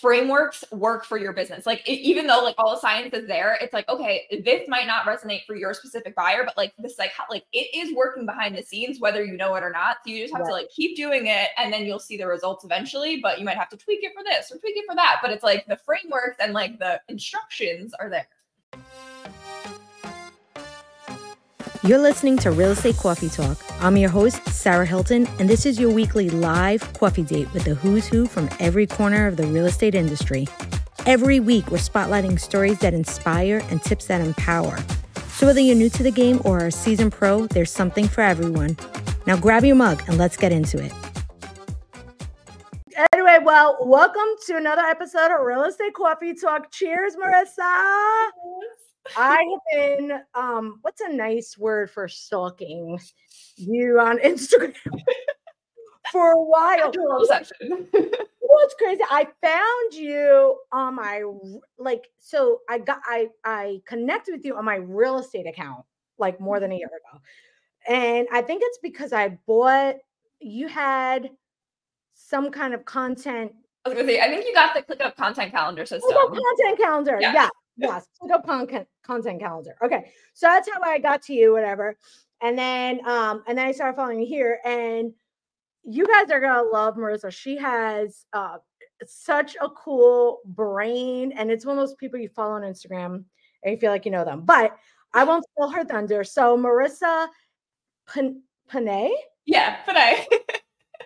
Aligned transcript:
frameworks 0.00 0.64
work 0.70 1.04
for 1.04 1.18
your 1.18 1.32
business. 1.32 1.66
Like 1.66 1.86
it, 1.86 1.98
even 2.00 2.26
though 2.26 2.42
like 2.42 2.54
all 2.58 2.74
the 2.74 2.80
science 2.80 3.12
is 3.14 3.26
there, 3.26 3.58
it's 3.60 3.72
like 3.72 3.88
okay, 3.88 4.26
this 4.44 4.68
might 4.68 4.86
not 4.86 5.04
resonate 5.04 5.44
for 5.46 5.56
your 5.56 5.74
specific 5.74 6.14
buyer, 6.14 6.44
but 6.44 6.56
like 6.56 6.72
this 6.78 6.98
like 6.98 7.12
like 7.30 7.44
it 7.52 7.68
is 7.74 7.94
working 7.94 8.26
behind 8.26 8.56
the 8.56 8.62
scenes 8.62 9.00
whether 9.00 9.24
you 9.24 9.36
know 9.36 9.54
it 9.54 9.62
or 9.62 9.70
not. 9.70 9.98
So 10.04 10.12
you 10.12 10.22
just 10.22 10.34
have 10.34 10.42
right. 10.42 10.48
to 10.48 10.54
like 10.54 10.70
keep 10.70 10.96
doing 10.96 11.26
it 11.26 11.48
and 11.56 11.72
then 11.72 11.84
you'll 11.84 11.98
see 11.98 12.16
the 12.16 12.26
results 12.26 12.64
eventually, 12.64 13.20
but 13.20 13.38
you 13.38 13.44
might 13.44 13.56
have 13.56 13.68
to 13.70 13.76
tweak 13.76 14.00
it 14.02 14.12
for 14.16 14.22
this 14.24 14.50
or 14.52 14.58
tweak 14.58 14.76
it 14.76 14.84
for 14.88 14.94
that, 14.94 15.18
but 15.22 15.30
it's 15.30 15.44
like 15.44 15.66
the 15.66 15.76
frameworks 15.76 16.36
and 16.40 16.52
like 16.52 16.78
the 16.78 17.00
instructions 17.08 17.94
are 17.94 18.08
there. 18.08 18.28
You're 21.84 21.98
listening 21.98 22.36
to 22.38 22.50
Real 22.50 22.72
Estate 22.72 22.96
Coffee 22.96 23.28
Talk. 23.28 23.56
I'm 23.80 23.96
your 23.96 24.10
host, 24.10 24.44
Sarah 24.48 24.84
Hilton, 24.84 25.28
and 25.38 25.48
this 25.48 25.64
is 25.64 25.78
your 25.78 25.90
weekly 25.90 26.28
live 26.28 26.92
coffee 26.94 27.22
date 27.22 27.52
with 27.54 27.62
the 27.64 27.76
who's 27.76 28.08
who 28.08 28.26
from 28.26 28.48
every 28.58 28.84
corner 28.84 29.28
of 29.28 29.36
the 29.36 29.46
real 29.46 29.64
estate 29.64 29.94
industry. 29.94 30.48
Every 31.06 31.38
week, 31.38 31.70
we're 31.70 31.78
spotlighting 31.78 32.40
stories 32.40 32.80
that 32.80 32.94
inspire 32.94 33.62
and 33.70 33.80
tips 33.80 34.06
that 34.06 34.20
empower. 34.20 34.76
So, 35.28 35.46
whether 35.46 35.60
you're 35.60 35.76
new 35.76 35.88
to 35.90 36.02
the 36.02 36.10
game 36.10 36.40
or 36.44 36.66
a 36.66 36.72
seasoned 36.72 37.12
pro, 37.12 37.46
there's 37.46 37.70
something 37.70 38.08
for 38.08 38.22
everyone. 38.22 38.76
Now, 39.28 39.36
grab 39.36 39.64
your 39.64 39.76
mug 39.76 40.02
and 40.08 40.18
let's 40.18 40.36
get 40.36 40.50
into 40.50 40.82
it. 40.82 40.92
Anyway, 43.12 43.38
well, 43.44 43.78
welcome 43.82 44.28
to 44.46 44.56
another 44.56 44.82
episode 44.82 45.30
of 45.30 45.46
Real 45.46 45.62
Estate 45.62 45.94
Coffee 45.94 46.34
Talk. 46.34 46.72
Cheers, 46.72 47.14
Marissa. 47.14 48.30
I 49.16 49.36
have 49.36 49.98
been 49.98 50.20
um 50.34 50.78
what's 50.82 51.00
a 51.00 51.12
nice 51.12 51.56
word 51.56 51.90
for 51.90 52.08
stalking 52.08 52.98
you 53.56 53.98
on 54.00 54.18
Instagram 54.24 54.74
for 56.12 56.32
a 56.32 56.42
while. 56.42 56.92
What's 58.50 58.74
crazy? 58.74 59.02
I 59.10 59.28
found 59.42 59.92
you 59.92 60.58
on 60.72 60.94
my 60.94 61.22
like 61.78 62.08
so 62.18 62.60
I 62.68 62.78
got 62.78 63.00
I 63.04 63.28
I 63.44 63.82
connected 63.86 64.32
with 64.32 64.44
you 64.44 64.56
on 64.56 64.64
my 64.64 64.76
real 64.76 65.18
estate 65.18 65.46
account 65.46 65.84
like 66.18 66.40
more 66.40 66.58
than 66.58 66.72
a 66.72 66.74
year 66.74 66.86
ago. 66.86 67.20
And 67.86 68.26
I 68.32 68.42
think 68.42 68.62
it's 68.64 68.78
because 68.78 69.12
I 69.12 69.38
bought 69.46 69.96
you 70.40 70.66
had 70.66 71.30
some 72.14 72.50
kind 72.50 72.74
of 72.74 72.84
content 72.84 73.52
I 73.84 73.90
was 73.90 73.96
gonna 73.96 74.08
say, 74.08 74.20
I 74.20 74.28
think 74.28 74.46
you 74.46 74.54
got 74.54 74.74
the 74.74 74.82
ClickUp 74.82 75.16
content 75.16 75.52
calendar 75.52 75.86
system. 75.86 76.10
ClickUp 76.10 76.36
content 76.36 76.78
calendar, 76.78 77.18
yeah. 77.20 77.32
yeah 77.32 77.48
yes, 77.78 78.06
ClickUp 78.20 78.44
content 78.44 78.88
content 79.02 79.40
calendar. 79.40 79.76
Okay, 79.82 80.10
so 80.34 80.46
that's 80.46 80.68
how 80.72 80.82
I 80.82 80.98
got 80.98 81.22
to 81.22 81.32
you, 81.34 81.52
whatever. 81.52 81.96
And 82.42 82.58
then 82.58 83.00
um, 83.06 83.42
and 83.46 83.56
then 83.56 83.66
I 83.66 83.72
started 83.72 83.96
following 83.96 84.20
you 84.20 84.26
here, 84.26 84.60
and 84.64 85.12
you 85.84 86.06
guys 86.06 86.30
are 86.30 86.40
gonna 86.40 86.68
love 86.68 86.96
Marissa. 86.96 87.32
She 87.32 87.56
has 87.56 88.26
uh 88.32 88.58
such 89.06 89.56
a 89.60 89.68
cool 89.70 90.38
brain, 90.44 91.32
and 91.32 91.50
it's 91.50 91.64
one 91.64 91.78
of 91.78 91.82
those 91.82 91.96
people 91.96 92.18
you 92.18 92.28
follow 92.28 92.54
on 92.54 92.62
Instagram 92.62 93.24
and 93.62 93.72
you 93.72 93.78
feel 93.78 93.90
like 93.90 94.04
you 94.04 94.10
know 94.10 94.24
them. 94.24 94.42
But 94.44 94.76
I 95.14 95.24
won't 95.24 95.44
steal 95.52 95.70
her 95.70 95.84
thunder. 95.84 96.24
So 96.24 96.56
Marissa 96.56 97.28
Pan- 98.06 98.42
Pané? 98.70 99.10
Yeah, 99.46 99.76
Pané. 99.86 100.24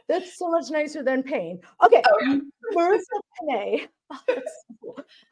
That's 0.08 0.36
so 0.36 0.50
much 0.50 0.70
nicer 0.70 1.02
than 1.02 1.22
pain. 1.22 1.60
Okay, 1.84 2.02
oh, 2.06 2.18
yeah. 2.22 2.38
Marissa 2.74 3.20
Pané 3.40 3.88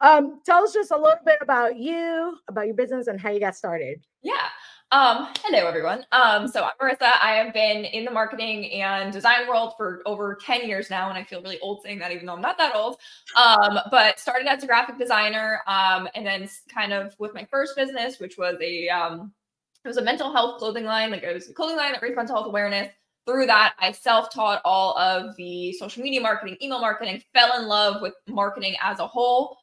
um, 0.01 0.41
tell 0.45 0.63
us 0.63 0.73
just 0.73 0.91
a 0.91 0.95
little 0.95 1.19
bit 1.25 1.37
about 1.41 1.77
you, 1.77 2.37
about 2.47 2.65
your 2.65 2.75
business, 2.75 3.07
and 3.07 3.19
how 3.19 3.29
you 3.29 3.39
got 3.39 3.55
started. 3.55 4.01
Yeah. 4.21 4.47
Um, 4.91 5.29
hello 5.45 5.67
everyone. 5.67 6.05
Um, 6.11 6.49
so 6.49 6.65
I'm 6.65 6.71
Marissa. 6.81 7.11
I 7.21 7.35
have 7.35 7.53
been 7.53 7.85
in 7.85 8.03
the 8.03 8.11
marketing 8.11 8.69
and 8.73 9.13
design 9.13 9.47
world 9.47 9.73
for 9.77 10.01
over 10.05 10.37
10 10.45 10.67
years 10.67 10.89
now, 10.89 11.07
and 11.07 11.17
I 11.17 11.23
feel 11.23 11.41
really 11.41 11.59
old 11.61 11.81
saying 11.81 11.99
that, 11.99 12.11
even 12.11 12.25
though 12.25 12.33
I'm 12.33 12.41
not 12.41 12.57
that 12.57 12.75
old. 12.75 12.97
Um, 13.37 13.79
but 13.89 14.19
started 14.19 14.47
as 14.47 14.63
a 14.63 14.67
graphic 14.67 14.97
designer, 14.97 15.61
um, 15.65 16.09
and 16.13 16.25
then 16.25 16.49
kind 16.73 16.91
of 16.91 17.15
with 17.19 17.33
my 17.33 17.47
first 17.49 17.75
business, 17.77 18.19
which 18.19 18.37
was 18.37 18.57
a 18.61 18.89
um, 18.89 19.31
it 19.85 19.87
was 19.87 19.97
a 19.97 20.03
mental 20.03 20.31
health 20.31 20.59
clothing 20.59 20.83
line, 20.83 21.09
like 21.09 21.23
it 21.23 21.33
was 21.33 21.49
a 21.49 21.53
clothing 21.53 21.77
line 21.77 21.93
that 21.93 22.01
raised 22.01 22.17
mental 22.17 22.35
health 22.35 22.47
awareness 22.47 22.91
through 23.25 23.45
that, 23.45 23.73
I 23.79 23.91
self 23.91 24.33
taught 24.33 24.61
all 24.65 24.97
of 24.97 25.35
the 25.35 25.73
social 25.73 26.03
media 26.03 26.21
marketing, 26.21 26.57
email 26.61 26.79
marketing, 26.79 27.21
fell 27.33 27.59
in 27.59 27.67
love 27.67 28.01
with 28.01 28.13
marketing 28.27 28.75
as 28.81 28.99
a 28.99 29.07
whole, 29.07 29.57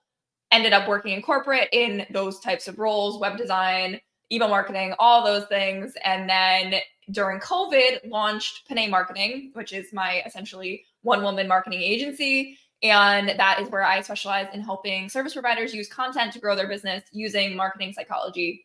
ended 0.50 0.72
up 0.72 0.88
working 0.88 1.12
in 1.12 1.22
corporate 1.22 1.69
in 1.72 2.06
those 2.10 2.41
types 2.41 2.69
of 2.69 2.78
roles, 2.78 3.20
web 3.20 3.36
design, 3.36 4.00
email 4.32 4.48
marketing, 4.48 4.94
all 4.98 5.25
those 5.25 5.47
things. 5.47 5.94
And 6.04 6.28
then 6.28 6.81
during 7.10 7.41
COVID, 7.41 8.10
launched 8.10 8.69
Pané 8.69 8.88
Marketing, 8.88 9.50
which 9.54 9.72
is 9.72 9.92
my 9.92 10.22
essentially 10.26 10.84
one 11.03 11.22
woman 11.22 11.48
marketing 11.48 11.81
agency. 11.81 12.58
And 12.82 13.31
that 13.31 13.60
is 13.60 13.69
where 13.70 13.84
I 13.84 14.00
specialize 14.03 14.47
in 14.54 14.60
helping 14.60 15.08
service 15.08 15.32
providers 15.32 15.75
use 15.75 15.88
content 15.88 16.32
to 16.34 16.38
grow 16.38 16.54
their 16.54 16.69
business 16.69 17.03
using 17.12 17.56
marketing 17.56 17.92
psychology 17.92 18.64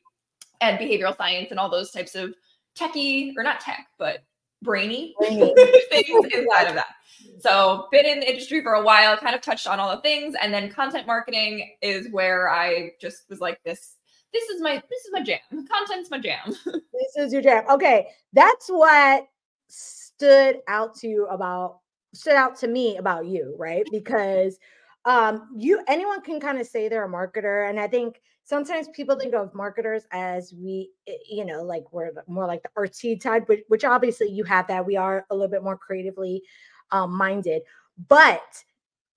and 0.61 0.77
behavioral 0.77 1.17
science 1.17 1.51
and 1.51 1.59
all 1.59 1.69
those 1.69 1.91
types 1.91 2.16
of 2.16 2.33
techie, 2.77 3.33
or 3.38 3.43
not 3.43 3.59
tech, 3.59 3.88
but 3.97 4.23
brainy, 4.63 5.13
brainy. 5.19 5.53
things 5.90 6.25
inside 6.34 6.68
of 6.68 6.75
that. 6.75 6.96
So 7.40 7.88
been 7.91 8.06
in 8.06 8.19
the 8.19 8.29
industry 8.29 8.62
for 8.63 8.74
a 8.74 8.84
while, 8.84 9.18
kind 9.18 9.35
of 9.35 9.41
touched 9.41 9.68
on 9.68 9.79
all 9.79 9.96
the 9.96 10.01
things, 10.01 10.35
and 10.41 10.53
then 10.53 10.72
content 10.72 11.07
marketing 11.07 11.75
is 11.81 12.09
where 12.12 12.50
I 12.50 12.91
just 13.00 13.29
was 13.29 13.40
like 13.40 13.62
this. 13.63 13.96
This 14.34 14.50
is 14.50 14.62
my 14.62 14.75
this 14.75 15.06
is 15.06 15.12
my 15.12 15.22
jam. 15.22 15.40
Content's 15.52 16.09
my 16.09 16.19
jam. 16.19 16.40
this 16.66 17.16
is 17.18 17.34
your 17.34 17.41
jam. 17.41 17.63
Okay, 17.69 18.07
that's 18.34 18.68
what 18.68 19.28
stood 19.68 20.59
out 20.68 20.96
to 20.96 21.07
you 21.07 21.28
about 21.28 21.79
stood 22.13 22.35
out 22.35 22.56
to 22.57 22.68
me 22.68 22.97
about 22.97 23.25
you, 23.25 23.56
right? 23.57 23.85
Because 23.91 24.57
um 25.06 25.50
you 25.56 25.84
anyone 25.88 26.22
can 26.22 26.40
kind 26.40 26.57
of 26.59 26.66
say 26.66 26.88
they're 26.88 27.06
a 27.06 27.09
marketer, 27.09 27.69
and 27.69 27.79
I 27.79 27.88
think 27.88 28.22
sometimes 28.43 28.87
people 28.89 29.17
think 29.17 29.33
of 29.33 29.53
marketers 29.53 30.03
as 30.11 30.53
we, 30.53 30.91
eh, 31.07 31.13
you 31.29 31.45
know, 31.45 31.63
like 31.63 31.83
we're 31.91 32.11
more 32.27 32.45
like 32.45 32.63
the 32.63 32.69
artsy 32.77 33.19
type, 33.19 33.47
which, 33.47 33.63
which 33.67 33.83
obviously 33.83 34.29
you 34.29 34.43
have 34.43 34.67
that. 34.67 34.85
We 34.85 34.97
are 34.97 35.25
a 35.29 35.35
little 35.35 35.49
bit 35.51 35.63
more 35.63 35.77
creatively 35.77 36.43
um, 36.91 37.15
minded, 37.15 37.61
but 38.07 38.63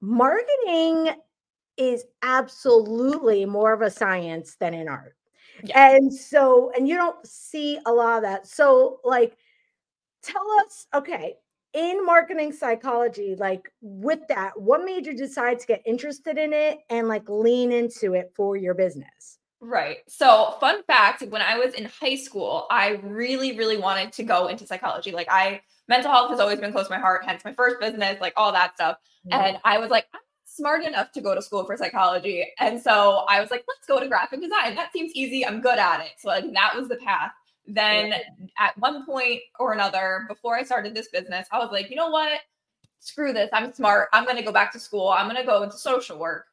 marketing 0.00 1.14
is 1.76 2.04
absolutely 2.22 3.44
more 3.44 3.72
of 3.72 3.82
a 3.82 3.90
science 3.90 4.56
than 4.58 4.74
an 4.74 4.88
art. 4.88 5.16
Yeah. 5.64 5.96
And 5.96 6.12
so, 6.12 6.70
and 6.76 6.88
you 6.88 6.96
don't 6.96 7.26
see 7.26 7.78
a 7.86 7.92
lot 7.92 8.16
of 8.16 8.22
that. 8.22 8.46
So, 8.46 9.00
like, 9.04 9.36
tell 10.22 10.46
us, 10.64 10.86
okay, 10.94 11.36
in 11.76 12.04
marketing 12.06 12.52
psychology, 12.52 13.36
like 13.38 13.70
with 13.82 14.20
that, 14.28 14.58
what 14.58 14.82
made 14.82 15.04
you 15.04 15.14
decide 15.14 15.60
to 15.60 15.66
get 15.66 15.82
interested 15.84 16.38
in 16.38 16.54
it 16.54 16.78
and 16.88 17.06
like 17.06 17.28
lean 17.28 17.70
into 17.70 18.14
it 18.14 18.32
for 18.34 18.56
your 18.56 18.72
business? 18.72 19.38
Right. 19.60 19.98
So, 20.08 20.56
fun 20.58 20.82
fact 20.84 21.22
when 21.28 21.42
I 21.42 21.58
was 21.58 21.74
in 21.74 21.84
high 21.84 22.16
school, 22.16 22.66
I 22.70 23.00
really, 23.02 23.58
really 23.58 23.76
wanted 23.76 24.12
to 24.14 24.22
go 24.22 24.48
into 24.48 24.66
psychology. 24.66 25.12
Like, 25.12 25.28
I, 25.30 25.60
mental 25.86 26.10
health 26.10 26.30
has 26.30 26.40
always 26.40 26.60
been 26.60 26.72
close 26.72 26.86
to 26.86 26.94
my 26.94 27.00
heart, 27.00 27.24
hence 27.26 27.44
my 27.44 27.52
first 27.52 27.78
business, 27.78 28.20
like 28.20 28.32
all 28.36 28.52
that 28.52 28.74
stuff. 28.74 28.96
Mm-hmm. 29.30 29.46
And 29.46 29.58
I 29.64 29.78
was 29.78 29.90
like, 29.90 30.06
I'm 30.14 30.20
smart 30.44 30.82
enough 30.84 31.12
to 31.12 31.20
go 31.20 31.34
to 31.34 31.42
school 31.42 31.64
for 31.64 31.76
psychology. 31.76 32.46
And 32.58 32.80
so 32.80 33.24
I 33.28 33.40
was 33.40 33.50
like, 33.50 33.64
let's 33.68 33.86
go 33.86 34.00
to 34.00 34.08
graphic 34.08 34.40
design. 34.40 34.76
That 34.76 34.92
seems 34.92 35.12
easy. 35.14 35.44
I'm 35.44 35.60
good 35.60 35.78
at 35.78 36.00
it. 36.00 36.12
So, 36.18 36.28
like, 36.28 36.44
that 36.54 36.74
was 36.74 36.88
the 36.88 36.96
path 36.96 37.32
then 37.66 38.14
at 38.58 38.76
one 38.78 39.04
point 39.04 39.40
or 39.58 39.72
another, 39.72 40.24
before 40.28 40.56
I 40.56 40.62
started 40.62 40.94
this 40.94 41.08
business, 41.08 41.48
I 41.50 41.58
was 41.58 41.70
like, 41.72 41.90
you 41.90 41.96
know 41.96 42.10
what? 42.10 42.40
Screw 43.00 43.32
this. 43.32 43.50
I'm 43.52 43.72
smart. 43.72 44.08
I'm 44.12 44.24
going 44.24 44.36
to 44.36 44.42
go 44.42 44.52
back 44.52 44.72
to 44.72 44.78
school. 44.78 45.08
I'm 45.08 45.26
going 45.26 45.40
to 45.40 45.46
go 45.46 45.62
into 45.62 45.76
social 45.76 46.18
work. 46.18 46.46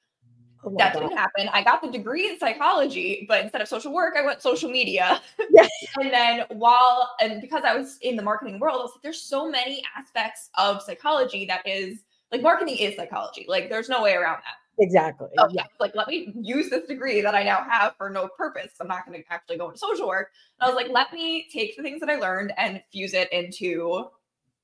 Oh 0.65 0.73
that 0.77 0.93
didn't 0.93 1.17
happen. 1.17 1.49
I 1.51 1.61
got 1.61 1.81
the 1.81 1.91
degree 1.91 2.29
in 2.29 2.39
psychology, 2.39 3.25
but 3.27 3.41
instead 3.41 3.61
of 3.61 3.67
social 3.67 3.93
work, 3.93 4.15
I 4.17 4.25
went 4.25 4.41
social 4.41 4.69
media. 4.69 5.21
Yes. 5.49 5.69
and 5.99 6.11
then 6.11 6.45
while 6.49 7.15
and 7.19 7.41
because 7.41 7.63
I 7.65 7.75
was 7.75 7.97
in 8.01 8.15
the 8.15 8.21
marketing 8.21 8.59
world, 8.59 8.79
I 8.79 8.83
was 8.83 8.91
like, 8.95 9.01
there's 9.03 9.21
so 9.21 9.49
many 9.49 9.83
aspects 9.97 10.49
of 10.55 10.81
psychology 10.81 11.45
that 11.47 11.67
is 11.67 11.99
like 12.31 12.41
marketing 12.41 12.77
is 12.77 12.95
psychology. 12.95 13.45
Like 13.47 13.69
there's 13.69 13.89
no 13.89 14.01
way 14.01 14.13
around 14.13 14.37
that. 14.37 14.62
Exactly. 14.79 15.27
So, 15.37 15.47
yeah. 15.51 15.65
Like, 15.79 15.95
let 15.95 16.07
me 16.07 16.33
use 16.35 16.69
this 16.69 16.87
degree 16.87 17.21
that 17.21 17.35
I 17.35 17.43
now 17.43 17.63
have 17.69 17.95
for 17.97 18.09
no 18.09 18.27
purpose. 18.27 18.71
I'm 18.81 18.87
not 18.87 19.05
going 19.05 19.21
to 19.21 19.33
actually 19.33 19.57
go 19.57 19.67
into 19.67 19.77
social 19.77 20.07
work. 20.07 20.29
And 20.59 20.65
I 20.65 20.73
was 20.73 20.75
like, 20.75 20.91
let 20.91 21.13
me 21.13 21.47
take 21.51 21.77
the 21.77 21.83
things 21.83 21.99
that 21.99 22.09
I 22.09 22.15
learned 22.15 22.53
and 22.57 22.81
fuse 22.91 23.13
it 23.13 23.31
into 23.31 24.05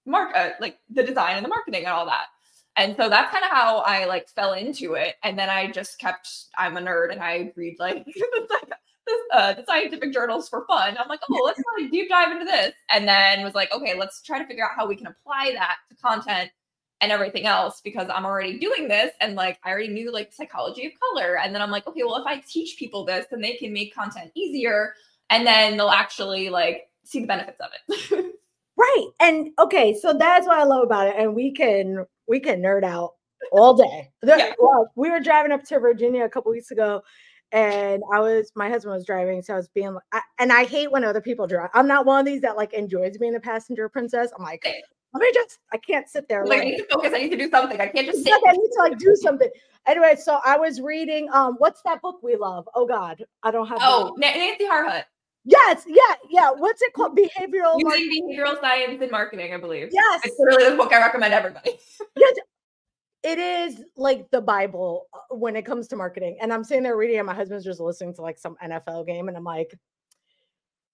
mark, 0.05 0.35
uh, 0.35 0.51
like 0.59 0.77
the 0.89 1.03
design 1.03 1.35
and 1.35 1.45
the 1.45 1.49
marketing 1.49 1.83
and 1.85 1.93
all 1.93 2.05
that. 2.07 2.25
And 2.75 2.95
so 2.95 3.09
that's 3.09 3.31
kind 3.31 3.43
of 3.43 3.51
how 3.51 3.79
I 3.79 4.05
like 4.05 4.29
fell 4.29 4.53
into 4.53 4.93
it. 4.93 5.15
And 5.23 5.37
then 5.37 5.49
I 5.49 5.69
just 5.69 5.99
kept, 5.99 6.29
I'm 6.57 6.77
a 6.77 6.81
nerd 6.81 7.11
and 7.11 7.21
I 7.21 7.51
read 7.55 7.75
like, 7.77 8.05
uh, 9.33 9.53
the 9.53 9.65
scientific 9.65 10.13
journals 10.13 10.49
for 10.49 10.65
fun. 10.65 10.97
I'm 10.97 11.09
like, 11.09 11.19
oh, 11.29 11.43
let's 11.45 11.61
like 11.77 11.91
deep 11.91 12.09
dive 12.09 12.31
into 12.31 12.45
this. 12.45 12.73
And 12.89 13.07
then 13.07 13.43
was 13.43 13.53
like, 13.53 13.71
okay, 13.73 13.97
let's 13.97 14.21
try 14.21 14.39
to 14.39 14.45
figure 14.45 14.63
out 14.63 14.71
how 14.75 14.87
we 14.87 14.95
can 14.95 15.07
apply 15.07 15.51
that 15.53 15.77
to 15.89 15.95
content 15.95 16.51
and 17.01 17.11
everything 17.11 17.45
else 17.45 17.81
because 17.81 18.09
I'm 18.13 18.25
already 18.25 18.59
doing 18.59 18.87
this 18.87 19.11
and 19.21 19.35
like 19.35 19.57
I 19.63 19.71
already 19.71 19.87
knew 19.87 20.11
like 20.11 20.33
psychology 20.33 20.85
of 20.85 20.91
color. 20.99 21.37
And 21.37 21.55
then 21.55 21.61
I'm 21.61 21.71
like, 21.71 21.87
okay, 21.87 22.03
well, 22.03 22.17
if 22.17 22.27
I 22.27 22.39
teach 22.47 22.77
people 22.77 23.05
this, 23.05 23.25
then 23.31 23.41
they 23.41 23.55
can 23.55 23.71
make 23.71 23.95
content 23.95 24.31
easier 24.35 24.93
and 25.29 25.45
then 25.45 25.77
they'll 25.77 25.89
actually 25.89 26.49
like 26.49 26.89
see 27.03 27.21
the 27.21 27.27
benefits 27.27 27.59
of 27.59 27.69
it. 27.87 28.35
right. 28.77 29.07
And 29.19 29.49
okay, 29.59 29.97
so 29.99 30.13
that's 30.13 30.47
what 30.47 30.59
I 30.59 30.63
love 30.63 30.83
about 30.83 31.07
it. 31.07 31.15
And 31.17 31.35
we 31.35 31.51
can 31.51 32.05
we 32.27 32.39
can 32.39 32.61
nerd 32.61 32.83
out 32.83 33.13
all 33.51 33.75
day. 33.75 34.09
Yeah. 34.23 34.53
Well, 34.59 34.91
we 34.95 35.09
were 35.09 35.19
driving 35.19 35.51
up 35.51 35.63
to 35.65 35.79
Virginia 35.79 36.25
a 36.25 36.29
couple 36.29 36.51
weeks 36.51 36.71
ago, 36.71 37.01
and 37.51 38.03
I 38.13 38.19
was 38.19 38.51
my 38.55 38.69
husband 38.69 38.95
was 38.95 39.05
driving, 39.05 39.41
so 39.41 39.53
I 39.53 39.57
was 39.57 39.69
being 39.69 39.93
like, 39.93 40.03
I, 40.11 40.21
and 40.39 40.51
I 40.51 40.65
hate 40.65 40.91
when 40.91 41.03
other 41.03 41.21
people 41.21 41.47
drive. 41.47 41.69
I'm 41.73 41.87
not 41.87 42.05
one 42.05 42.19
of 42.19 42.25
these 42.25 42.41
that 42.41 42.57
like 42.57 42.73
enjoys 42.73 43.17
being 43.17 43.35
a 43.35 43.39
passenger 43.39 43.89
princess. 43.89 44.31
I'm 44.37 44.43
like, 44.43 44.65
let 45.13 45.21
me 45.21 45.31
just, 45.33 45.59
I 45.73 45.77
can't 45.77 46.07
sit 46.07 46.27
there. 46.27 46.45
Like, 46.45 46.61
I 46.61 46.63
need 46.65 46.77
to 46.77 46.85
focus. 46.91 47.13
I 47.15 47.19
need 47.19 47.29
to 47.29 47.37
do 47.37 47.49
something. 47.49 47.81
I 47.81 47.87
can't 47.87 48.05
just 48.05 48.23
sit. 48.23 48.33
I 48.33 48.51
need 48.51 48.69
to 48.73 48.79
like 48.79 48.97
do 48.97 49.15
something. 49.15 49.49
Anyway, 49.87 50.15
so 50.15 50.39
I 50.45 50.57
was 50.57 50.81
reading. 50.81 51.29
Um, 51.33 51.55
what's 51.57 51.81
that 51.83 52.01
book 52.01 52.19
we 52.21 52.35
love? 52.35 52.67
Oh 52.75 52.85
God, 52.85 53.23
I 53.43 53.51
don't 53.51 53.67
have. 53.67 53.79
Oh, 53.81 54.15
Nancy 54.17 54.65
Harhut. 54.65 55.03
Yes, 55.45 55.83
yeah, 55.87 56.15
yeah. 56.29 56.51
What's 56.51 56.81
it 56.81 56.93
called? 56.93 57.17
Behavioral 57.17 57.79
using 57.79 58.29
behavioral 58.29 58.59
science 58.61 59.01
and 59.01 59.09
marketing, 59.09 59.53
I 59.53 59.57
believe. 59.57 59.89
Yes, 59.91 60.21
it's 60.25 60.35
literally 60.37 60.69
the 60.69 60.75
book 60.75 60.93
I 60.93 60.99
recommend 60.99 61.33
everybody. 61.33 61.71
yes, 62.15 62.35
it 63.23 63.39
is 63.39 63.83
like 63.95 64.29
the 64.31 64.41
Bible 64.41 65.07
uh, 65.13 65.35
when 65.35 65.55
it 65.55 65.65
comes 65.65 65.87
to 65.87 65.95
marketing. 65.95 66.37
And 66.41 66.53
I'm 66.53 66.63
sitting 66.63 66.83
there 66.83 66.97
reading, 66.97 67.17
and 67.17 67.25
my 67.25 67.33
husband's 67.33 67.65
just 67.65 67.79
listening 67.79 68.13
to 68.15 68.21
like 68.21 68.37
some 68.37 68.57
NFL 68.63 69.07
game, 69.07 69.27
and 69.27 69.35
I'm 69.35 69.43
like, 69.43 69.73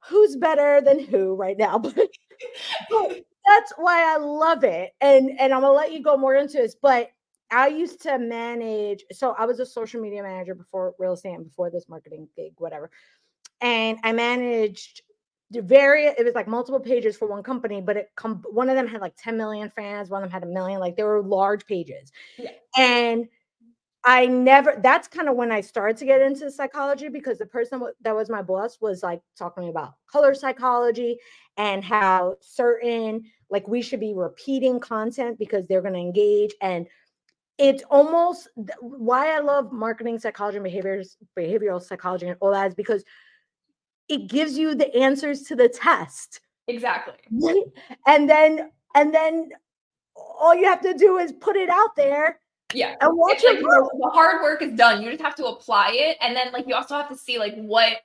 who's 0.08 0.36
better 0.36 0.80
than 0.80 1.00
who 1.00 1.36
right 1.36 1.58
now? 1.58 1.78
but 2.90 3.26
that's 3.46 3.74
why 3.78 4.14
I 4.14 4.18
love 4.18 4.64
it. 4.64 4.92
And 5.02 5.32
and 5.40 5.54
I'm 5.54 5.62
gonna 5.62 5.74
let 5.74 5.94
you 5.94 6.02
go 6.02 6.18
more 6.18 6.36
into 6.36 6.58
this, 6.58 6.76
but 6.82 7.10
I 7.52 7.68
used 7.68 8.02
to 8.04 8.18
manage, 8.18 9.06
so 9.12 9.36
I 9.38 9.46
was 9.46 9.60
a 9.60 9.66
social 9.66 10.02
media 10.02 10.24
manager 10.24 10.56
before 10.56 10.96
real 10.98 11.14
estate 11.14 11.36
and 11.36 11.46
before 11.46 11.70
this 11.70 11.88
marketing 11.88 12.28
gig, 12.36 12.54
whatever 12.58 12.90
and 13.62 13.98
I 14.04 14.12
managed 14.12 15.02
very 15.52 16.06
it 16.06 16.26
was 16.26 16.34
like 16.34 16.48
multiple 16.48 16.80
pages 16.80 17.16
for 17.16 17.28
one 17.28 17.44
company 17.44 17.80
but 17.80 17.96
it 17.96 18.10
come 18.18 18.44
one 18.52 18.68
of 18.68 18.76
them 18.76 18.88
had 18.88 19.00
like 19.00 19.16
10 19.16 19.38
million 19.38 19.70
fans 19.70 20.10
one 20.10 20.24
of 20.24 20.30
them 20.30 20.34
had 20.34 20.44
a 20.44 20.52
million 20.52 20.80
like 20.80 20.98
they 20.98 21.04
were 21.04 21.22
large 21.22 21.66
pages 21.68 22.12
yeah. 22.38 22.50
and 22.76 23.28
i 24.04 24.26
never 24.26 24.80
that's 24.82 25.08
kind 25.08 25.30
of 25.30 25.36
when 25.36 25.52
i 25.52 25.62
started 25.62 25.96
to 25.96 26.04
get 26.04 26.20
into 26.20 26.50
psychology 26.52 27.10
because 27.10 27.38
the 27.38 27.46
person 27.46 27.80
that 28.02 28.16
was 28.16 28.28
my 28.28 28.42
boss 28.42 28.80
was 28.82 29.04
like 29.04 29.22
talking 29.38 29.70
about 29.70 29.94
color 30.12 30.34
psychology 30.34 31.18
and 31.58 31.84
how 31.84 32.36
certain 32.42 33.24
like 33.50 33.68
we 33.68 33.82
should 33.82 34.00
be 34.00 34.14
repeating 34.14 34.80
content 34.80 35.38
because 35.40 35.66
they're 35.68 35.82
going 35.82 35.94
to 35.94 36.00
engage 36.00 36.54
and 36.62 36.88
it's 37.58 37.84
almost 37.90 38.50
why 38.82 39.36
i 39.36 39.40
love 39.40 39.72
marketing 39.72 40.20
psychology 40.20 40.58
and 40.58 40.64
behaviors 40.64 41.18
behavioral 41.38 41.82
psychology 41.82 42.28
and 42.28 42.38
all 42.42 42.52
that 42.52 42.68
is 42.68 42.76
because 42.76 43.04
it 44.08 44.28
gives 44.28 44.58
you 44.58 44.76
the 44.76 44.94
answers 44.96 45.44
to 45.44 45.56
the 45.56 45.70
test. 45.70 46.42
Exactly. 46.68 47.16
And 48.08 48.30
then 48.30 48.72
and 48.96 49.14
then 49.14 49.50
all 50.16 50.56
you 50.56 50.66
have 50.66 50.82
to 50.82 50.94
do 50.94 51.18
is 51.18 51.32
put 51.34 51.56
it 51.56 51.70
out 51.70 51.96
there. 51.96 52.40
Yeah. 52.74 52.96
And 53.02 53.16
watch 53.16 53.42
it. 53.44 53.64
Like 53.64 53.92
the 54.00 54.10
hard 54.14 54.42
work 54.42 54.62
is 54.62 54.74
done. 54.74 55.02
You 55.02 55.12
just 55.12 55.24
have 55.24 55.36
to 55.36 55.46
apply 55.46 55.92
it. 55.94 56.18
And 56.22 56.36
then 56.36 56.52
like 56.52 56.68
you 56.68 56.76
also 56.76 56.96
have 56.96 57.10
to 57.10 57.18
see 57.18 57.38
like 57.38 57.56
what 57.56 57.98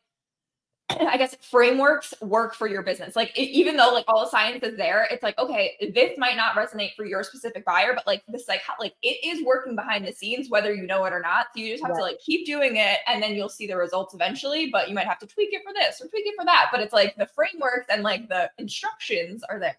I 0.99 1.17
guess 1.17 1.37
frameworks 1.41 2.15
work 2.21 2.55
for 2.55 2.67
your 2.67 2.83
business. 2.83 3.15
Like 3.15 3.37
it, 3.37 3.49
even 3.51 3.77
though 3.77 3.93
like 3.93 4.05
all 4.09 4.25
the 4.25 4.31
science 4.31 4.63
is 4.63 4.77
there, 4.77 5.07
it's 5.11 5.23
like 5.23 5.39
okay, 5.39 5.77
this 5.95 6.19
might 6.19 6.37
not 6.37 6.55
resonate 6.55 6.95
for 6.95 7.05
your 7.05 7.23
specific 7.23 7.65
buyer, 7.65 7.93
but 7.95 8.07
like 8.07 8.23
this 8.29 8.49
like 8.49 8.63
how, 8.63 8.75
like 8.81 8.95
it 9.03 9.25
is 9.25 9.45
working 9.45 9.77
behind 9.77 10.07
the 10.07 10.13
scenes 10.13 10.51
whether 10.51 10.75
you 10.75 10.87
know 10.87 11.05
it 11.05 11.13
or 11.13 11.21
not. 11.21 11.47
So 11.55 11.63
you 11.63 11.73
just 11.73 11.83
have 11.83 11.91
right. 11.91 11.99
to 11.99 12.03
like 12.03 12.19
keep 12.19 12.47
doing 12.47 12.77
it, 12.77 12.99
and 13.07 13.23
then 13.23 13.35
you'll 13.35 13.49
see 13.49 13.67
the 13.67 13.77
results 13.77 14.15
eventually. 14.15 14.71
But 14.71 14.89
you 14.89 14.95
might 14.95 15.07
have 15.07 15.19
to 15.21 15.27
tweak 15.27 15.51
it 15.53 15.63
for 15.65 15.73
this 15.73 16.01
or 16.01 16.09
tweak 16.09 16.27
it 16.27 16.35
for 16.37 16.45
that. 16.45 16.69
But 16.73 16.81
it's 16.81 16.93
like 16.93 17.17
the 17.17 17.27
frameworks 17.27 17.87
and 17.91 18.03
like 18.03 18.29
the 18.29 18.51
instructions 18.59 19.43
are 19.49 19.59
there. 19.59 19.77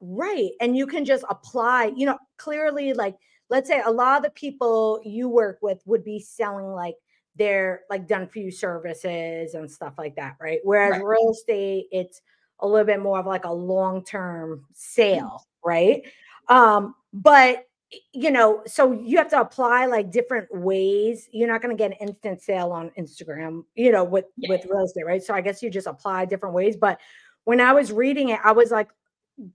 Right, 0.00 0.50
and 0.60 0.76
you 0.76 0.86
can 0.86 1.04
just 1.04 1.24
apply. 1.30 1.92
You 1.96 2.06
know, 2.06 2.18
clearly, 2.36 2.92
like 2.92 3.16
let's 3.48 3.68
say 3.68 3.82
a 3.84 3.90
lot 3.90 4.16
of 4.16 4.22
the 4.24 4.30
people 4.30 5.00
you 5.04 5.28
work 5.28 5.58
with 5.62 5.82
would 5.86 6.04
be 6.04 6.18
selling 6.18 6.66
like 6.72 6.96
they're 7.36 7.82
like 7.88 8.06
done 8.06 8.28
for 8.28 8.38
you 8.38 8.50
services 8.50 9.54
and 9.54 9.70
stuff 9.70 9.94
like 9.98 10.16
that, 10.16 10.36
right? 10.40 10.60
Whereas 10.62 10.92
right. 10.92 11.04
real 11.04 11.30
estate, 11.30 11.86
it's 11.90 12.20
a 12.60 12.66
little 12.66 12.86
bit 12.86 13.00
more 13.00 13.18
of 13.18 13.26
like 13.26 13.44
a 13.44 13.52
long 13.52 14.04
term 14.04 14.58
mm-hmm. 14.58 14.72
sale, 14.72 15.46
right? 15.64 16.02
Um, 16.48 16.94
but 17.12 17.66
you 18.12 18.30
know, 18.30 18.62
so 18.66 18.92
you 18.92 19.18
have 19.18 19.28
to 19.28 19.40
apply 19.40 19.86
like 19.86 20.10
different 20.10 20.48
ways. 20.54 21.28
You're 21.30 21.48
not 21.48 21.60
going 21.60 21.76
to 21.76 21.78
get 21.78 21.90
an 21.90 22.08
instant 22.08 22.40
sale 22.40 22.70
on 22.72 22.90
Instagram, 22.98 23.64
you 23.74 23.92
know, 23.92 24.04
with 24.04 24.26
yeah. 24.36 24.48
with 24.48 24.64
real 24.64 24.84
estate, 24.84 25.04
right? 25.04 25.22
So 25.22 25.34
I 25.34 25.40
guess 25.40 25.62
you 25.62 25.70
just 25.70 25.86
apply 25.86 26.24
different 26.24 26.54
ways. 26.54 26.76
But 26.76 27.00
when 27.44 27.60
I 27.60 27.72
was 27.72 27.92
reading 27.92 28.30
it, 28.30 28.40
I 28.42 28.52
was 28.52 28.70
like 28.70 28.88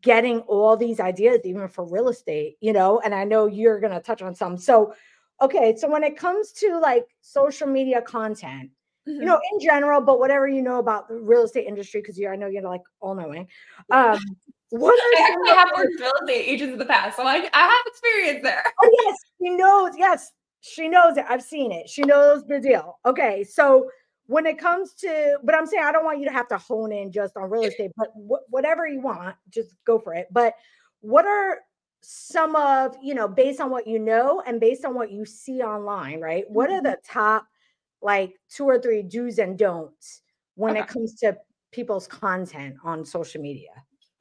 getting 0.01 0.39
all 0.41 0.77
these 0.77 0.99
ideas, 0.99 1.39
even 1.45 1.67
for 1.67 1.85
real 1.85 2.09
estate, 2.09 2.57
you 2.61 2.73
know. 2.73 2.99
And 3.03 3.15
I 3.15 3.23
know 3.23 3.47
you're 3.47 3.79
going 3.79 3.93
to 3.93 3.99
touch 3.99 4.21
on 4.21 4.35
some. 4.35 4.57
So 4.57 4.93
okay 5.41 5.75
so 5.75 5.89
when 5.89 6.03
it 6.03 6.17
comes 6.17 6.51
to 6.51 6.79
like 6.79 7.05
social 7.21 7.67
media 7.67 8.01
content 8.01 8.69
mm-hmm. 9.07 9.19
you 9.19 9.25
know 9.25 9.39
in 9.53 9.59
general 9.59 10.01
but 10.01 10.19
whatever 10.19 10.47
you 10.47 10.61
know 10.61 10.79
about 10.79 11.07
the 11.07 11.15
real 11.15 11.43
estate 11.43 11.67
industry 11.67 12.01
because 12.01 12.17
you 12.17 12.27
i 12.27 12.35
know 12.35 12.47
you're 12.47 12.61
like 12.61 12.81
all 12.99 13.15
knowing 13.15 13.47
um 13.91 14.17
what 14.69 14.93
are 14.93 15.23
I 15.23 15.29
actually 15.29 15.49
have 15.57 15.69
worked 15.77 15.99
real 15.99 16.11
estate 16.21 16.47
agents 16.47 16.73
in 16.73 16.79
the 16.79 16.85
past 16.85 17.17
so 17.17 17.23
like 17.23 17.49
i 17.53 17.61
have 17.61 17.85
experience 17.85 18.39
there. 18.43 18.63
Oh, 18.83 18.89
yes 19.05 19.17
she 19.41 19.49
knows 19.51 19.91
yes 19.97 20.31
she 20.61 20.87
knows 20.87 21.17
it 21.17 21.25
i've 21.29 21.43
seen 21.43 21.71
it 21.71 21.89
she 21.89 22.01
knows 22.03 22.45
the 22.45 22.59
deal. 22.59 22.99
Okay 23.05 23.43
so 23.43 23.89
when 24.25 24.45
it 24.45 24.57
comes 24.57 24.93
to 24.95 25.37
but 25.43 25.55
i'm 25.55 25.65
saying 25.65 25.83
i 25.83 25.91
don't 25.91 26.03
want 26.03 26.19
you 26.19 26.25
to 26.25 26.33
have 26.33 26.47
to 26.49 26.57
hone 26.57 26.91
in 26.91 27.11
just 27.11 27.37
on 27.37 27.49
real 27.49 27.63
estate 27.63 27.91
but 27.95 28.09
wh- 28.29 28.51
whatever 28.51 28.85
you 28.85 28.99
want 28.99 29.35
just 29.49 29.75
go 29.85 29.97
for 29.97 30.13
it 30.13 30.27
but 30.31 30.53
what 31.01 31.25
are 31.25 31.59
some 32.01 32.55
of, 32.55 32.95
you 33.01 33.13
know, 33.13 33.27
based 33.27 33.59
on 33.59 33.69
what 33.69 33.87
you 33.87 33.99
know 33.99 34.41
and 34.45 34.59
based 34.59 34.85
on 34.85 34.95
what 34.95 35.11
you 35.11 35.25
see 35.25 35.61
online, 35.61 36.21
right? 36.21 36.45
What 36.49 36.69
are 36.69 36.81
mm-hmm. 36.81 36.87
the 36.87 36.97
top 37.07 37.47
like 38.01 38.33
two 38.49 38.65
or 38.65 38.79
three 38.79 39.01
do's 39.01 39.39
and 39.39 39.57
don'ts 39.57 40.21
when 40.55 40.71
okay. 40.71 40.81
it 40.81 40.87
comes 40.87 41.15
to 41.15 41.37
people's 41.71 42.07
content 42.07 42.75
on 42.83 43.03
social 43.03 43.41
media? 43.41 43.71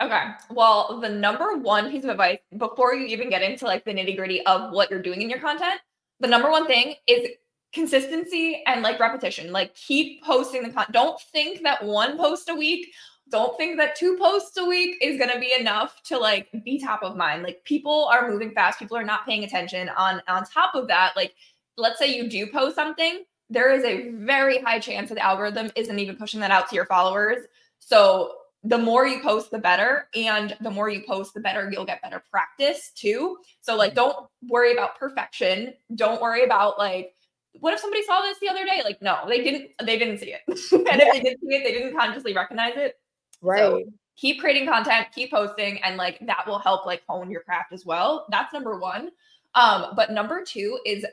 Okay. 0.02 0.24
Well, 0.50 1.00
the 1.00 1.08
number 1.08 1.56
one 1.56 1.90
piece 1.90 2.04
of 2.04 2.10
advice 2.10 2.38
before 2.56 2.94
you 2.94 3.06
even 3.06 3.30
get 3.30 3.42
into 3.42 3.64
like 3.64 3.84
the 3.84 3.92
nitty 3.92 4.16
gritty 4.16 4.44
of 4.44 4.72
what 4.72 4.90
you're 4.90 5.02
doing 5.02 5.22
in 5.22 5.30
your 5.30 5.40
content, 5.40 5.80
the 6.20 6.28
number 6.28 6.50
one 6.50 6.66
thing 6.66 6.94
is 7.06 7.28
consistency 7.72 8.62
and 8.66 8.82
like 8.82 9.00
repetition. 9.00 9.52
Like 9.52 9.74
keep 9.74 10.22
posting 10.22 10.62
the 10.62 10.70
content. 10.70 10.92
Don't 10.92 11.20
think 11.32 11.62
that 11.62 11.84
one 11.84 12.18
post 12.18 12.48
a 12.48 12.54
week 12.54 12.92
don't 13.30 13.56
think 13.56 13.76
that 13.78 13.96
two 13.96 14.16
posts 14.18 14.56
a 14.56 14.64
week 14.64 14.96
is 15.02 15.18
going 15.18 15.30
to 15.30 15.40
be 15.40 15.52
enough 15.58 16.02
to 16.04 16.18
like 16.18 16.48
be 16.64 16.78
top 16.78 17.02
of 17.02 17.16
mind. 17.16 17.42
Like 17.42 17.64
people 17.64 18.08
are 18.12 18.30
moving 18.30 18.52
fast. 18.52 18.78
People 18.78 18.96
are 18.96 19.04
not 19.04 19.26
paying 19.26 19.44
attention 19.44 19.88
on 19.90 20.22
on 20.28 20.44
top 20.44 20.74
of 20.74 20.88
that. 20.88 21.14
Like 21.16 21.34
let's 21.76 21.98
say 21.98 22.14
you 22.14 22.28
do 22.28 22.46
post 22.46 22.74
something 22.74 23.24
there 23.48 23.72
is 23.72 23.84
a 23.84 24.10
very 24.10 24.58
high 24.58 24.78
chance 24.78 25.08
that 25.08 25.16
the 25.16 25.24
algorithm 25.24 25.70
isn't 25.76 25.98
even 25.98 26.16
pushing 26.16 26.40
that 26.40 26.50
out 26.50 26.68
to 26.68 26.74
your 26.74 26.86
followers. 26.86 27.44
So 27.78 28.32
the 28.64 28.78
more 28.78 29.06
you 29.06 29.20
post 29.20 29.50
the 29.50 29.58
better 29.58 30.08
and 30.14 30.56
the 30.60 30.70
more 30.70 30.88
you 30.88 31.02
post 31.06 31.34
the 31.34 31.40
better 31.40 31.70
you'll 31.70 31.84
get 31.84 32.02
better 32.02 32.22
practice 32.30 32.90
too. 32.94 33.38
So 33.60 33.76
like 33.76 33.90
mm-hmm. 33.90 34.10
don't 34.10 34.26
worry 34.48 34.72
about 34.72 34.98
perfection. 34.98 35.74
Don't 35.94 36.20
worry 36.20 36.44
about 36.44 36.78
like 36.78 37.12
what 37.60 37.72
if 37.72 37.80
somebody 37.80 38.02
saw 38.04 38.20
this 38.20 38.38
the 38.40 38.48
other 38.48 38.64
day? 38.64 38.82
Like 38.84 39.00
no 39.00 39.20
they 39.28 39.42
didn't 39.42 39.70
they 39.84 39.98
didn't 39.98 40.18
see 40.18 40.34
it. 40.34 40.40
And 40.72 41.00
if 41.00 41.12
they 41.12 41.20
didn't 41.20 41.40
see 41.40 41.54
it 41.54 41.64
they 41.64 41.72
didn't 41.72 41.96
consciously 41.96 42.34
recognize 42.34 42.74
it 42.76 42.96
Right. 43.42 43.60
So 43.60 43.82
keep 44.16 44.40
creating 44.40 44.68
content, 44.68 45.06
keep 45.14 45.30
posting, 45.30 45.82
and 45.82 45.96
like 45.96 46.18
that 46.26 46.46
will 46.46 46.58
help 46.58 46.86
like 46.86 47.02
hone 47.08 47.30
your 47.30 47.42
craft 47.42 47.72
as 47.72 47.84
well. 47.84 48.26
That's 48.30 48.52
number 48.52 48.78
one. 48.78 49.10
Um, 49.54 49.92
but 49.94 50.10
number 50.10 50.44
two 50.44 50.78
is 50.84 51.06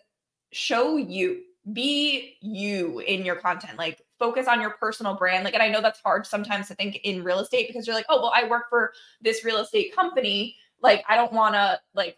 show 0.51 0.98
you, 0.98 1.42
be 1.72 2.38
you 2.42 3.00
in 3.00 3.24
your 3.24 3.36
content. 3.36 3.77
Like 3.77 4.01
focus 4.20 4.48
on 4.48 4.62
your 4.62 4.72
personal 4.72 5.15
brand. 5.15 5.44
Like, 5.44 5.53
and 5.53 5.63
I 5.63 5.70
know 5.70 5.82
that's 5.82 6.00
hard 6.01 6.25
sometimes 6.25 6.68
to 6.70 6.75
think 6.75 7.00
in 7.03 7.24
real 7.24 7.39
estate 7.39 7.68
because 7.68 7.88
you're 7.88 7.96
like, 7.96 8.06
oh, 8.10 8.22
well, 8.22 8.34
I 8.36 8.48
work 8.48 8.70
for 8.70 8.94
this 9.22 9.44
real 9.44 9.58
estate 9.58 9.96
company. 9.96 10.56
Like, 10.82 11.03
I 11.08 11.15
don't 11.15 11.34
want 11.34 11.56
to 11.56 11.80
like 11.94 12.18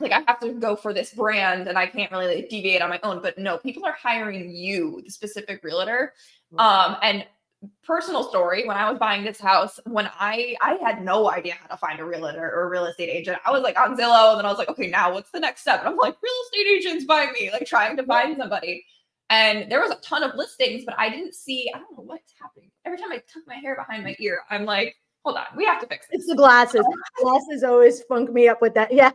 like 0.00 0.12
I 0.12 0.22
have 0.26 0.40
to 0.40 0.52
go 0.52 0.74
for 0.74 0.92
this 0.92 1.14
brand 1.14 1.68
and 1.68 1.78
I 1.78 1.86
can't 1.86 2.10
really 2.10 2.34
like, 2.34 2.48
deviate 2.48 2.82
on 2.82 2.90
my 2.90 2.98
own. 3.02 3.22
But 3.22 3.38
no, 3.38 3.56
people 3.58 3.84
are 3.84 3.92
hiring 3.92 4.50
you, 4.50 5.00
the 5.04 5.10
specific 5.10 5.62
realtor. 5.62 6.12
Um, 6.58 6.96
and 7.02 7.24
personal 7.84 8.24
story 8.24 8.66
when 8.66 8.76
i 8.76 8.90
was 8.90 8.98
buying 8.98 9.24
this 9.24 9.40
house 9.40 9.78
when 9.84 10.08
i 10.18 10.56
i 10.60 10.74
had 10.82 11.04
no 11.04 11.30
idea 11.30 11.54
how 11.54 11.66
to 11.68 11.76
find 11.76 12.00
a 12.00 12.04
realtor 12.04 12.50
or 12.50 12.64
a 12.64 12.68
real 12.68 12.86
estate 12.86 13.08
agent. 13.08 13.38
I 13.46 13.50
was 13.50 13.62
like 13.62 13.78
on 13.78 13.96
zillow 13.96 14.30
and 14.30 14.38
then 14.38 14.46
i 14.46 14.48
was 14.48 14.58
like 14.58 14.68
okay 14.68 14.88
now 14.88 15.12
what's 15.12 15.30
the 15.30 15.40
next 15.40 15.60
step? 15.62 15.80
And 15.80 15.88
i'm 15.88 15.96
like 15.96 16.16
real 16.22 16.32
estate 16.46 16.70
agents 16.70 17.04
by 17.04 17.26
me 17.32 17.50
like 17.52 17.66
trying 17.66 17.96
to 17.96 18.04
find 18.04 18.36
somebody. 18.36 18.84
And 19.30 19.70
there 19.70 19.80
was 19.80 19.90
a 19.90 19.96
ton 19.96 20.22
of 20.22 20.34
listings 20.34 20.84
but 20.84 20.98
i 20.98 21.08
didn't 21.08 21.34
see 21.34 21.70
i 21.74 21.78
don't 21.78 21.92
know 21.96 22.04
what's 22.04 22.34
happening. 22.40 22.70
Every 22.84 22.98
time 22.98 23.12
i 23.12 23.16
tuck 23.16 23.42
my 23.46 23.54
hair 23.54 23.76
behind 23.76 24.02
my 24.04 24.16
ear 24.18 24.40
i'm 24.50 24.64
like 24.64 24.96
hold 25.24 25.36
on 25.36 25.46
we 25.56 25.64
have 25.64 25.80
to 25.80 25.86
fix 25.86 26.06
this. 26.08 26.20
It's 26.20 26.26
the 26.26 26.34
glasses. 26.34 26.84
Glasses 27.20 27.62
always 27.62 28.02
funk 28.02 28.32
me 28.32 28.48
up 28.48 28.60
with 28.60 28.74
that 28.74 28.92
yeah. 28.92 29.12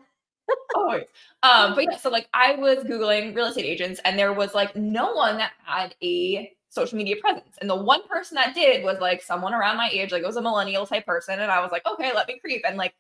Always. 0.75 1.03
Um 1.43 1.75
but 1.75 1.83
yeah 1.83 1.97
so 1.97 2.09
like 2.09 2.29
i 2.33 2.55
was 2.55 2.79
googling 2.85 3.35
real 3.35 3.47
estate 3.47 3.65
agents 3.65 3.99
and 4.05 4.17
there 4.17 4.31
was 4.31 4.53
like 4.53 4.73
no 4.75 5.11
one 5.11 5.37
that 5.37 5.51
had 5.65 5.93
a 6.01 6.53
social 6.77 6.97
media 6.97 7.15
presence. 7.19 7.57
And 7.59 7.69
the 7.69 7.75
one 7.75 8.07
person 8.07 8.35
that 8.35 8.55
did 8.55 8.83
was 8.83 8.99
like 8.99 9.21
someone 9.21 9.53
around 9.53 9.77
my 9.77 9.89
age, 9.91 10.11
like 10.11 10.23
it 10.23 10.27
was 10.27 10.37
a 10.37 10.41
millennial 10.41 10.85
type 10.85 11.05
person. 11.05 11.39
And 11.39 11.51
I 11.51 11.59
was 11.61 11.71
like, 11.71 11.85
okay, 11.85 12.13
let 12.13 12.27
me 12.27 12.39
creep. 12.39 12.63
And 12.65 12.77
like 12.77 12.93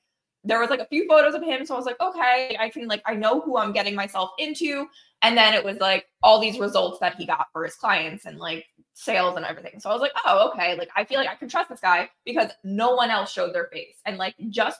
there 0.43 0.59
was 0.59 0.69
like 0.69 0.79
a 0.79 0.87
few 0.87 1.07
photos 1.07 1.35
of 1.35 1.43
him. 1.43 1.65
So 1.65 1.75
I 1.75 1.77
was 1.77 1.85
like, 1.85 1.99
okay, 2.01 2.57
I 2.59 2.69
can 2.69 2.87
like, 2.87 3.01
I 3.05 3.13
know 3.13 3.41
who 3.41 3.57
I'm 3.57 3.73
getting 3.73 3.95
myself 3.95 4.31
into. 4.39 4.87
And 5.21 5.37
then 5.37 5.53
it 5.53 5.63
was 5.63 5.77
like 5.77 6.07
all 6.23 6.39
these 6.39 6.59
results 6.59 6.99
that 6.99 7.15
he 7.15 7.25
got 7.25 7.47
for 7.53 7.63
his 7.63 7.75
clients 7.75 8.25
and 8.25 8.37
like 8.37 8.65
sales 8.93 9.35
and 9.35 9.45
everything. 9.45 9.79
So 9.79 9.89
I 9.89 9.93
was 9.93 10.01
like, 10.01 10.13
oh, 10.25 10.49
okay. 10.49 10.77
Like 10.77 10.89
I 10.95 11.05
feel 11.05 11.19
like 11.19 11.29
I 11.29 11.35
can 11.35 11.49
trust 11.49 11.69
this 11.69 11.79
guy 11.79 12.09
because 12.25 12.51
no 12.63 12.95
one 12.95 13.09
else 13.09 13.31
showed 13.31 13.53
their 13.53 13.69
face. 13.71 13.97
And 14.05 14.17
like 14.17 14.35
just 14.49 14.79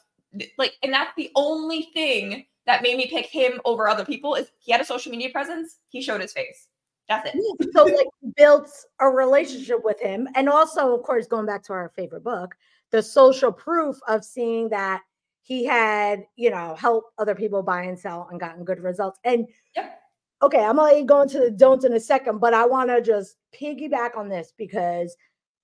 like, 0.58 0.74
and 0.84 0.94
that's 0.94 1.16
the 1.16 1.32
only 1.36 1.90
thing 1.94 2.46
that 2.66 2.84
made 2.84 2.98
me 2.98 3.08
pick 3.08 3.26
him 3.26 3.60
over 3.66 3.88
other 3.88 4.06
people 4.06 4.36
is 4.36 4.52
he 4.60 4.72
had 4.72 4.82
a 4.82 4.86
social 4.86 5.12
media 5.12 5.30
presence. 5.30 5.78
He 5.90 6.02
showed 6.02 6.22
his 6.22 6.34
face. 6.34 6.68
That's 7.10 7.30
it. 7.34 7.70
so 7.74 7.86
like 7.86 8.08
built 8.36 8.70
a 9.00 9.08
relationship 9.08 9.84
with 9.84 10.00
him. 10.00 10.28
And 10.36 10.50
also, 10.50 10.94
of 10.94 11.04
course, 11.04 11.28
going 11.28 11.46
back 11.46 11.64
to 11.64 11.74
our 11.74 11.90
favorite 11.96 12.24
book, 12.24 12.56
the 12.92 13.02
social 13.02 13.52
proof 13.52 13.98
of 14.08 14.24
seeing 14.24 14.70
that 14.70 15.02
he 15.42 15.64
had, 15.64 16.26
you 16.36 16.50
know, 16.50 16.76
helped 16.76 17.14
other 17.18 17.34
people 17.34 17.64
buy 17.64 17.84
and 17.84 17.98
sell 17.98 18.28
and 18.30 18.40
gotten 18.40 18.66
good 18.66 18.82
results. 18.82 19.20
And 19.24 19.48
yep. 19.76 20.02
okay, 20.42 20.64
I'm 20.64 20.76
gonna 20.76 21.04
go 21.04 21.22
into 21.22 21.40
the 21.40 21.52
don'ts 21.52 21.86
in 21.86 21.94
a 21.94 22.00
second, 22.00 22.40
but 22.40 22.54
I 22.54 22.66
want 22.66 22.90
to 22.90 23.02
just 23.02 23.38
piggyback 23.58 24.18
on 24.18 24.28
this 24.28 24.54
because 24.58 25.16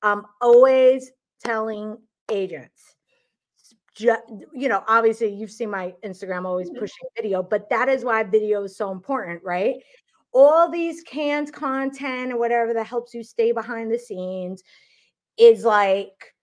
I'm 0.02 0.24
always 0.42 1.12
telling 1.44 1.98
agents. 2.32 2.96
You 3.98 4.18
know, 4.70 4.84
obviously, 4.88 5.34
you've 5.34 5.52
seen 5.52 5.70
my 5.70 5.94
Instagram 6.04 6.46
always 6.46 6.70
mm-hmm. 6.70 6.80
pushing 6.80 7.08
video, 7.16 7.44
but 7.44 7.70
that 7.70 7.90
is 7.90 8.06
why 8.06 8.24
video 8.24 8.64
is 8.64 8.76
so 8.76 8.90
important, 8.92 9.44
right? 9.44 9.76
All 10.34 10.70
these 10.70 11.04
canned 11.04 11.54
content 11.54 12.34
or 12.34 12.38
whatever 12.38 12.74
that 12.74 12.88
helps 12.88 13.14
you 13.14 13.24
stay 13.24 13.52
behind 13.52 13.92
the 13.92 14.00
scenes 14.00 14.64
is 15.38 15.64
like 15.64 16.34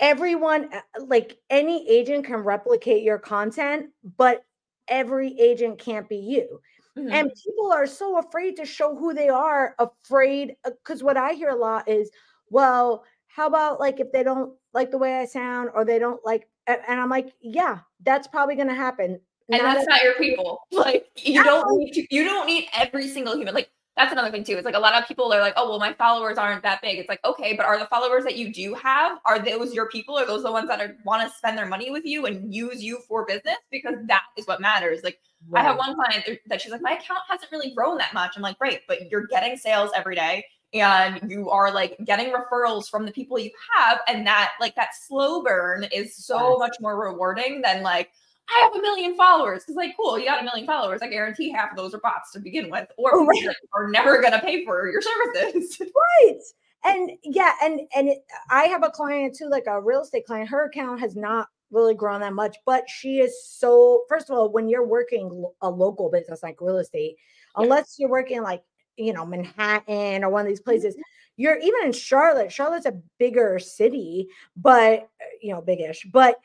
everyone 0.00 0.68
uh, 0.72 0.80
like 1.06 1.38
any 1.50 1.88
agent 1.88 2.26
can 2.26 2.36
replicate 2.36 3.02
your 3.02 3.18
content 3.18 3.86
but 4.16 4.44
every 4.88 5.38
agent 5.40 5.78
can't 5.78 6.08
be 6.08 6.16
you 6.16 6.60
mm-hmm. 6.98 7.10
and 7.10 7.32
people 7.44 7.72
are 7.72 7.86
so 7.86 8.18
afraid 8.18 8.56
to 8.56 8.66
show 8.66 8.94
who 8.94 9.14
they 9.14 9.28
are 9.28 9.74
afraid 9.78 10.54
because 10.64 11.02
uh, 11.02 11.04
what 11.04 11.16
i 11.16 11.32
hear 11.32 11.50
a 11.50 11.56
lot 11.56 11.88
is 11.88 12.10
well 12.50 13.04
how 13.28 13.46
about 13.46 13.80
like 13.80 14.00
if 14.00 14.12
they 14.12 14.22
don't 14.22 14.52
like 14.74 14.90
the 14.90 14.98
way 14.98 15.18
i 15.18 15.24
sound 15.24 15.70
or 15.74 15.84
they 15.84 15.98
don't 15.98 16.24
like 16.24 16.46
and 16.66 17.00
i'm 17.00 17.10
like 17.10 17.32
yeah 17.40 17.78
that's 18.04 18.28
probably 18.28 18.54
going 18.54 18.68
to 18.68 18.74
happen 18.74 19.18
and 19.48 19.62
not 19.62 19.74
that's 19.74 19.86
not 19.86 20.02
your 20.02 20.14
people 20.14 20.60
like 20.72 21.06
you 21.16 21.42
don't 21.42 21.78
need 21.78 21.92
to, 21.92 22.14
you 22.14 22.24
don't 22.24 22.46
need 22.46 22.68
every 22.74 23.08
single 23.08 23.36
human 23.36 23.54
like 23.54 23.70
that's 23.96 24.12
another 24.12 24.30
thing 24.30 24.44
too. 24.44 24.56
It's 24.56 24.66
like 24.66 24.74
a 24.74 24.78
lot 24.78 24.94
of 24.94 25.08
people 25.08 25.32
are 25.32 25.40
like, 25.40 25.54
oh, 25.56 25.70
well, 25.70 25.78
my 25.78 25.94
followers 25.94 26.36
aren't 26.36 26.62
that 26.64 26.82
big. 26.82 26.98
It's 26.98 27.08
like, 27.08 27.24
okay, 27.24 27.56
but 27.56 27.64
are 27.64 27.78
the 27.78 27.86
followers 27.86 28.24
that 28.24 28.36
you 28.36 28.52
do 28.52 28.74
have, 28.74 29.18
are 29.24 29.38
those 29.38 29.72
your 29.72 29.88
people? 29.88 30.18
Are 30.18 30.26
those 30.26 30.42
the 30.42 30.52
ones 30.52 30.68
that 30.68 30.96
want 31.04 31.26
to 31.26 31.34
spend 31.34 31.56
their 31.56 31.66
money 31.66 31.90
with 31.90 32.04
you 32.04 32.26
and 32.26 32.54
use 32.54 32.84
you 32.84 32.98
for 33.08 33.24
business? 33.24 33.56
Because 33.70 33.94
that 34.06 34.24
is 34.36 34.46
what 34.46 34.60
matters. 34.60 35.00
Like 35.02 35.18
right. 35.48 35.64
I 35.64 35.66
have 35.66 35.78
one 35.78 35.94
client 35.94 36.40
that 36.46 36.60
she's 36.60 36.72
like, 36.72 36.82
my 36.82 36.92
account 36.92 37.20
hasn't 37.26 37.50
really 37.50 37.72
grown 37.74 37.96
that 37.96 38.12
much. 38.12 38.36
I'm 38.36 38.42
like, 38.42 38.58
great, 38.58 38.80
but 38.86 39.10
you're 39.10 39.26
getting 39.28 39.56
sales 39.56 39.90
every 39.96 40.14
day 40.14 40.44
and 40.74 41.18
you 41.30 41.48
are 41.48 41.72
like 41.72 41.96
getting 42.04 42.34
referrals 42.34 42.90
from 42.90 43.06
the 43.06 43.12
people 43.12 43.38
you 43.38 43.50
have. 43.74 44.00
And 44.08 44.26
that 44.26 44.52
like 44.60 44.74
that 44.74 44.90
slow 45.06 45.42
burn 45.42 45.84
is 45.84 46.14
so 46.14 46.50
yes. 46.50 46.58
much 46.58 46.76
more 46.80 47.00
rewarding 47.00 47.62
than 47.62 47.82
like, 47.82 48.10
I 48.48 48.60
have 48.60 48.74
a 48.76 48.82
million 48.82 49.16
followers. 49.16 49.62
Because 49.62 49.76
like, 49.76 49.96
cool, 49.96 50.18
you 50.18 50.26
got 50.26 50.40
a 50.40 50.44
million 50.44 50.66
followers. 50.66 51.02
I 51.02 51.08
guarantee 51.08 51.50
half 51.50 51.70
of 51.72 51.76
those 51.76 51.94
are 51.94 52.00
bots 52.00 52.32
to 52.32 52.40
begin 52.40 52.70
with, 52.70 52.88
or 52.96 53.24
right. 53.26 53.48
are 53.74 53.88
never 53.88 54.20
gonna 54.22 54.40
pay 54.40 54.64
for 54.64 54.88
your 54.88 55.02
services. 55.02 55.80
right. 55.80 56.38
And 56.84 57.10
yeah, 57.24 57.54
and 57.62 57.80
and 57.94 58.08
it, 58.08 58.18
I 58.50 58.64
have 58.64 58.84
a 58.84 58.90
client 58.90 59.34
too, 59.36 59.48
like 59.48 59.64
a 59.66 59.80
real 59.80 60.02
estate 60.02 60.26
client. 60.26 60.48
Her 60.48 60.66
account 60.66 61.00
has 61.00 61.16
not 61.16 61.48
really 61.72 61.94
grown 61.94 62.20
that 62.20 62.32
much, 62.32 62.56
but 62.64 62.88
she 62.88 63.18
is 63.18 63.34
so. 63.44 64.04
First 64.08 64.30
of 64.30 64.36
all, 64.36 64.52
when 64.52 64.68
you're 64.68 64.86
working 64.86 65.44
a 65.62 65.70
local 65.70 66.10
business 66.10 66.42
like 66.42 66.60
real 66.60 66.78
estate, 66.78 67.16
yeah. 67.56 67.64
unless 67.64 67.96
you're 67.98 68.10
working 68.10 68.42
like 68.42 68.62
you 68.96 69.12
know 69.12 69.26
Manhattan 69.26 70.24
or 70.24 70.30
one 70.30 70.42
of 70.42 70.48
these 70.48 70.60
places. 70.60 70.94
Mm-hmm. 70.94 71.02
You're 71.38 71.58
even 71.58 71.84
in 71.84 71.92
Charlotte. 71.92 72.50
Charlotte's 72.50 72.86
a 72.86 72.98
bigger 73.18 73.58
city, 73.58 74.28
but 74.56 75.10
you 75.42 75.52
know, 75.52 75.60
bigish. 75.60 76.10
But 76.10 76.36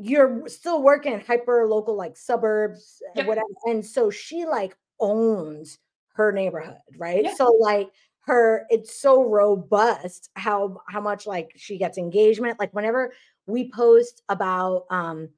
you're 0.00 0.48
still 0.48 0.82
working 0.82 1.20
hyper 1.20 1.66
local 1.66 1.94
like 1.94 2.16
suburbs 2.16 3.02
yep. 3.14 3.26
whatever 3.26 3.46
and 3.66 3.84
so 3.84 4.10
she 4.10 4.46
like 4.46 4.76
owns 4.98 5.78
her 6.14 6.32
neighborhood 6.32 6.76
right? 6.98 7.26
So 7.36 7.56
like 7.60 7.90
her 8.20 8.66
it's 8.70 9.00
so 9.00 9.28
robust 9.28 10.30
how 10.34 10.80
how 10.88 11.00
much 11.00 11.26
like 11.26 11.52
she 11.56 11.78
gets 11.78 11.98
engagement 11.98 12.58
like 12.58 12.72
whenever 12.72 13.12
we 13.46 13.70
post 13.70 14.22
about 14.28 14.84
um 14.90 15.28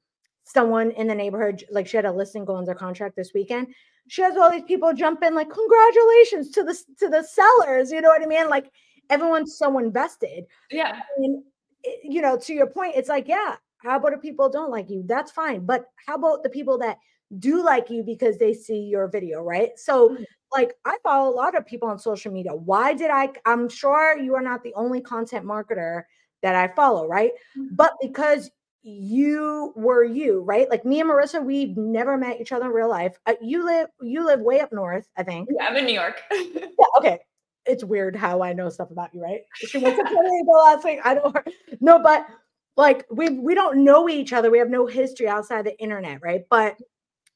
someone 0.43 0.91
in 0.91 1.07
the 1.07 1.15
neighborhood 1.15 1.63
like 1.71 1.87
she 1.87 1.95
had 1.97 2.05
a 2.05 2.11
listing 2.11 2.43
go 2.43 2.57
under 2.57 2.73
contract 2.73 3.15
this 3.15 3.31
weekend 3.33 3.67
she 4.07 4.21
has 4.21 4.35
all 4.35 4.51
these 4.51 4.63
people 4.63 4.93
jump 4.93 5.23
in 5.23 5.33
like 5.33 5.49
congratulations 5.49 6.51
to 6.51 6.63
the 6.63 6.77
to 6.99 7.07
the 7.09 7.23
sellers 7.23 7.91
you 7.91 8.01
know 8.01 8.09
what 8.09 8.21
i 8.21 8.25
mean? 8.25 8.49
Like 8.49 8.69
everyone's 9.09 9.57
so 9.57 9.77
invested. 9.79 10.45
Yeah. 10.71 10.99
And 11.17 11.43
eh, 11.85 11.91
you 12.03 12.21
know 12.21 12.37
to 12.37 12.53
your 12.53 12.67
point 12.67 12.95
it's 12.95 13.09
like 13.09 13.27
yeah 13.27 13.55
how 13.83 13.97
about 13.97 14.13
if 14.13 14.21
people 14.21 14.49
don't 14.49 14.71
like 14.71 14.89
you? 14.89 15.03
That's 15.05 15.31
fine. 15.31 15.65
But 15.65 15.85
how 16.05 16.15
about 16.15 16.43
the 16.43 16.49
people 16.49 16.77
that 16.79 16.97
do 17.39 17.63
like 17.63 17.89
you 17.89 18.03
because 18.03 18.37
they 18.37 18.53
see 18.53 18.79
your 18.79 19.07
video, 19.07 19.41
right? 19.41 19.71
So, 19.77 20.09
mm-hmm. 20.09 20.23
like, 20.51 20.73
I 20.85 20.97
follow 21.03 21.29
a 21.29 21.35
lot 21.35 21.55
of 21.55 21.65
people 21.65 21.89
on 21.89 21.99
social 21.99 22.31
media. 22.31 22.53
Why 22.53 22.93
did 22.93 23.11
I? 23.11 23.29
I'm 23.45 23.67
sure 23.69 24.17
you 24.17 24.35
are 24.35 24.41
not 24.41 24.63
the 24.63 24.73
only 24.75 25.01
content 25.01 25.45
marketer 25.45 26.03
that 26.41 26.55
I 26.55 26.73
follow, 26.73 27.07
right? 27.07 27.31
Mm-hmm. 27.57 27.75
But 27.75 27.93
because 28.01 28.49
you 28.83 29.71
were 29.75 30.03
you, 30.03 30.41
right? 30.41 30.69
Like 30.69 30.85
me 30.85 30.99
and 30.99 31.09
Marissa, 31.09 31.43
we've 31.43 31.75
never 31.77 32.17
met 32.17 32.39
each 32.41 32.51
other 32.51 32.65
in 32.65 32.71
real 32.71 32.89
life. 32.89 33.17
Uh, 33.25 33.33
you 33.41 33.65
live, 33.65 33.87
you 34.01 34.25
live 34.25 34.41
way 34.41 34.59
up 34.59 34.73
north, 34.73 35.07
I 35.17 35.23
think. 35.23 35.49
Yeah, 35.57 35.67
I'm 35.67 35.77
in 35.77 35.85
New 35.85 35.93
York. 35.93 36.21
yeah, 36.31 36.65
okay. 36.99 37.19
It's 37.65 37.83
weird 37.83 38.13
how 38.13 38.43
I 38.43 38.51
know 38.51 38.67
stuff 38.67 38.91
about 38.91 39.13
you, 39.13 39.21
right? 39.21 39.41
She 39.55 39.77
went 39.77 39.95
to 39.95 40.03
Puerto 40.03 40.29
Rico 40.29 40.51
last 40.51 40.83
week. 40.83 40.99
I 41.05 41.13
don't 41.13 41.35
know, 41.81 41.97
but 41.97 42.27
like 42.75 43.05
we 43.11 43.29
we 43.29 43.53
don't 43.53 43.83
know 43.83 44.09
each 44.09 44.33
other. 44.33 44.49
We 44.49 44.57
have 44.59 44.69
no 44.69 44.85
history 44.87 45.27
outside 45.27 45.65
the 45.65 45.79
internet, 45.79 46.21
right? 46.21 46.41
But 46.49 46.77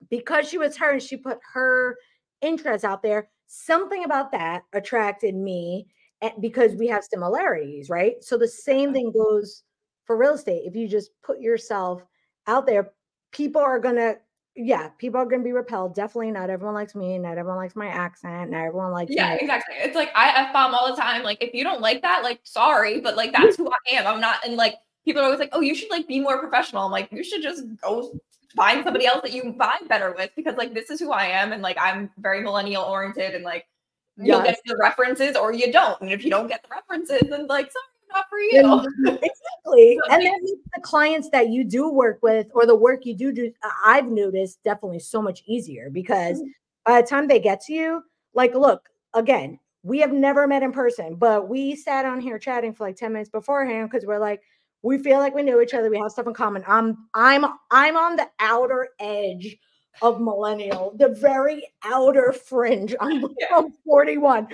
because 0.10 0.48
she 0.48 0.58
was 0.58 0.77
her 0.77 0.94
and 0.94 1.01
she 1.01 1.17
put 1.17 1.39
her 1.53 1.98
interests 2.41 2.86
out 2.86 3.03
there, 3.03 3.29
something 3.48 4.03
about 4.03 4.32
that 4.32 4.63
attracted 4.74 5.36
me 5.36 5.88
eh, 6.22 6.32
because 6.39 6.75
we 6.75 6.88
have 6.88 7.03
similarities, 7.03 7.89
right? 7.89 8.24
So 8.24 8.38
the 8.38 8.48
same 8.48 8.94
thing 8.94 9.12
goes 9.12 9.63
for 10.06 10.17
real 10.17 10.34
estate. 10.34 10.63
If 10.65 10.75
you 10.75 10.88
just 10.88 11.12
put 11.24 11.39
yourself 11.39 12.03
out 12.48 12.65
there, 12.65 12.91
people 13.32 13.62
are 13.62 13.79
gonna 13.79 14.15
yeah, 14.60 14.88
people 14.98 15.22
are 15.22 15.25
going 15.25 15.41
to 15.41 15.46
be 15.46 15.51
repelled. 15.51 15.94
Definitely 15.94 16.32
not 16.32 16.50
everyone 16.50 16.74
likes 16.74 16.96
me. 16.96 17.20
Not 17.20 17.38
everyone 17.38 17.58
likes 17.58 17.75
my 17.75 17.88
accent. 17.88 18.50
Not 18.50 18.65
everyone 18.65 18.91
likes 18.91 19.12
Yeah, 19.13 19.36
me. 19.36 19.41
exactly. 19.41 19.75
It's 19.77 19.96
like 19.96 20.10
I 20.15 20.29
F 20.29 20.51
bomb 20.51 20.74
all 20.74 20.89
the 20.89 21.00
time. 21.00 21.22
Like 21.22 21.44
if 21.44 21.53
you 21.53 21.63
don't 21.63 21.79
like 21.79 22.01
that, 22.01 22.24
like 22.24 22.39
sorry, 22.44 23.00
but 23.00 23.15
like 23.15 23.32
that's 23.32 23.56
who 23.58 23.70
I 23.70 23.96
am. 23.96 24.08
I'm 24.08 24.20
not 24.20 24.44
and 24.44 24.56
like 24.56 24.74
people 25.07 25.21
are 25.21 25.25
always 25.25 25.39
like, 25.39 25.49
oh, 25.53 25.61
you 25.61 25.73
should 25.73 25.89
like 25.89 26.05
be 26.05 26.19
more 26.19 26.37
professional. 26.37 26.83
I'm 26.83 26.91
like, 26.91 27.09
you 27.13 27.23
should 27.23 27.41
just 27.41 27.63
go 27.81 28.11
find 28.55 28.83
somebody 28.83 29.05
else 29.05 29.21
that 29.23 29.31
you 29.31 29.55
vibe 29.57 29.87
better 29.87 30.13
with 30.17 30.31
because 30.35 30.57
like 30.57 30.73
this 30.73 30.89
is 30.89 30.99
who 30.99 31.11
I 31.11 31.27
am 31.27 31.53
and 31.53 31.61
like 31.61 31.77
I'm 31.79 32.09
very 32.17 32.41
millennial 32.41 32.83
oriented 32.83 33.33
and 33.33 33.43
like 33.43 33.65
yes. 34.17 34.27
you'll 34.27 34.41
get 34.41 34.59
the 34.65 34.75
references 34.77 35.37
or 35.37 35.53
you 35.53 35.71
don't. 35.71 35.99
And 36.01 36.11
if 36.11 36.25
you 36.25 36.29
don't 36.29 36.47
get 36.47 36.61
the 36.61 36.69
references, 36.69 37.29
then 37.29 37.47
like 37.47 37.71
sorry, 37.71 37.85
not 38.13 38.25
for 38.29 38.39
you. 38.39 38.85
exactly. 39.07 39.99
and 40.09 40.25
then 40.25 40.41
the 40.75 40.81
clients 40.81 41.29
that 41.29 41.49
you 41.49 41.63
do 41.63 41.89
work 41.89 42.19
with 42.21 42.47
or 42.53 42.65
the 42.65 42.75
work 42.75 43.05
you 43.05 43.15
do 43.15 43.31
do, 43.31 43.51
I've 43.85 44.07
noticed 44.07 44.61
definitely 44.65 44.99
so 44.99 45.21
much 45.21 45.41
easier 45.45 45.89
because 45.89 46.39
mm-hmm. 46.39 46.49
by 46.85 47.01
the 47.01 47.07
time 47.07 47.29
they 47.29 47.39
get 47.39 47.61
to 47.61 47.73
you, 47.73 48.03
like, 48.33 48.53
look, 48.55 48.89
again, 49.13 49.57
we 49.83 49.99
have 49.99 50.11
never 50.11 50.47
met 50.47 50.63
in 50.63 50.73
person, 50.73 51.15
but 51.15 51.47
we 51.47 51.73
sat 51.73 52.05
on 52.05 52.19
here 52.19 52.37
chatting 52.37 52.73
for 52.73 52.85
like 52.85 52.97
10 52.97 53.13
minutes 53.13 53.29
beforehand 53.29 53.89
because 53.89 54.05
we're 54.05 54.19
like, 54.19 54.41
we 54.84 54.98
feel 54.98 55.19
like 55.19 55.34
we 55.34 55.43
know 55.43 55.62
each 55.62 55.74
other. 55.74 55.89
We 55.89 55.98
have 56.00 56.12
stuff 56.12 56.27
in 56.27 56.34
common. 56.34 56.63
I'm 56.67 57.07
I'm 57.13 57.46
I'm 57.72 57.98
on 57.98 58.15
the 58.15 58.27
outer 58.39 58.89
edge 59.00 59.57
of 60.01 60.22
millennial, 60.22 60.93
the 60.98 61.10
very 61.10 61.67
outer 61.84 62.31
fringe. 62.31 62.96
I'm, 63.00 63.22
yeah. 63.39 63.48
I'm 63.57 63.74
41. 63.86 64.48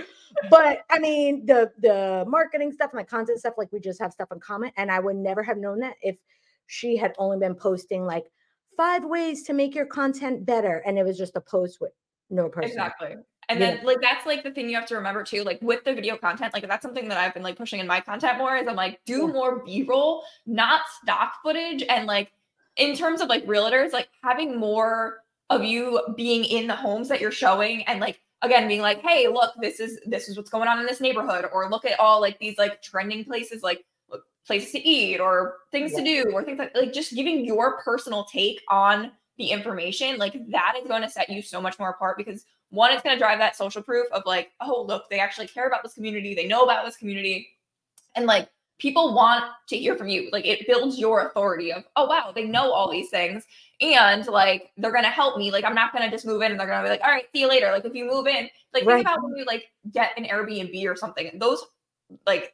But 0.49 0.83
I 0.89 0.99
mean, 0.99 1.45
the 1.45 1.71
the 1.79 2.25
marketing 2.27 2.71
stuff 2.71 2.91
and 2.93 3.01
the 3.01 3.05
content 3.05 3.39
stuff, 3.39 3.55
like 3.57 3.71
we 3.71 3.79
just 3.79 4.01
have 4.01 4.13
stuff 4.13 4.31
in 4.31 4.39
common. 4.39 4.71
And 4.77 4.91
I 4.91 4.99
would 4.99 5.15
never 5.15 5.43
have 5.43 5.57
known 5.57 5.79
that 5.79 5.95
if 6.01 6.19
she 6.67 6.95
had 6.95 7.13
only 7.17 7.37
been 7.37 7.55
posting 7.55 8.05
like 8.05 8.25
five 8.77 9.03
ways 9.05 9.43
to 9.43 9.53
make 9.53 9.75
your 9.75 9.85
content 9.85 10.45
better. 10.45 10.81
And 10.85 10.97
it 10.97 11.03
was 11.03 11.17
just 11.17 11.35
a 11.35 11.41
post 11.41 11.79
with 11.81 11.91
no 12.29 12.49
person. 12.49 12.71
Exactly. 12.71 13.15
And 13.49 13.59
yeah. 13.59 13.75
then 13.75 13.85
like 13.85 14.01
that's 14.01 14.25
like 14.25 14.43
the 14.43 14.51
thing 14.51 14.69
you 14.69 14.75
have 14.75 14.87
to 14.87 14.95
remember 14.95 15.23
too, 15.23 15.43
like 15.43 15.61
with 15.61 15.83
the 15.83 15.93
video 15.93 16.17
content, 16.17 16.53
like 16.53 16.67
that's 16.67 16.81
something 16.81 17.07
that 17.09 17.17
I've 17.17 17.33
been 17.33 17.43
like 17.43 17.57
pushing 17.57 17.79
in 17.79 17.87
my 17.87 17.99
content 17.99 18.37
more 18.37 18.55
is 18.55 18.67
I'm 18.67 18.75
like, 18.75 18.99
do 19.05 19.27
more 19.27 19.63
B-roll, 19.65 20.23
not 20.45 20.81
stock 21.01 21.35
footage. 21.41 21.83
And 21.83 22.07
like 22.07 22.31
in 22.77 22.95
terms 22.95 23.21
of 23.21 23.29
like 23.29 23.45
realtors, 23.45 23.91
like 23.91 24.09
having 24.23 24.57
more 24.57 25.23
of 25.49 25.63
you 25.63 26.01
being 26.15 26.45
in 26.45 26.67
the 26.67 26.75
homes 26.75 27.09
that 27.09 27.21
you're 27.21 27.31
showing 27.31 27.83
and 27.83 27.99
like 27.99 28.19
again 28.41 28.67
being 28.67 28.81
like, 28.81 29.01
hey, 29.01 29.27
look, 29.27 29.53
this 29.61 29.79
is 29.79 29.99
this 30.05 30.29
is 30.29 30.37
what's 30.37 30.49
going 30.49 30.67
on 30.67 30.79
in 30.79 30.85
this 30.85 31.01
neighborhood, 31.01 31.45
or 31.53 31.69
look 31.69 31.85
at 31.85 31.99
all 31.99 32.21
like 32.21 32.39
these 32.39 32.57
like 32.57 32.81
trending 32.81 33.23
places. 33.25 33.63
Like 33.63 33.83
places 34.45 34.71
to 34.71 34.87
eat 34.87 35.19
or 35.19 35.57
things 35.71 35.91
yeah. 35.93 35.99
to 35.99 36.03
do 36.03 36.31
or 36.33 36.43
things 36.43 36.59
like 36.59 36.75
like 36.75 36.93
just 36.93 37.15
giving 37.15 37.45
your 37.45 37.81
personal 37.81 38.25
take 38.25 38.61
on 38.69 39.11
the 39.37 39.47
information, 39.47 40.17
like 40.17 40.33
that 40.51 40.75
is 40.79 40.87
going 40.87 41.01
to 41.01 41.09
set 41.09 41.29
you 41.29 41.41
so 41.41 41.59
much 41.61 41.79
more 41.79 41.89
apart 41.89 42.17
because 42.17 42.45
one, 42.73 42.91
it's 42.91 43.03
going 43.03 43.15
to 43.15 43.19
drive 43.19 43.37
that 43.37 43.55
social 43.55 43.83
proof 43.83 44.07
of 44.11 44.23
like, 44.25 44.51
oh, 44.59 44.83
look, 44.87 45.07
they 45.09 45.19
actually 45.19 45.47
care 45.47 45.67
about 45.67 45.83
this 45.83 45.93
community, 45.93 46.33
they 46.33 46.47
know 46.47 46.63
about 46.63 46.83
this 46.85 46.97
community. 46.97 47.47
And 48.15 48.25
like 48.25 48.49
people 48.79 49.13
want 49.13 49.45
to 49.69 49.77
hear 49.77 49.95
from 49.95 50.07
you. 50.07 50.29
Like 50.31 50.45
it 50.45 50.65
builds 50.65 50.99
your 50.99 51.27
authority 51.27 51.71
of, 51.71 51.83
oh 51.95 52.05
wow, 52.05 52.31
they 52.33 52.45
know 52.45 52.71
all 52.71 52.91
these 52.91 53.09
things. 53.09 53.45
And 53.79 54.25
like 54.27 54.71
they're 54.77 54.91
gonna 54.91 55.09
help 55.09 55.37
me. 55.37 55.51
Like 55.51 55.65
I'm 55.65 55.75
not 55.75 55.93
gonna 55.93 56.09
just 56.09 56.25
move 56.25 56.41
in 56.41 56.51
and 56.51 56.59
they're 56.59 56.67
gonna 56.67 56.83
be 56.83 56.89
like, 56.89 57.01
all 57.01 57.11
right, 57.11 57.25
see 57.31 57.41
you 57.41 57.47
later. 57.47 57.71
Like 57.71 57.85
if 57.85 57.93
you 57.93 58.05
move 58.05 58.27
in, 58.27 58.49
like 58.73 58.85
right. 58.85 58.95
think 58.95 59.07
about 59.07 59.23
when 59.23 59.35
you 59.35 59.45
like 59.45 59.65
get 59.91 60.11
an 60.17 60.25
Airbnb 60.25 60.85
or 60.87 60.95
something. 60.95 61.31
Those 61.39 61.63
like 62.25 62.53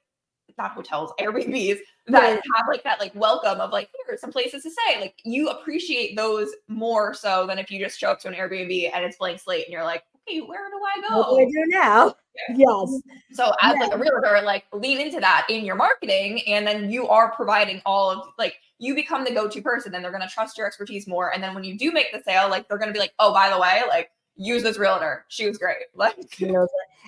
not 0.60 0.72
hotels, 0.72 1.12
Airbnbs 1.20 1.80
that 2.08 2.22
right. 2.22 2.42
have 2.56 2.68
like 2.68 2.84
that 2.84 3.00
like 3.00 3.13
welcome 3.16 3.60
of 3.60 3.72
like 3.72 3.89
here 4.06 4.13
are 4.13 4.18
some 4.18 4.32
places 4.32 4.63
to 4.63 4.70
stay. 4.70 5.00
Like 5.00 5.20
you 5.24 5.50
appreciate 5.50 6.16
those 6.16 6.50
more 6.68 7.13
so 7.13 7.48
than 7.48 7.58
if 7.58 7.72
you 7.72 7.80
just 7.80 8.00
show 8.00 8.12
up 8.12 8.20
to 8.22 8.28
an 8.28 8.36
Airbnb 8.36 8.92
and 8.94 9.04
it's 9.04 9.18
blank 9.18 9.39
slate 9.39 9.66
and 9.66 9.74
you're 9.74 9.84
like, 9.84 10.04
okay, 10.28 10.42
where 10.42 10.70
do 10.70 10.78
I 10.78 11.10
go? 11.10 11.18
What 11.18 11.39
do 11.39 11.42
I 11.42 11.46
do 11.46 11.66
now? 11.68 12.16
Yes. 12.56 13.01
So 13.34 13.51
as 13.62 13.75
yeah. 13.75 13.86
like 13.86 13.94
a 13.94 13.98
realtor, 13.98 14.42
like 14.44 14.66
lean 14.74 15.00
into 15.00 15.20
that 15.20 15.48
in 15.50 15.66
your 15.66 15.75
marketing, 15.75 16.42
and 16.48 16.66
then 16.66 16.89
you 16.89 17.08
are 17.08 17.32
providing 17.32 17.82
all 17.86 18.12
of 18.12 18.28
like 18.38 18.56
you 18.78 18.96
become 18.96 19.25
the 19.25 19.32
go-to 19.32 19.62
person, 19.62 19.94
and 19.94 20.04
they're 20.04 20.12
gonna 20.12 20.30
trust 20.30 20.58
your 20.58 20.68
expertise 20.68 21.08
more. 21.08 21.34
And 21.34 21.44
then 21.44 21.54
when 21.54 21.63
you 21.63 21.78
do 21.78 21.92
make 21.92 22.12
the 22.13 22.22
sale, 22.24 22.50
like 22.50 22.68
they're 22.68 22.78
gonna 22.78 22.94
be 22.94 23.00
like, 23.00 23.13
oh, 23.20 23.34
by 23.34 23.50
the 23.50 23.60
way, 23.60 23.82
like 23.89 24.12
use 24.39 24.63
this 24.63 24.79
realtor. 24.79 25.25
She 25.27 25.48
was 25.48 25.58
great. 25.58 25.77
Like 25.96 26.15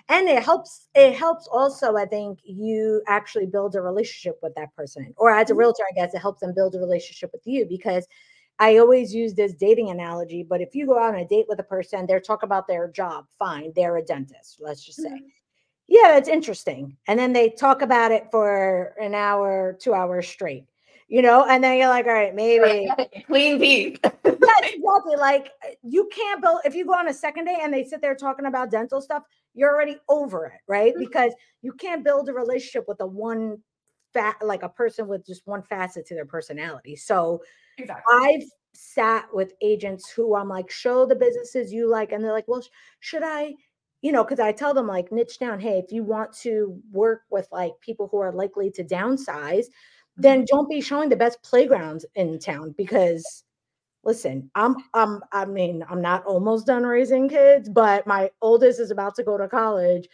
and 0.10 0.28
it 0.28 0.44
helps 0.44 0.88
it 0.96 1.14
helps 1.14 1.48
also 1.48 1.96
i 1.96 2.06
think 2.06 2.40
you 2.44 3.02
actually 3.08 3.46
build 3.46 3.76
a 3.76 3.82
relationship 3.82 4.38
with 4.42 4.54
that 4.56 4.74
person 4.76 5.14
or 5.18 5.32
as 5.32 5.50
a 5.50 5.54
mm-hmm. 5.54 5.60
realtor 5.60 5.84
i 5.90 5.94
guess 5.94 6.14
it 6.14 6.20
helps 6.20 6.42
them 6.42 6.54
build 6.54 6.76
a 6.76 6.80
relationship 6.80 7.32
with 7.32 7.42
you 7.46 7.66
because 7.66 8.08
i 8.60 8.78
always 8.78 9.14
use 9.14 9.34
this 9.34 9.54
dating 9.54 9.90
analogy 9.90 10.44
but 10.44 10.62
if 10.62 10.76
you 10.76 10.86
go 10.86 10.98
out 10.98 11.14
on 11.14 11.22
a 11.22 11.28
date 11.28 11.46
with 11.48 11.60
a 11.60 11.64
person 11.64 12.06
they're 12.06 12.20
talking 12.20 12.48
about 12.48 12.68
their 12.68 12.88
job 12.90 13.26
fine 13.38 13.72
they're 13.76 13.98
a 13.98 14.04
dentist 14.04 14.58
let's 14.60 14.84
just 14.84 15.02
say 15.02 15.10
mm-hmm. 15.10 15.28
yeah 15.88 16.18
it's 16.18 16.30
interesting 16.30 16.96
and 17.08 17.20
then 17.20 17.34
they 17.34 17.50
talk 17.50 17.82
about 17.82 18.12
it 18.12 18.28
for 18.32 18.94
an 19.00 19.14
hour 19.14 19.78
two 19.80 19.94
hours 19.94 20.28
straight 20.28 20.66
you 21.12 21.22
know, 21.22 21.46
and 21.46 21.62
then 21.62 21.78
you're 21.78 21.90
like, 21.90 22.06
all 22.06 22.14
right, 22.14 22.34
maybe 22.34 22.90
clean 23.28 23.60
teeth. 23.60 24.00
yes, 24.60 24.74
exactly. 24.74 25.16
Like 25.18 25.52
you 25.84 26.10
can't 26.14 26.42
build 26.42 26.60
if 26.66 26.76
you 26.76 26.86
go 26.86 26.94
on 26.94 27.08
a 27.08 27.14
second 27.14 27.46
day 27.46 27.58
and 27.62 27.74
they 27.74 27.84
sit 27.84 28.02
there 28.02 28.16
talking 28.16 28.46
about 28.46 28.72
dental 28.72 29.02
stuff, 29.02 29.24
you're 29.54 29.74
already 29.74 29.98
over 30.10 30.48
it, 30.48 30.62
right? 30.68 30.94
Mm-hmm. 30.94 31.04
Because 31.04 31.34
you 31.62 31.74
can't 31.74 32.04
build 32.04 32.30
a 32.30 32.34
relationship 32.34 32.86
with 32.88 33.00
a 33.02 33.08
one 33.08 33.58
fat 34.14 34.36
like 34.42 34.64
a 34.64 34.70
person 34.70 35.08
with 35.08 35.26
just 35.26 35.42
one 35.46 35.64
facet 35.64 36.06
to 36.08 36.16
their 36.16 36.26
personality. 36.26 36.96
So 36.96 37.42
exactly. 37.78 38.04
I've 38.14 38.44
sat 38.74 39.26
with 39.34 39.54
agents 39.62 40.10
who 40.10 40.36
I'm 40.36 40.50
like, 40.50 40.70
show 40.70 41.06
the 41.06 41.16
businesses 41.16 41.74
you 41.74 41.90
like, 41.90 42.12
and 42.12 42.24
they're 42.24 42.34
like, 42.34 42.48
well, 42.48 42.62
sh- 42.62 42.70
should 43.00 43.24
I? 43.24 43.54
You 44.02 44.12
know, 44.12 44.24
because 44.24 44.40
I 44.40 44.52
tell 44.52 44.74
them 44.74 44.88
like 44.88 45.12
niche 45.12 45.38
down. 45.40 45.60
Hey, 45.60 45.78
if 45.78 45.92
you 45.92 46.04
want 46.04 46.34
to 46.40 46.82
work 46.92 47.22
with 47.30 47.48
like 47.52 47.74
people 47.82 48.08
who 48.10 48.18
are 48.18 48.32
likely 48.32 48.72
to 48.72 48.84
downsize, 48.84 49.66
then 50.18 50.40
mm-hmm. 50.40 50.46
don't 50.56 50.70
be 50.70 50.82
showing 50.82 51.10
the 51.10 51.16
best 51.16 51.42
playgrounds 51.44 52.06
in 52.16 52.40
town 52.40 52.74
because 52.78 53.44
listen, 54.04 54.50
I'm 54.56 54.76
I'm 54.94 55.22
I 55.32 55.46
mean, 55.46 55.84
I'm 55.90 56.02
not 56.02 56.26
almost 56.26 56.68
done 56.68 56.84
raising 56.84 57.30
kids, 57.30 57.70
but 57.70 58.08
my 58.08 58.32
oldest 58.42 58.80
is 58.80 58.92
about 58.92 59.16
to 59.16 59.24
go 59.24 59.38
to 59.38 59.48
college. 59.48 60.08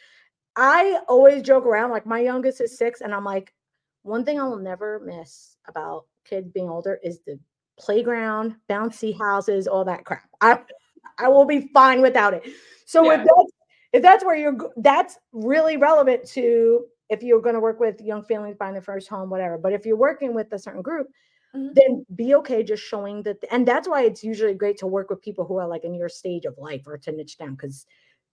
I 0.56 1.00
always 1.08 1.44
joke 1.44 1.66
around 1.66 1.92
like 1.92 2.06
my 2.06 2.20
youngest 2.20 2.62
is 2.62 2.78
6 2.78 3.02
and 3.02 3.14
I'm 3.14 3.24
like 3.24 3.54
one 4.04 4.24
thing 4.24 4.40
I 4.40 4.44
will 4.44 4.58
never 4.58 5.02
miss 5.06 5.58
about 5.68 6.06
kids 6.26 6.50
being 6.50 6.70
older 6.70 7.00
is 7.04 7.20
the 7.26 7.40
playground, 7.80 8.56
bouncy 8.70 9.18
houses, 9.18 9.68
all 9.68 9.86
that 9.86 10.06
crap. 10.06 10.30
I 10.42 10.60
I 11.20 11.28
will 11.30 11.46
be 11.46 11.70
fine 11.74 12.02
without 12.02 12.34
it. 12.34 12.44
So 12.86 13.06
yeah. 13.06 13.20
if 13.20 13.26
that's 13.26 13.52
if 13.94 14.02
that's 14.02 14.26
where 14.26 14.36
you're 14.36 14.58
that's 14.78 15.18
really 15.32 15.78
relevant 15.78 16.26
to 16.30 16.86
if 17.10 17.24
you're 17.24 17.42
going 17.42 17.56
to 17.56 17.62
work 17.62 17.80
with 17.80 18.02
young 18.02 18.24
families 18.24 18.56
buying 18.60 18.74
their 18.74 18.82
first 18.82 19.08
home, 19.08 19.30
whatever. 19.30 19.58
But 19.58 19.74
if 19.74 19.86
you're 19.86 19.96
working 19.96 20.34
with 20.34 20.52
a 20.52 20.60
certain 20.60 20.82
group, 20.82 21.08
mm-hmm. 21.58 21.74
then 21.74 22.06
be 22.16 22.36
okay 22.36 22.64
just 22.64 22.84
showing 22.84 23.24
that. 23.24 23.38
And 23.52 23.68
that's 23.68 23.88
why 23.88 24.04
it's 24.04 24.24
usually 24.24 24.54
great 24.54 24.78
to 24.80 24.88
work 24.88 25.10
with 25.10 25.22
people 25.22 25.46
who 25.46 25.58
are 25.58 25.68
like 25.68 25.84
in 25.84 25.94
your 25.94 26.10
stage 26.10 26.46
of 26.46 26.58
life 26.58 26.84
or 26.88 26.98
to 26.98 27.12
niche 27.12 27.38
down 27.38 27.56
because 27.56 27.86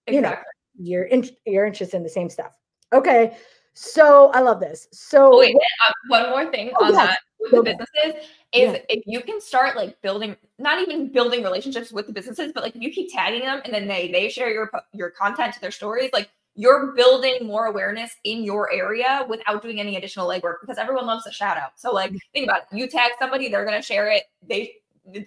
you 0.07 0.21
know 0.21 0.35
you're 0.77 1.05
in, 1.05 1.27
you're 1.45 1.65
interested 1.65 1.97
in 1.97 2.03
the 2.03 2.09
same 2.09 2.29
stuff. 2.29 2.53
Okay, 2.93 3.35
so 3.73 4.31
I 4.33 4.39
love 4.39 4.59
this. 4.59 4.87
So 4.91 5.33
oh, 5.33 5.39
wait, 5.39 5.55
uh, 5.55 5.91
one 6.07 6.29
more 6.29 6.49
thing 6.51 6.71
oh, 6.79 6.85
on 6.85 6.93
yeah. 6.93 7.05
that 7.07 7.19
with 7.39 7.51
the 7.51 7.63
businesses 7.63 8.23
is 8.53 8.73
yeah. 8.73 8.77
if 8.89 9.03
you 9.05 9.21
can 9.21 9.41
start 9.41 9.75
like 9.75 10.01
building, 10.01 10.35
not 10.59 10.81
even 10.81 11.11
building 11.11 11.43
relationships 11.43 11.91
with 11.91 12.07
the 12.07 12.13
businesses, 12.13 12.51
but 12.53 12.63
like 12.63 12.73
you 12.75 12.89
keep 12.91 13.11
tagging 13.11 13.41
them 13.41 13.61
and 13.65 13.73
then 13.73 13.87
they 13.87 14.11
they 14.11 14.29
share 14.29 14.49
your 14.49 14.71
your 14.93 15.09
content 15.09 15.53
to 15.53 15.61
their 15.61 15.71
stories, 15.71 16.09
like 16.13 16.29
you're 16.55 16.93
building 16.93 17.45
more 17.45 17.65
awareness 17.65 18.15
in 18.23 18.43
your 18.43 18.71
area 18.71 19.25
without 19.27 19.61
doing 19.61 19.79
any 19.79 19.97
additional 19.97 20.27
legwork 20.27 20.55
because 20.61 20.77
everyone 20.77 21.05
loves 21.05 21.27
a 21.27 21.31
shout 21.31 21.57
out. 21.57 21.71
So 21.75 21.91
like 21.91 22.11
mm-hmm. 22.11 22.17
think 22.33 22.45
about 22.45 22.63
it. 22.71 22.77
You 22.77 22.87
tag 22.87 23.11
somebody, 23.19 23.49
they're 23.49 23.65
gonna 23.65 23.81
share 23.81 24.09
it. 24.09 24.23
They 24.47 24.75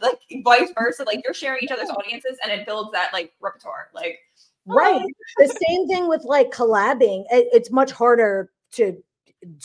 like 0.00 0.18
vice 0.42 0.70
versa. 0.76 1.04
Like 1.04 1.20
you're 1.22 1.34
sharing 1.34 1.60
each 1.62 1.70
other's 1.70 1.90
audiences 1.90 2.38
and 2.42 2.50
it 2.50 2.66
builds 2.66 2.92
that 2.92 3.12
like 3.12 3.32
repertoire. 3.40 3.88
Like 3.94 4.18
right. 4.66 5.02
Oh. 5.02 5.10
the 5.36 5.58
same 5.68 5.86
thing 5.86 6.08
with 6.08 6.24
like 6.24 6.50
collabing. 6.50 7.24
It, 7.30 7.48
it's 7.52 7.70
much 7.70 7.90
harder 7.90 8.50
to 8.72 8.96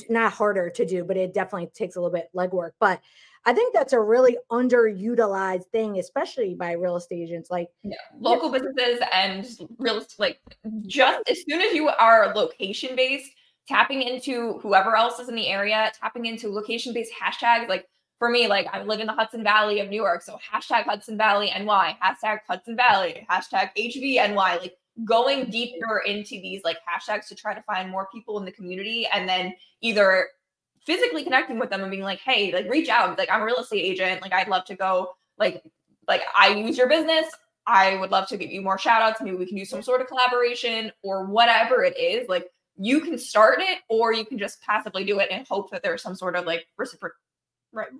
not 0.09 0.33
harder 0.33 0.69
to 0.69 0.85
do, 0.85 1.03
but 1.03 1.17
it 1.17 1.33
definitely 1.33 1.69
takes 1.73 1.95
a 1.95 2.01
little 2.01 2.13
bit 2.13 2.29
legwork. 2.35 2.71
But 2.79 3.01
I 3.45 3.53
think 3.53 3.73
that's 3.73 3.93
a 3.93 3.99
really 3.99 4.37
underutilized 4.51 5.65
thing, 5.67 5.99
especially 5.99 6.55
by 6.55 6.73
real 6.73 6.95
estate 6.95 7.23
agents. 7.23 7.51
Like 7.51 7.69
yeah, 7.83 7.95
local 8.19 8.49
businesses 8.49 8.99
and 9.11 9.45
real 9.77 9.97
estate, 9.97 10.19
like 10.19 10.39
just 10.87 11.29
as 11.29 11.43
soon 11.47 11.61
as 11.61 11.73
you 11.73 11.89
are 11.89 12.33
location 12.33 12.95
based, 12.95 13.29
tapping 13.67 14.01
into 14.01 14.59
whoever 14.59 14.95
else 14.95 15.19
is 15.19 15.27
in 15.27 15.35
the 15.35 15.47
area, 15.47 15.91
tapping 15.99 16.25
into 16.25 16.49
location 16.49 16.93
based 16.93 17.11
hashtags. 17.13 17.67
Like 17.67 17.85
for 18.17 18.29
me, 18.29 18.47
like 18.47 18.67
I 18.71 18.83
live 18.83 19.01
in 19.01 19.07
the 19.07 19.13
Hudson 19.13 19.43
Valley 19.43 19.81
of 19.81 19.89
New 19.89 20.01
York, 20.01 20.21
so 20.21 20.37
hashtag 20.53 20.83
Hudson 20.85 21.17
Valley 21.17 21.51
NY, 21.53 21.97
hashtag 22.01 22.39
Hudson 22.47 22.77
Valley, 22.77 23.27
hashtag 23.29 23.71
HVNY. 23.77 24.35
Like 24.35 24.75
going 25.05 25.49
deeper 25.49 26.03
into 26.05 26.39
these 26.41 26.61
like 26.63 26.77
hashtags 26.87 27.27
to 27.27 27.35
try 27.35 27.53
to 27.53 27.61
find 27.63 27.89
more 27.89 28.07
people 28.13 28.37
in 28.39 28.45
the 28.45 28.51
community 28.51 29.07
and 29.11 29.27
then 29.27 29.53
either 29.81 30.27
physically 30.85 31.23
connecting 31.23 31.59
with 31.59 31.69
them 31.69 31.81
and 31.81 31.91
being 31.91 32.03
like, 32.03 32.19
hey, 32.19 32.53
like 32.53 32.69
reach 32.69 32.89
out. 32.89 33.17
Like 33.17 33.29
I'm 33.31 33.41
a 33.41 33.45
real 33.45 33.57
estate 33.57 33.83
agent. 33.83 34.21
Like 34.21 34.33
I'd 34.33 34.47
love 34.47 34.65
to 34.65 34.75
go, 34.75 35.15
like, 35.37 35.63
like 36.07 36.21
I 36.37 36.49
use 36.49 36.77
your 36.77 36.89
business. 36.89 37.25
I 37.65 37.95
would 37.97 38.11
love 38.11 38.27
to 38.27 38.37
give 38.37 38.51
you 38.51 38.61
more 38.61 38.77
shout 38.77 39.01
outs. 39.01 39.21
Maybe 39.21 39.37
we 39.37 39.45
can 39.45 39.57
do 39.57 39.65
some 39.65 39.81
sort 39.81 40.01
of 40.01 40.07
collaboration 40.07 40.91
or 41.01 41.25
whatever 41.25 41.83
it 41.83 41.97
is. 41.97 42.27
Like 42.27 42.47
you 42.77 42.99
can 42.99 43.17
start 43.17 43.59
it 43.61 43.79
or 43.89 44.13
you 44.13 44.25
can 44.25 44.37
just 44.37 44.61
passively 44.61 45.05
do 45.05 45.19
it 45.19 45.29
and 45.31 45.47
hope 45.47 45.71
that 45.71 45.83
there's 45.83 46.01
some 46.01 46.15
sort 46.15 46.35
of 46.35 46.45
like 46.45 46.65
recipro- 46.79 47.11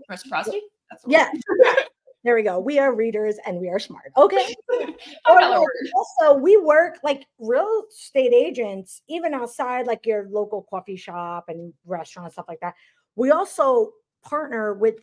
reciprocity. 0.10 0.62
That's 0.90 1.04
yeah. 1.08 1.30
There 2.24 2.36
we 2.36 2.44
go. 2.44 2.60
We 2.60 2.80
are 2.80 2.94
readers 2.96 3.36
and 3.46 3.60
we 3.60 3.70
are 3.70 3.80
smart. 3.80 4.12
Okay. 4.16 4.56
also, 5.30 6.34
we 6.36 6.56
work 6.58 7.00
like 7.04 7.26
real 7.38 7.84
estate 7.92 8.34
agents, 8.34 9.02
even 9.10 9.34
outside 9.34 9.88
like 9.88 10.06
your 10.06 10.28
local 10.30 10.66
coffee 10.70 10.96
shop 10.96 11.46
and 11.50 11.74
restaurant 11.86 12.32
stuff 12.32 12.46
like 12.48 12.62
that. 12.62 12.76
We 13.16 13.32
also 13.32 13.92
partner 14.24 14.74
with 14.74 14.96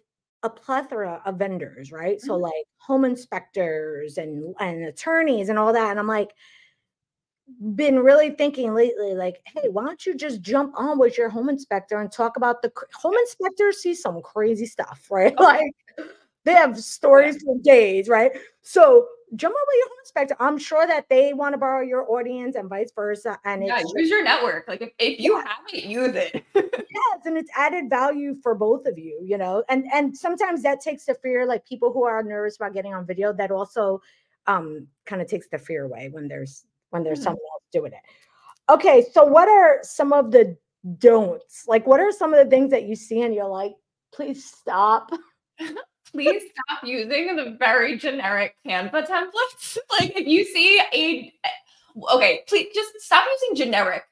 a 0.43 0.49
plethora 0.49 1.21
of 1.27 1.37
vendors, 1.37 1.93
right? 1.93 2.17
Mm-hmm. 2.17 2.27
So 2.27 2.37
like 2.37 2.65
home 2.79 3.05
inspectors 3.05 4.17
and 4.17 4.55
and 4.59 4.85
attorneys 4.85 5.51
and 5.51 5.59
all 5.59 5.73
that. 5.75 5.91
And 5.91 5.99
I'm 5.99 6.07
like, 6.07 6.31
been 7.75 7.99
really 7.99 8.31
thinking 8.31 8.75
lately, 8.75 9.15
like, 9.15 9.43
hey, 9.45 9.69
why 9.69 9.85
don't 9.85 10.07
you 10.07 10.15
just 10.15 10.41
jump 10.41 10.73
on 10.77 10.99
with 10.99 11.19
your 11.19 11.29
home 11.29 11.49
inspector 11.49 12.01
and 12.01 12.11
talk 12.11 12.37
about 12.37 12.63
the 12.63 12.73
home 12.95 13.15
inspector 13.15 13.73
sees 13.73 14.01
some 14.01 14.23
crazy 14.23 14.67
stuff, 14.67 15.07
right? 15.11 15.35
Okay. 15.39 15.43
Like 15.99 16.07
they 16.45 16.55
have 16.55 16.79
stories 16.79 17.43
for 17.43 17.57
days, 17.63 18.09
right? 18.09 18.33
So 18.63 19.07
jump 19.37 19.55
over 19.55 19.77
your 19.77 19.89
home 19.89 19.99
inspector. 20.03 20.37
I'm 20.41 20.59
sure 20.59 20.87
that 20.87 21.09
they 21.09 21.33
want 21.33 21.55
to 21.55 21.59
borrow 21.59 21.83
your 21.83 22.11
audience 22.11 22.57
and 22.57 22.69
vice 22.69 22.91
versa. 22.95 23.39
And 23.45 23.65
yeah, 23.65 23.83
use 23.95 24.11
your 24.11 24.25
network. 24.25 24.67
Like 24.67 24.83
if, 24.83 24.91
if 24.99 25.21
you 25.21 25.37
yeah. 25.37 25.43
have 25.47 25.59
it, 25.73 25.85
use 25.85 26.15
it. 26.15 26.45
yes, 26.55 27.21
and 27.25 27.37
it's 27.37 27.51
added 27.57 27.89
value 27.89 28.37
for 28.43 28.55
both 28.55 28.87
of 28.87 28.99
you, 28.99 29.21
you 29.25 29.39
know. 29.39 29.63
And 29.69 29.85
and 29.93 30.17
sometimes 30.17 30.63
that 30.63 30.81
takes 30.81 31.05
the 31.05 31.15
fear, 31.15 31.47
like 31.47 31.65
people 31.67 31.93
who 31.93 32.05
are 32.05 32.23
nervous 32.23 32.57
about 32.57 32.75
getting 32.75 32.95
on 32.95 33.07
video, 33.07 33.33
that 33.33 33.51
also 33.51 34.01
um 34.47 34.87
kind 35.07 35.21
of 35.23 35.29
takes 35.29 35.49
the 35.49 35.59
fear 35.59 35.85
away 35.85 36.09
when 36.11 36.29
there's 36.29 36.65
when 36.91 37.05
there's 37.05 37.19
mm-hmm. 37.19 37.25
someone 37.25 37.43
else 37.53 37.65
doing 37.73 37.93
it. 37.93 38.73
Okay, 38.73 39.05
so 39.13 39.25
what 39.25 39.49
are 39.49 39.79
some 39.83 40.13
of 40.13 40.31
the 40.31 40.57
don'ts? 40.99 41.65
Like 41.67 41.87
what 41.87 42.01
are 42.01 42.13
some 42.13 42.33
of 42.33 42.43
the 42.43 42.51
things 42.51 42.71
that 42.71 42.85
you 42.85 42.97
see 42.97 43.23
and 43.23 43.35
you're 43.35 43.49
like, 43.49 43.75
please 44.13 44.45
stop? 44.45 45.11
please 46.13 46.43
stop 46.53 46.85
using 46.85 47.37
the 47.37 47.57
very 47.59 47.99
generic 47.99 48.57
Canva 48.67 49.07
templates. 49.07 49.79
like 49.99 50.17
if 50.17 50.27
you 50.27 50.45
see 50.45 50.81
a 50.95 51.33
okay, 52.15 52.43
please 52.49 52.69
just 52.75 52.93
stop 53.01 53.25
using 53.41 53.67
generic 53.67 54.05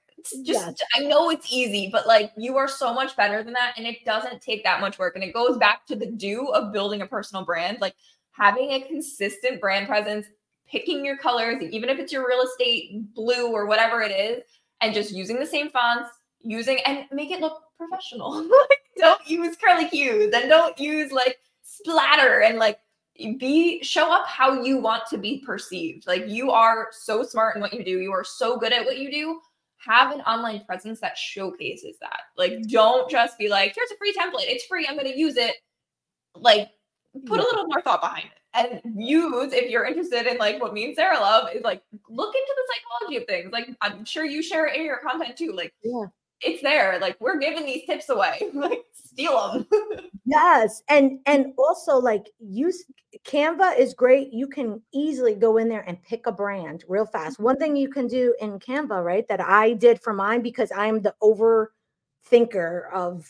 just 0.45 0.47
yes. 0.47 0.75
I 0.97 1.01
know 1.05 1.31
it's 1.31 1.53
easy, 1.53 1.89
but 1.91 2.07
like 2.07 2.33
you 2.37 2.57
are 2.57 2.69
so 2.69 2.93
much 2.93 3.17
better 3.17 3.43
than 3.43 3.53
that. 3.55 3.75
And 3.77 3.87
it 3.87 4.05
doesn't 4.05 4.43
take 4.43 4.65
that 4.65 4.81
much 4.81 4.99
work. 4.99 5.15
And 5.15 5.25
it 5.25 5.33
goes 5.33 5.57
back 5.59 5.87
to 5.87 5.97
the 5.97 6.07
do 6.07 6.49
of 6.49 6.73
building 6.73 7.03
a 7.03 7.07
personal 7.07 7.45
brand, 7.45 7.79
like 7.81 7.95
having 8.33 8.73
a 8.73 8.81
consistent 8.81 9.61
brand 9.61 9.87
presence, 9.87 10.27
picking 10.69 11.05
your 11.05 11.17
colors, 11.17 11.63
even 11.63 11.89
if 11.89 11.99
it's 11.99 12.13
your 12.13 12.27
real 12.27 12.43
estate 12.43 13.15
blue 13.15 13.53
or 13.53 13.67
whatever 13.67 14.03
it 14.03 14.11
is, 14.11 14.43
and 14.81 14.95
just 14.95 15.13
using 15.13 15.39
the 15.39 15.47
same 15.47 15.71
fonts, 15.71 16.11
using 16.41 16.79
and 16.87 17.05
make 17.13 17.31
it 17.31 17.41
look 17.41 17.63
professional. 17.77 18.43
like 18.43 18.79
don't 18.97 19.29
use 19.29 19.57
curly 19.57 19.89
cues 19.89 20.33
and 20.35 20.49
don't 20.49 20.79
use 20.79 21.13
like 21.13 21.39
splatter 21.69 22.41
and 22.41 22.59
like 22.59 22.79
be 23.39 23.83
show 23.83 24.13
up 24.13 24.27
how 24.27 24.63
you 24.63 24.79
want 24.79 25.03
to 25.11 25.19
be 25.19 25.43
perceived. 25.45 26.07
Like 26.07 26.29
you 26.29 26.51
are 26.51 26.89
so 26.93 27.23
smart 27.23 27.57
in 27.57 27.61
what 27.61 27.75
you 27.75 27.85
do. 27.85 28.01
You 28.01 28.13
are 28.13 28.25
so 28.25 28.57
good 28.59 28.73
at 28.73 28.85
what 28.85 28.99
you 28.99 29.11
do. 29.11 29.41
Have 29.79 30.13
an 30.13 30.21
online 30.23 30.65
presence 30.65 31.01
that 31.01 31.19
showcases 31.19 31.97
that. 32.01 32.21
Like 32.37 32.63
don't 32.69 33.11
just 33.11 33.39
be 33.39 33.49
like, 33.49 33.75
here's 33.75 33.91
a 33.91 33.97
free 33.97 34.15
template. 34.15 34.49
It's 34.49 34.65
free. 34.65 34.87
I'm 34.89 34.97
going 34.97 35.13
to 35.13 35.19
use 35.19 35.37
it. 35.37 35.57
Like 36.35 36.69
put 37.27 37.41
a 37.41 37.43
little 37.43 37.67
more 37.67 37.83
thought 37.83 38.01
behind 38.01 38.27
it. 38.27 38.33
And 38.55 38.81
use 38.97 39.53
if 39.53 39.71
you're 39.71 39.85
interested 39.85 40.27
in 40.27 40.39
like 40.39 40.61
what 40.61 40.73
me 40.73 40.87
and 40.87 40.95
Sarah 40.97 41.21
love 41.21 41.49
is 41.55 41.63
like 41.63 41.83
look 42.09 42.35
into 42.35 42.55
the 42.57 42.73
psychology 42.73 43.17
of 43.19 43.27
things. 43.27 43.53
Like 43.53 43.69
I'm 43.81 44.05
sure 44.05 44.25
you 44.25 44.43
share 44.43 44.67
it 44.67 44.77
in 44.77 44.85
your 44.85 45.01
content 45.01 45.37
too. 45.37 45.53
Like 45.53 45.75
yeah 45.83 46.07
it's 46.41 46.63
there. 46.63 46.99
Like 47.01 47.17
we're 47.21 47.39
giving 47.39 47.67
these 47.67 47.85
tips 47.85 48.09
away. 48.09 48.41
like 48.55 48.85
steal 48.93 49.53
them. 49.53 49.67
yes. 50.25 50.83
And 50.89 51.21
and 51.27 51.53
also 51.59 51.99
like 51.99 52.31
use 52.39 52.85
Canva 53.25 53.79
is 53.79 53.95
great. 53.95 54.33
You 54.33 54.47
can 54.47 54.81
easily 54.93 55.35
go 55.35 55.57
in 55.57 55.69
there 55.69 55.85
and 55.87 56.03
pick 56.03 56.27
a 56.27 56.33
brand 56.33 56.85
real 56.89 57.07
fast. 57.07 57.41
One 57.41 57.57
thing 57.57 57.77
you 57.77 57.89
can 57.89 58.07
do 58.07 58.35
in 58.41 58.59
Canva, 58.59 59.05
right, 59.05 59.27
that 59.29 59.41
I 59.41 59.73
did 59.73 60.01
for 60.01 60.13
mine 60.13 60.43
because 60.43 60.71
I'm 60.77 61.01
the 61.01 61.15
overthinker 61.23 62.93
of 62.93 63.29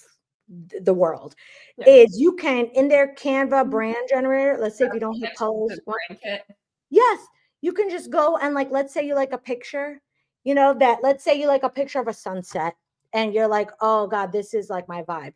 the 0.81 0.95
world 0.95 1.35
yeah. 1.77 1.85
is 1.87 2.19
you 2.19 2.35
can 2.37 2.67
in 2.75 2.89
their 2.89 3.15
Canva 3.15 3.51
mm-hmm. 3.51 3.71
brand 3.71 4.09
generator. 4.09 4.59
Let's 4.61 4.79
say 4.79 4.87
if 4.87 4.95
you 4.95 5.01
don't 5.01 5.21
have 5.23 5.35
colors, 5.37 5.79
yes, 6.91 7.21
you 7.61 7.73
can 7.73 7.91
just 7.91 8.11
go 8.11 8.37
and 8.39 8.55
like 8.55 8.71
let's 8.71 8.93
say 8.93 9.07
you 9.07 9.15
like 9.15 9.33
a 9.33 9.39
picture, 9.39 10.01
you 10.45 10.55
know 10.55 10.75
that 10.75 10.99
let's 11.03 11.25
say 11.25 11.39
you 11.39 11.47
like 11.47 11.63
a 11.63 11.69
picture 11.69 12.01
of 12.01 12.09
a 12.09 12.15
sunset 12.15 12.75
and 13.13 13.35
you're 13.35 13.49
like, 13.49 13.71
oh 13.81 14.07
God, 14.07 14.33
this 14.33 14.55
is 14.55 14.71
like 14.71 14.89
my 14.89 15.03
vibe. 15.03 15.35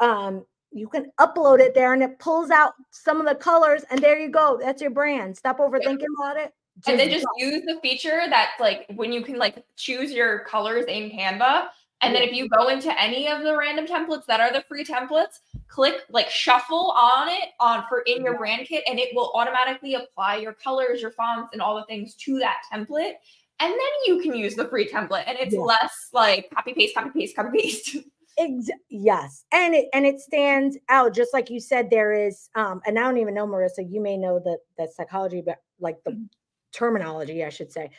Um, 0.00 0.44
you 0.70 0.88
can 0.88 1.10
upload 1.18 1.60
it 1.60 1.74
there 1.74 1.94
and 1.94 2.02
it 2.02 2.18
pulls 2.18 2.50
out 2.50 2.72
some 2.90 3.20
of 3.20 3.26
the 3.26 3.34
colors, 3.34 3.84
and 3.90 4.00
there 4.00 4.18
you 4.18 4.30
go. 4.30 4.58
That's 4.60 4.82
your 4.82 4.90
brand. 4.90 5.36
Stop 5.36 5.58
overthinking 5.58 6.06
about 6.18 6.36
it. 6.36 6.52
Just 6.78 6.88
and 6.88 7.00
then 7.00 7.10
just 7.10 7.24
go. 7.24 7.30
use 7.38 7.62
the 7.64 7.80
feature 7.82 8.22
that's 8.28 8.60
like 8.60 8.86
when 8.94 9.12
you 9.12 9.22
can 9.22 9.36
like 9.36 9.64
choose 9.76 10.12
your 10.12 10.40
colors 10.40 10.84
in 10.86 11.10
Canva. 11.10 11.68
And 12.00 12.14
then 12.14 12.22
if 12.22 12.32
you 12.32 12.48
go 12.48 12.68
into 12.68 12.96
any 13.00 13.26
of 13.26 13.42
the 13.42 13.56
random 13.56 13.84
templates 13.84 14.24
that 14.26 14.38
are 14.38 14.52
the 14.52 14.62
free 14.68 14.84
templates, 14.84 15.40
click 15.66 16.02
like 16.10 16.30
shuffle 16.30 16.92
on 16.92 17.28
it 17.28 17.48
on 17.58 17.84
for 17.88 18.02
in 18.02 18.22
your 18.22 18.38
brand 18.38 18.68
kit, 18.68 18.84
and 18.86 19.00
it 19.00 19.08
will 19.14 19.32
automatically 19.34 19.94
apply 19.94 20.36
your 20.36 20.52
colors, 20.52 21.02
your 21.02 21.10
fonts, 21.10 21.50
and 21.52 21.60
all 21.60 21.74
the 21.74 21.84
things 21.86 22.14
to 22.14 22.38
that 22.38 22.58
template 22.72 23.14
and 23.60 23.72
then 23.72 23.78
you 24.06 24.20
can 24.20 24.34
use 24.34 24.54
the 24.54 24.66
free 24.68 24.88
template 24.88 25.24
and 25.26 25.36
it's 25.38 25.54
less 25.54 26.08
like 26.12 26.48
copy 26.54 26.72
paste 26.72 26.94
copy 26.94 27.10
paste 27.10 27.36
copy 27.36 27.60
paste. 27.60 27.96
Ex- 28.38 28.70
yes. 28.88 29.44
And 29.50 29.74
it 29.74 29.88
and 29.92 30.06
it 30.06 30.20
stands 30.20 30.78
out 30.88 31.12
just 31.12 31.34
like 31.34 31.50
you 31.50 31.58
said 31.58 31.90
there 31.90 32.12
is 32.12 32.48
um 32.54 32.80
and 32.86 32.98
i 32.98 33.02
don't 33.02 33.18
even 33.18 33.34
know 33.34 33.46
marissa 33.46 33.84
you 33.90 34.00
may 34.00 34.16
know 34.16 34.38
the 34.38 34.58
the 34.76 34.88
psychology 34.94 35.42
but 35.44 35.56
like 35.80 35.96
the 36.04 36.12
mm-hmm. 36.12 36.24
terminology 36.72 37.44
i 37.44 37.48
should 37.48 37.72
say. 37.72 37.90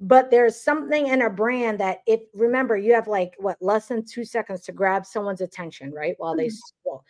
But 0.00 0.32
there's 0.32 0.60
something 0.60 1.06
in 1.06 1.22
a 1.22 1.30
brand 1.30 1.78
that 1.78 1.98
if 2.06 2.20
remember 2.34 2.76
you 2.76 2.92
have 2.94 3.06
like 3.06 3.34
what 3.38 3.56
less 3.60 3.86
than 3.86 4.04
two 4.04 4.24
seconds 4.24 4.62
to 4.62 4.72
grab 4.72 5.06
someone's 5.06 5.40
attention 5.40 5.92
right 5.92 6.16
while 6.18 6.34
they 6.34 6.46
mm-hmm. 6.46 6.82
scroll. 6.82 7.04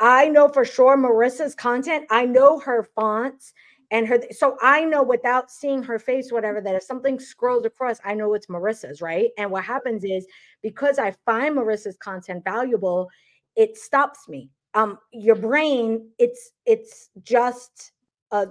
I 0.00 0.28
know 0.28 0.48
for 0.48 0.64
sure 0.64 0.96
marissa's 0.96 1.54
content 1.54 2.06
i 2.10 2.24
know 2.24 2.58
her 2.60 2.88
fonts 2.94 3.52
and 3.92 4.08
her 4.08 4.18
so 4.32 4.56
i 4.60 4.84
know 4.84 5.02
without 5.02 5.50
seeing 5.50 5.82
her 5.82 5.98
face 5.98 6.32
whatever 6.32 6.60
that 6.60 6.74
if 6.74 6.82
something 6.82 7.20
scrolls 7.20 7.64
across 7.64 8.00
i 8.04 8.12
know 8.12 8.34
it's 8.34 8.46
marissa's 8.46 9.00
right? 9.00 9.30
And 9.38 9.50
what 9.50 9.62
happens 9.62 10.02
is 10.02 10.26
because 10.62 10.98
i 10.98 11.14
find 11.24 11.56
marissa's 11.56 11.96
content 11.98 12.42
valuable 12.42 13.08
it 13.54 13.76
stops 13.76 14.28
me. 14.28 14.50
Um 14.74 14.98
your 15.12 15.36
brain 15.36 16.08
it's 16.18 16.52
it's 16.66 17.10
just 17.22 17.92
a 18.32 18.48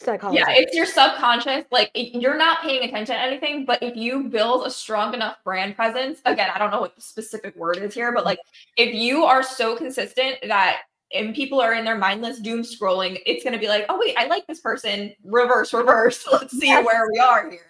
psychology 0.00 0.38
yeah 0.38 0.50
it's 0.50 0.76
your 0.76 0.86
subconscious 0.86 1.64
like 1.72 1.90
it, 1.94 2.20
you're 2.20 2.36
not 2.36 2.60
paying 2.60 2.84
attention 2.84 3.14
to 3.16 3.20
anything 3.20 3.64
but 3.64 3.82
if 3.82 3.96
you 3.96 4.24
build 4.24 4.64
a 4.66 4.70
strong 4.70 5.12
enough 5.12 5.36
brand 5.44 5.74
presence 5.74 6.20
again 6.24 6.50
i 6.54 6.58
don't 6.58 6.70
know 6.70 6.80
what 6.80 6.94
the 6.94 7.02
specific 7.02 7.56
word 7.56 7.78
is 7.78 7.94
here 7.94 8.12
but 8.12 8.24
like 8.24 8.38
if 8.76 8.94
you 8.94 9.24
are 9.24 9.42
so 9.42 9.76
consistent 9.76 10.36
that 10.46 10.82
and 11.12 11.34
people 11.34 11.60
are 11.60 11.74
in 11.74 11.84
their 11.84 11.96
mindless 11.96 12.38
doom 12.38 12.62
scrolling, 12.62 13.20
it's 13.26 13.42
going 13.42 13.54
to 13.54 13.58
be 13.58 13.68
like, 13.68 13.86
oh, 13.88 13.98
wait, 13.98 14.14
I 14.18 14.26
like 14.26 14.46
this 14.46 14.60
person. 14.60 15.12
Reverse, 15.24 15.72
reverse. 15.72 16.26
Let's 16.32 16.58
see 16.58 16.66
yes. 16.66 16.84
where 16.84 17.06
we 17.10 17.18
are 17.18 17.50
here. 17.50 17.60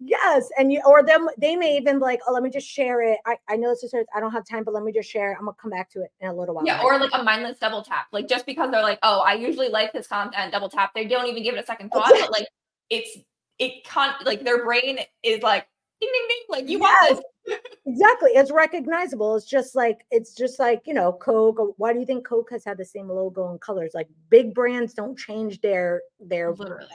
Yes. 0.00 0.48
And 0.58 0.72
you, 0.72 0.82
or 0.86 1.02
them, 1.02 1.28
they 1.38 1.56
may 1.56 1.76
even 1.76 1.98
be 1.98 2.02
like, 2.04 2.20
oh, 2.28 2.32
let 2.32 2.42
me 2.42 2.50
just 2.50 2.66
share 2.66 3.00
it. 3.00 3.18
I, 3.24 3.36
I 3.48 3.56
know 3.56 3.70
this 3.70 3.84
is, 3.84 3.94
I 4.14 4.20
don't 4.20 4.32
have 4.32 4.44
time, 4.46 4.62
but 4.64 4.74
let 4.74 4.82
me 4.82 4.92
just 4.92 5.08
share 5.08 5.32
it. 5.32 5.36
I'm 5.38 5.44
going 5.44 5.54
to 5.54 5.62
come 5.62 5.70
back 5.70 5.88
to 5.90 6.02
it 6.02 6.10
in 6.20 6.28
a 6.28 6.34
little 6.34 6.54
while. 6.54 6.66
Yeah. 6.66 6.82
Or 6.82 6.98
like 6.98 7.10
a 7.14 7.22
mindless 7.22 7.58
double 7.58 7.82
tap. 7.82 8.06
Like 8.12 8.28
just 8.28 8.44
because 8.44 8.70
they're 8.70 8.82
like, 8.82 8.98
oh, 9.02 9.20
I 9.20 9.34
usually 9.34 9.68
like 9.68 9.92
this 9.92 10.06
content, 10.06 10.52
double 10.52 10.68
tap. 10.68 10.92
They 10.94 11.06
don't 11.06 11.26
even 11.26 11.42
give 11.42 11.54
it 11.54 11.62
a 11.62 11.66
second 11.66 11.90
thought, 11.90 12.12
but 12.20 12.30
like 12.30 12.48
it's, 12.90 13.16
it 13.58 13.84
can't, 13.84 14.14
like 14.26 14.44
their 14.44 14.64
brain 14.64 14.98
is 15.22 15.42
like, 15.42 15.66
ding, 16.04 16.12
ding, 16.12 16.28
ding. 16.28 16.44
Like 16.48 16.68
you 16.68 16.78
yes. 16.78 17.10
want 17.10 17.16
this 17.16 17.24
exactly 17.86 18.30
it's 18.32 18.50
recognizable 18.50 19.36
it's 19.36 19.46
just 19.46 19.74
like 19.74 20.04
it's 20.10 20.34
just 20.34 20.58
like 20.58 20.82
you 20.86 20.94
know 20.94 21.12
coke 21.12 21.74
why 21.76 21.92
do 21.92 21.98
you 21.98 22.06
think 22.06 22.26
coke 22.26 22.48
has 22.50 22.64
had 22.64 22.78
the 22.78 22.84
same 22.84 23.08
logo 23.08 23.50
and 23.50 23.60
colors 23.60 23.92
like 23.94 24.08
big 24.30 24.54
brands 24.54 24.94
don't 24.94 25.18
change 25.18 25.60
their 25.60 26.02
their 26.20 26.52
literally 26.52 26.88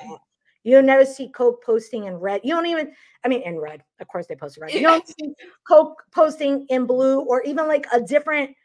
you'll 0.63 0.81
never 0.81 1.05
see 1.05 1.29
coke 1.29 1.63
posting 1.63 2.05
in 2.05 2.15
red 2.15 2.41
you 2.43 2.53
don't 2.53 2.65
even 2.65 2.91
i 3.23 3.27
mean 3.27 3.41
in 3.43 3.59
red 3.59 3.83
of 3.99 4.07
course 4.07 4.25
they 4.25 4.35
post 4.35 4.57
red 4.59 4.73
you 4.73 4.81
don't 4.81 5.07
see 5.19 5.33
coke 5.67 6.01
posting 6.11 6.65
in 6.69 6.85
blue 6.85 7.21
or 7.21 7.43
even 7.43 7.67
like 7.67 7.85
a 7.93 8.01
different 8.01 8.55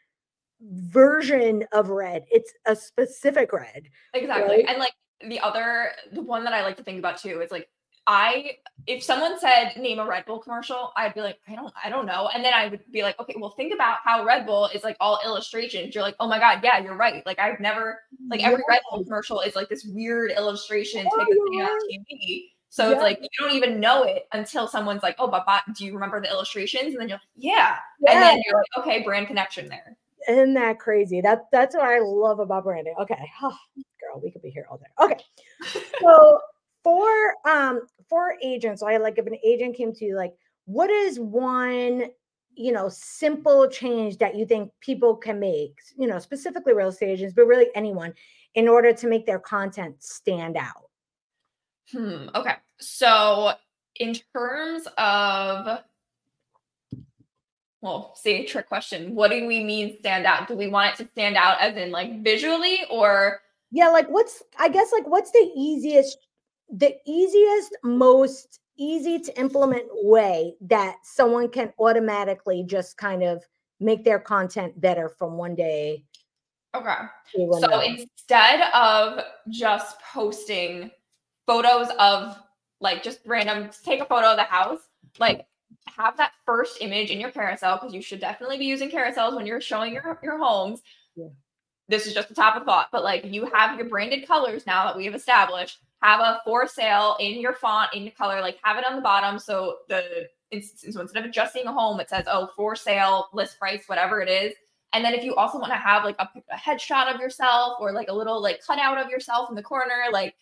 version 0.61 1.63
of 1.71 1.89
red 1.89 2.25
it's 2.31 2.51
a 2.65 2.75
specific 2.75 3.53
red 3.53 3.83
exactly 4.13 4.55
right? 4.55 4.65
and 4.67 4.79
like 4.79 4.93
the 5.27 5.39
other 5.39 5.91
the 6.13 6.21
one 6.21 6.43
that 6.43 6.53
i 6.53 6.63
like 6.63 6.77
to 6.77 6.83
think 6.83 6.97
about 6.97 7.17
too 7.17 7.41
is 7.41 7.51
like 7.51 7.69
I 8.07 8.57
if 8.87 9.03
someone 9.03 9.39
said 9.39 9.73
name 9.77 9.99
a 9.99 10.05
Red 10.05 10.25
Bull 10.25 10.39
commercial, 10.39 10.93
I'd 10.95 11.15
be 11.15 11.21
like, 11.21 11.39
I 11.47 11.55
don't, 11.55 11.73
I 11.83 11.89
don't 11.89 12.05
know. 12.05 12.29
And 12.33 12.45
then 12.45 12.53
I 12.53 12.67
would 12.67 12.81
be 12.91 13.01
like, 13.01 13.19
okay, 13.19 13.33
well, 13.37 13.49
think 13.51 13.73
about 13.73 13.97
how 14.03 14.23
Red 14.23 14.45
Bull 14.45 14.69
is 14.75 14.83
like 14.83 14.95
all 14.99 15.19
illustrations. 15.25 15.95
You're 15.95 16.03
like, 16.03 16.15
oh 16.19 16.27
my 16.27 16.37
God, 16.37 16.59
yeah, 16.63 16.77
you're 16.79 16.95
right. 16.95 17.25
Like 17.25 17.39
I've 17.39 17.59
never 17.59 17.99
like 18.29 18.43
every 18.43 18.63
Red 18.69 18.81
Bull 18.89 19.03
commercial 19.03 19.41
is 19.41 19.55
like 19.55 19.69
this 19.69 19.85
weird 19.85 20.31
illustration 20.31 21.03
type 21.03 21.11
of 21.13 21.27
thing 21.27 21.61
on 21.61 21.79
TV. 21.89 22.49
So 22.69 22.89
yeah. 22.89 22.93
it's 22.93 23.01
like 23.01 23.19
you 23.21 23.29
don't 23.39 23.55
even 23.55 23.79
know 23.79 24.03
it 24.03 24.27
until 24.33 24.67
someone's 24.67 25.01
like, 25.01 25.15
oh, 25.17 25.27
but, 25.27 25.45
but 25.47 25.63
do 25.75 25.85
you 25.85 25.93
remember 25.93 26.21
the 26.21 26.29
illustrations? 26.29 26.93
And 26.93 26.97
then 26.99 27.09
you're 27.09 27.17
like, 27.17 27.27
yeah. 27.35 27.77
yeah. 28.01 28.11
And 28.11 28.21
then 28.21 28.41
you're 28.45 28.57
like, 28.57 28.85
okay, 28.85 29.01
brand 29.01 29.27
connection 29.27 29.67
there. 29.67 29.97
Isn't 30.27 30.53
that 30.55 30.79
crazy? 30.79 31.21
That 31.21 31.45
that's 31.51 31.75
what 31.75 31.85
I 31.85 31.99
love 31.99 32.39
about 32.39 32.65
branding. 32.65 32.95
Okay. 33.01 33.31
Oh, 33.41 33.57
girl, 34.01 34.21
we 34.23 34.29
could 34.29 34.41
be 34.43 34.49
here 34.49 34.67
all 34.69 34.77
day. 34.77 34.85
Okay. 35.01 35.23
So 36.01 36.39
for 36.85 37.33
um 37.49 37.81
for 38.07 38.35
agents, 38.43 38.83
I 38.83 38.97
like 38.97 39.17
if 39.17 39.25
an 39.25 39.35
agent 39.43 39.75
came 39.75 39.91
to 39.93 40.05
you, 40.05 40.15
like, 40.15 40.35
what 40.65 40.91
is 40.91 41.19
one 41.19 42.03
you 42.53 42.71
know 42.71 42.87
simple 42.87 43.67
change 43.67 44.19
that 44.19 44.35
you 44.35 44.45
think 44.45 44.71
people 44.79 45.13
can 45.17 45.39
make 45.39 45.73
you 45.97 46.07
know 46.07 46.19
specifically 46.19 46.73
real 46.73 46.87
estate 46.87 47.09
agents 47.09 47.33
but 47.35 47.47
really 47.47 47.67
anyone 47.75 48.13
in 48.53 48.69
order 48.69 48.93
to 48.93 49.07
make 49.07 49.25
their 49.25 49.39
content 49.39 49.95
stand 50.01 50.55
out? 50.55 50.89
Hmm 51.91 52.27
okay. 52.35 52.55
So 52.79 53.53
in 53.95 54.15
terms 54.35 54.87
of 54.97 55.79
well 57.81 58.13
see 58.15 58.45
trick 58.45 58.67
question 58.67 59.15
what 59.15 59.31
do 59.31 59.47
we 59.47 59.63
mean 59.63 59.97
stand 59.99 60.27
out? 60.27 60.47
Do 60.47 60.55
we 60.55 60.67
want 60.67 60.93
it 60.93 61.03
to 61.03 61.09
stand 61.13 61.35
out 61.35 61.59
as 61.59 61.75
in 61.75 61.89
like 61.89 62.23
visually 62.23 62.77
or 62.91 63.41
yeah 63.71 63.89
like 63.89 64.07
what's 64.07 64.43
i 64.59 64.69
guess 64.69 64.91
like 64.91 65.07
what's 65.07 65.31
the 65.31 65.51
easiest 65.55 66.24
the 66.69 66.95
easiest, 67.05 67.75
most 67.83 68.59
easy 68.77 69.19
to 69.19 69.39
implement 69.39 69.85
way 69.91 70.55
that 70.61 70.97
someone 71.03 71.49
can 71.49 71.71
automatically 71.79 72.63
just 72.67 72.97
kind 72.97 73.23
of 73.23 73.43
make 73.79 74.03
their 74.03 74.19
content 74.19 74.79
better 74.79 75.09
from 75.09 75.37
one 75.37 75.55
day. 75.55 76.03
Okay. 76.75 76.95
So 77.33 77.81
instead 77.81 78.61
of 78.73 79.21
just 79.49 79.97
posting 80.13 80.91
photos 81.47 81.87
of 81.99 82.37
like 82.81 83.01
just 83.01 83.19
random, 83.25 83.69
take 83.83 84.01
a 84.01 84.05
photo 84.05 84.31
of 84.31 84.37
the 84.37 84.43
house, 84.43 84.79
like 85.19 85.45
have 85.95 86.17
that 86.17 86.31
first 86.45 86.81
image 86.81 87.11
in 87.11 87.19
your 87.19 87.31
carousel 87.31 87.77
because 87.77 87.93
you 87.93 88.01
should 88.01 88.19
definitely 88.19 88.57
be 88.57 88.65
using 88.65 88.89
carousels 88.89 89.35
when 89.35 89.45
you're 89.45 89.61
showing 89.61 89.93
your, 89.93 90.19
your 90.21 90.37
homes. 90.37 90.81
Yeah. 91.15 91.27
This 91.87 92.07
is 92.07 92.13
just 92.13 92.31
a 92.31 92.33
top 92.33 92.57
of 92.57 92.63
thought, 92.63 92.87
but 92.91 93.03
like 93.03 93.25
you 93.25 93.45
have 93.53 93.77
your 93.77 93.87
branded 93.87 94.27
colors 94.27 94.65
now 94.65 94.85
that 94.85 94.97
we 94.97 95.05
have 95.05 95.15
established 95.15 95.79
have 96.01 96.19
a 96.19 96.41
for 96.45 96.67
sale 96.67 97.17
in 97.19 97.39
your 97.39 97.53
font, 97.53 97.93
in 97.93 98.03
your 98.03 98.11
color, 98.11 98.41
like 98.41 98.57
have 98.63 98.77
it 98.77 98.85
on 98.85 98.95
the 98.95 99.01
bottom. 99.01 99.39
So 99.39 99.77
the 99.89 100.27
instead 100.51 101.25
of 101.25 101.31
just 101.31 101.53
seeing 101.53 101.65
a 101.65 101.73
home, 101.73 101.99
it 101.99 102.09
says, 102.09 102.25
oh, 102.27 102.49
for 102.55 102.75
sale, 102.75 103.27
list 103.33 103.59
price, 103.59 103.83
whatever 103.87 104.21
it 104.21 104.29
is. 104.29 104.53
And 104.93 105.03
then 105.03 105.13
if 105.13 105.23
you 105.23 105.35
also 105.35 105.59
want 105.59 105.73
to 105.73 105.77
have 105.77 106.03
like 106.03 106.15
a, 106.19 106.27
a 106.51 106.55
headshot 106.55 107.13
of 107.13 107.19
yourself 107.19 107.77
or 107.79 107.91
like 107.91 108.07
a 108.07 108.13
little 108.13 108.41
like 108.41 108.61
cutout 108.65 108.97
of 108.97 109.09
yourself 109.09 109.49
in 109.49 109.55
the 109.55 109.63
corner, 109.63 110.05
like 110.11 110.35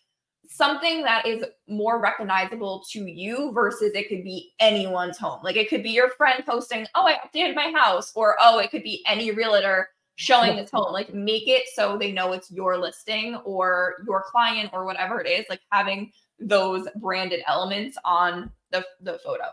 something 0.47 1.01
that 1.03 1.25
is 1.25 1.43
more 1.67 1.99
recognizable 1.99 2.83
to 2.91 3.05
you 3.09 3.51
versus 3.53 3.93
it 3.95 4.09
could 4.09 4.23
be 4.23 4.53
anyone's 4.59 5.17
home. 5.17 5.39
Like 5.43 5.55
it 5.55 5.69
could 5.69 5.81
be 5.81 5.91
your 5.91 6.09
friend 6.09 6.43
posting, 6.45 6.85
"Oh, 6.93 7.07
I 7.07 7.15
updated 7.25 7.55
my 7.55 7.71
house," 7.71 8.11
or 8.15 8.35
"Oh, 8.39 8.59
it 8.59 8.69
could 8.69 8.83
be 8.83 9.03
any 9.07 9.31
realtor 9.31 9.89
showing 10.15 10.55
this 10.55 10.71
home." 10.71 10.91
Like 10.93 11.13
make 11.13 11.47
it 11.47 11.63
so 11.73 11.97
they 11.97 12.11
know 12.11 12.33
it's 12.33 12.51
your 12.51 12.77
listing 12.77 13.35
or 13.45 13.95
your 14.07 14.23
client 14.29 14.69
or 14.73 14.85
whatever 14.85 15.21
it 15.21 15.27
is. 15.27 15.45
Like 15.49 15.61
having 15.71 16.11
those 16.39 16.87
branded 16.95 17.41
elements 17.47 17.97
on 18.05 18.51
the 18.71 18.85
the 19.01 19.19
photo. 19.23 19.45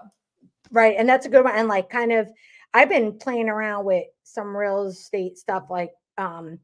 Right, 0.72 0.96
and 0.98 1.08
that's 1.08 1.26
a 1.26 1.28
good 1.28 1.44
one. 1.44 1.54
And 1.54 1.68
like 1.68 1.90
kind 1.90 2.12
of, 2.12 2.30
I've 2.74 2.88
been 2.88 3.18
playing 3.18 3.48
around 3.48 3.84
with 3.84 4.04
some 4.22 4.56
real 4.56 4.86
estate 4.86 5.36
stuff 5.36 5.64
like 5.68 5.90
um 6.18 6.58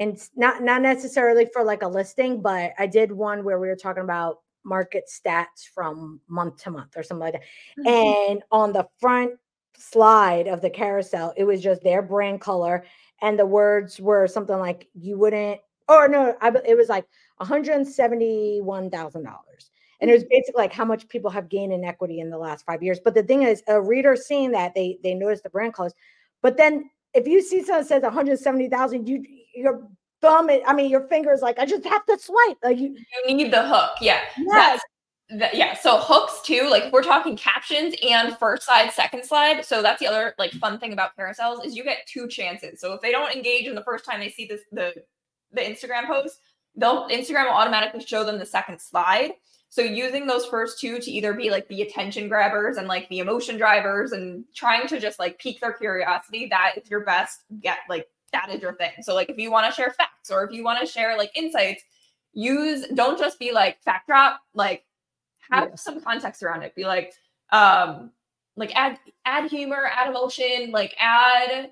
and 0.00 0.18
not 0.34 0.62
not 0.62 0.82
necessarily 0.82 1.46
for 1.52 1.62
like 1.62 1.82
a 1.82 1.88
listing, 1.88 2.42
but 2.42 2.72
I 2.78 2.86
did 2.86 3.12
one 3.12 3.44
where 3.44 3.60
we 3.60 3.68
were 3.68 3.76
talking 3.76 4.02
about 4.02 4.38
market 4.64 5.04
stats 5.08 5.66
from 5.74 6.20
month 6.28 6.62
to 6.64 6.70
month 6.70 6.96
or 6.96 7.02
something 7.02 7.20
like 7.20 7.34
that. 7.34 7.42
Mm-hmm. 7.78 8.30
And 8.32 8.42
on 8.50 8.72
the 8.72 8.86
front 9.00 9.32
slide 9.76 10.46
of 10.46 10.60
the 10.60 10.70
carousel, 10.70 11.32
it 11.36 11.44
was 11.44 11.60
just 11.60 11.82
their 11.82 12.02
brand 12.02 12.40
color, 12.40 12.84
and 13.20 13.38
the 13.38 13.46
words 13.46 14.00
were 14.00 14.26
something 14.26 14.58
like 14.58 14.88
"you 14.94 15.18
wouldn't." 15.18 15.60
Or 15.88 16.08
no, 16.08 16.36
I, 16.40 16.52
it 16.64 16.76
was 16.76 16.88
like 16.88 17.06
one 17.38 17.48
hundred 17.48 17.86
seventy-one 17.86 18.90
thousand 18.90 19.24
dollars. 19.24 19.70
And 20.00 20.10
it 20.10 20.14
was 20.14 20.24
mm. 20.24 20.30
basically 20.30 20.62
like 20.62 20.72
how 20.72 20.84
much 20.84 21.08
people 21.08 21.30
have 21.30 21.48
gained 21.48 21.72
in 21.72 21.84
equity 21.84 22.20
in 22.20 22.30
the 22.30 22.38
last 22.38 22.66
five 22.66 22.82
years. 22.82 22.98
But 22.98 23.14
the 23.14 23.22
thing 23.22 23.42
is, 23.42 23.62
a 23.68 23.80
reader 23.80 24.16
seeing 24.16 24.50
that 24.52 24.74
they 24.74 24.98
they 25.02 25.14
notice 25.14 25.42
the 25.42 25.50
brand 25.50 25.74
colors, 25.74 25.94
but 26.42 26.56
then 26.56 26.90
if 27.14 27.26
you 27.26 27.42
see 27.42 27.62
someone 27.62 27.84
says 27.84 28.02
170,000, 28.02 29.08
you 29.08 29.24
your 29.54 29.86
thumb, 30.20 30.48
I 30.66 30.72
mean, 30.72 30.90
your 30.90 31.06
fingers 31.08 31.42
like 31.42 31.58
I 31.58 31.66
just 31.66 31.84
have 31.84 32.04
to 32.06 32.18
swipe. 32.18 32.58
Like 32.62 32.78
you, 32.78 32.96
you 33.26 33.34
need 33.34 33.52
the 33.52 33.66
hook. 33.66 33.92
Yeah. 34.00 34.20
Yes. 34.38 34.80
That, 35.38 35.54
yeah. 35.54 35.74
So 35.74 35.98
hooks 35.98 36.40
too. 36.42 36.68
Like 36.70 36.92
we're 36.92 37.02
talking 37.02 37.36
captions 37.36 37.94
and 38.06 38.36
first 38.38 38.64
slide, 38.64 38.90
second 38.92 39.24
slide. 39.24 39.64
So 39.64 39.80
that's 39.80 40.00
the 40.00 40.06
other 40.06 40.34
like 40.38 40.52
fun 40.52 40.78
thing 40.78 40.92
about 40.92 41.16
carousels 41.16 41.64
is 41.64 41.76
you 41.76 41.84
get 41.84 42.06
two 42.06 42.28
chances. 42.28 42.80
So 42.80 42.92
if 42.92 43.00
they 43.00 43.12
don't 43.12 43.34
engage 43.34 43.66
in 43.66 43.74
the 43.74 43.84
first 43.84 44.04
time 44.04 44.20
they 44.20 44.28
see 44.28 44.46
this 44.46 44.60
the 44.72 44.92
the 45.52 45.60
Instagram 45.60 46.06
post, 46.06 46.40
they'll 46.76 47.08
Instagram 47.08 47.44
will 47.44 47.52
automatically 47.52 48.04
show 48.04 48.24
them 48.24 48.38
the 48.38 48.46
second 48.46 48.80
slide. 48.80 49.32
So 49.68 49.80
using 49.80 50.26
those 50.26 50.44
first 50.44 50.78
two 50.80 50.98
to 50.98 51.10
either 51.10 51.32
be 51.32 51.50
like 51.50 51.66
the 51.68 51.80
attention 51.80 52.28
grabbers 52.28 52.76
and 52.76 52.86
like 52.86 53.08
the 53.08 53.20
emotion 53.20 53.56
drivers 53.56 54.12
and 54.12 54.44
trying 54.54 54.86
to 54.88 55.00
just 55.00 55.18
like 55.18 55.38
pique 55.38 55.60
their 55.60 55.72
curiosity, 55.72 56.46
that 56.50 56.74
is 56.76 56.90
your 56.90 57.04
best 57.04 57.44
get 57.60 57.78
like 57.88 58.06
that 58.32 58.50
is 58.50 58.60
your 58.60 58.74
thing. 58.74 58.92
So 59.00 59.14
like 59.14 59.30
if 59.30 59.38
you 59.38 59.50
want 59.50 59.66
to 59.66 59.72
share 59.72 59.90
facts 59.92 60.30
or 60.30 60.44
if 60.44 60.52
you 60.52 60.62
want 60.62 60.80
to 60.80 60.86
share 60.86 61.16
like 61.16 61.30
insights, 61.34 61.84
use 62.34 62.86
don't 62.88 63.18
just 63.18 63.38
be 63.38 63.52
like 63.52 63.82
fact 63.82 64.08
drop, 64.08 64.40
like 64.52 64.84
have 65.50 65.70
yeah. 65.70 65.74
some 65.74 66.00
context 66.00 66.42
around 66.42 66.62
it. 66.62 66.74
Be 66.74 66.84
like 66.84 67.14
um 67.50 68.10
like 68.56 68.74
add 68.74 68.98
add 69.24 69.50
humor, 69.50 69.90
add 69.90 70.08
emotion, 70.08 70.70
like 70.70 70.94
add 70.98 71.70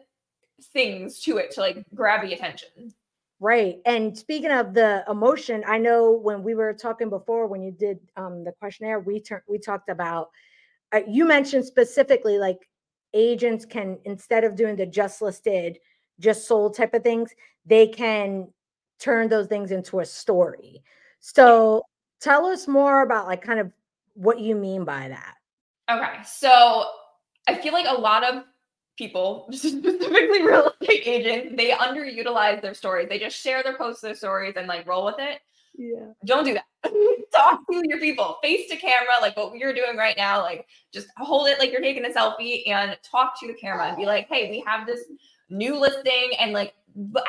things 0.72 1.20
to 1.20 1.38
it 1.38 1.50
to 1.52 1.60
like 1.60 1.84
grab 1.94 2.22
the 2.22 2.34
attention. 2.34 2.94
Right. 3.42 3.80
And 3.86 4.16
speaking 4.16 4.50
of 4.50 4.74
the 4.74 5.02
emotion, 5.08 5.64
I 5.66 5.78
know 5.78 6.10
when 6.12 6.42
we 6.42 6.54
were 6.54 6.74
talking 6.74 7.08
before, 7.08 7.46
when 7.46 7.62
you 7.62 7.70
did 7.70 7.98
um, 8.16 8.44
the 8.44 8.52
questionnaire, 8.52 9.00
we 9.00 9.20
turned 9.20 9.42
we 9.48 9.58
talked 9.58 9.88
about. 9.88 10.30
Uh, 10.92 11.00
you 11.08 11.24
mentioned 11.24 11.64
specifically 11.64 12.38
like 12.38 12.68
agents 13.14 13.64
can 13.64 13.98
instead 14.04 14.44
of 14.44 14.56
doing 14.56 14.76
the 14.76 14.86
just 14.86 15.22
listed, 15.22 15.78
just 16.18 16.46
sold 16.46 16.76
type 16.76 16.92
of 16.92 17.02
things, 17.02 17.30
they 17.64 17.86
can 17.86 18.48
turn 18.98 19.28
those 19.28 19.46
things 19.46 19.70
into 19.70 20.00
a 20.00 20.04
story. 20.04 20.82
So 21.20 21.82
tell 22.20 22.46
us 22.46 22.68
more 22.68 23.02
about 23.02 23.26
like 23.26 23.42
kind 23.42 23.60
of 23.60 23.72
what 24.14 24.40
you 24.40 24.54
mean 24.54 24.84
by 24.84 25.08
that. 25.08 25.34
Okay. 25.90 26.22
So 26.24 26.86
I 27.48 27.56
feel 27.56 27.72
like 27.72 27.86
a 27.88 28.00
lot 28.00 28.22
of 28.24 28.44
people, 28.96 29.48
specifically 29.52 30.42
real 30.42 30.70
estate 30.80 31.02
agents, 31.06 31.54
they 31.56 31.70
underutilize 31.70 32.62
their 32.62 32.74
stories. 32.74 33.08
They 33.08 33.18
just 33.18 33.36
share 33.36 33.62
their 33.62 33.76
posts, 33.76 34.02
their 34.02 34.14
stories, 34.14 34.54
and 34.56 34.66
like 34.66 34.86
roll 34.86 35.04
with 35.04 35.16
it. 35.18 35.40
Yeah. 35.76 36.12
Don't 36.26 36.44
do 36.44 36.54
that. 36.54 36.64
Talk 37.34 37.60
to 37.70 37.82
your 37.84 37.98
people 38.00 38.38
face 38.42 38.68
to 38.68 38.76
camera, 38.76 39.14
like 39.20 39.36
what 39.36 39.56
you're 39.56 39.72
doing 39.72 39.96
right 39.96 40.16
now. 40.16 40.42
Like 40.42 40.66
just 40.92 41.08
hold 41.16 41.48
it 41.48 41.58
like 41.58 41.72
you're 41.72 41.80
taking 41.80 42.04
a 42.04 42.08
selfie 42.08 42.68
and 42.68 42.98
talk 43.02 43.38
to 43.40 43.46
the 43.46 43.54
camera 43.54 43.86
and 43.86 43.96
be 43.96 44.04
like, 44.04 44.28
hey, 44.28 44.50
we 44.50 44.62
have 44.66 44.86
this 44.86 45.00
new 45.48 45.78
listing 45.78 46.32
and 46.38 46.52
like 46.52 46.74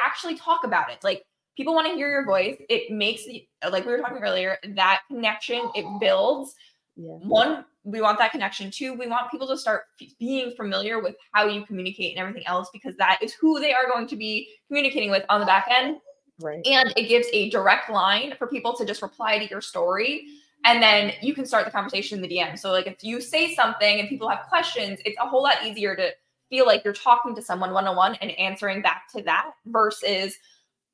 actually 0.03 0.35
talk 0.35 0.63
about 0.63 0.91
it. 0.91 1.03
Like 1.03 1.25
people 1.57 1.73
want 1.73 1.87
to 1.87 1.93
hear 1.93 2.09
your 2.09 2.25
voice. 2.25 2.57
It 2.69 2.91
makes 2.91 3.23
like 3.69 3.85
we 3.85 3.91
were 3.91 3.99
talking 3.99 4.23
earlier, 4.23 4.57
that 4.75 5.01
connection, 5.07 5.69
it 5.75 5.85
builds. 5.99 6.55
Yeah. 6.95 7.11
One 7.11 7.65
we 7.83 8.01
want 8.01 8.19
that 8.19 8.31
connection 8.31 8.69
too. 8.69 8.93
We 8.93 9.07
want 9.07 9.31
people 9.31 9.47
to 9.47 9.57
start 9.57 9.83
f- 10.01 10.09
being 10.19 10.51
familiar 10.51 11.01
with 11.01 11.15
how 11.33 11.47
you 11.47 11.65
communicate 11.65 12.15
and 12.15 12.19
everything 12.19 12.45
else 12.45 12.69
because 12.71 12.95
that 12.97 13.19
is 13.21 13.33
who 13.33 13.59
they 13.59 13.73
are 13.73 13.87
going 13.91 14.07
to 14.07 14.15
be 14.15 14.49
communicating 14.67 15.09
with 15.09 15.23
on 15.29 15.39
the 15.39 15.45
back 15.45 15.67
end. 15.69 15.97
Right. 16.39 16.65
And 16.65 16.93
it 16.95 17.07
gives 17.07 17.27
a 17.33 17.49
direct 17.49 17.89
line 17.89 18.35
for 18.37 18.47
people 18.47 18.75
to 18.75 18.85
just 18.85 19.01
reply 19.01 19.39
to 19.39 19.49
your 19.49 19.61
story. 19.61 20.25
And 20.63 20.81
then 20.81 21.13
you 21.21 21.33
can 21.33 21.45
start 21.45 21.65
the 21.65 21.71
conversation 21.71 22.17
in 22.17 22.21
the 22.21 22.35
DM. 22.35 22.57
So, 22.57 22.71
like, 22.71 22.85
if 22.85 23.03
you 23.03 23.19
say 23.19 23.55
something 23.55 23.99
and 23.99 24.07
people 24.07 24.29
have 24.29 24.45
questions, 24.47 24.99
it's 25.05 25.17
a 25.19 25.25
whole 25.25 25.41
lot 25.41 25.65
easier 25.65 25.95
to 25.95 26.11
feel 26.51 26.67
like 26.67 26.83
you're 26.83 26.93
talking 26.93 27.33
to 27.33 27.41
someone 27.41 27.73
one 27.73 27.87
on 27.87 27.95
one 27.95 28.15
and 28.21 28.29
answering 28.31 28.81
back 28.81 29.03
to 29.15 29.23
that 29.23 29.51
versus 29.65 30.35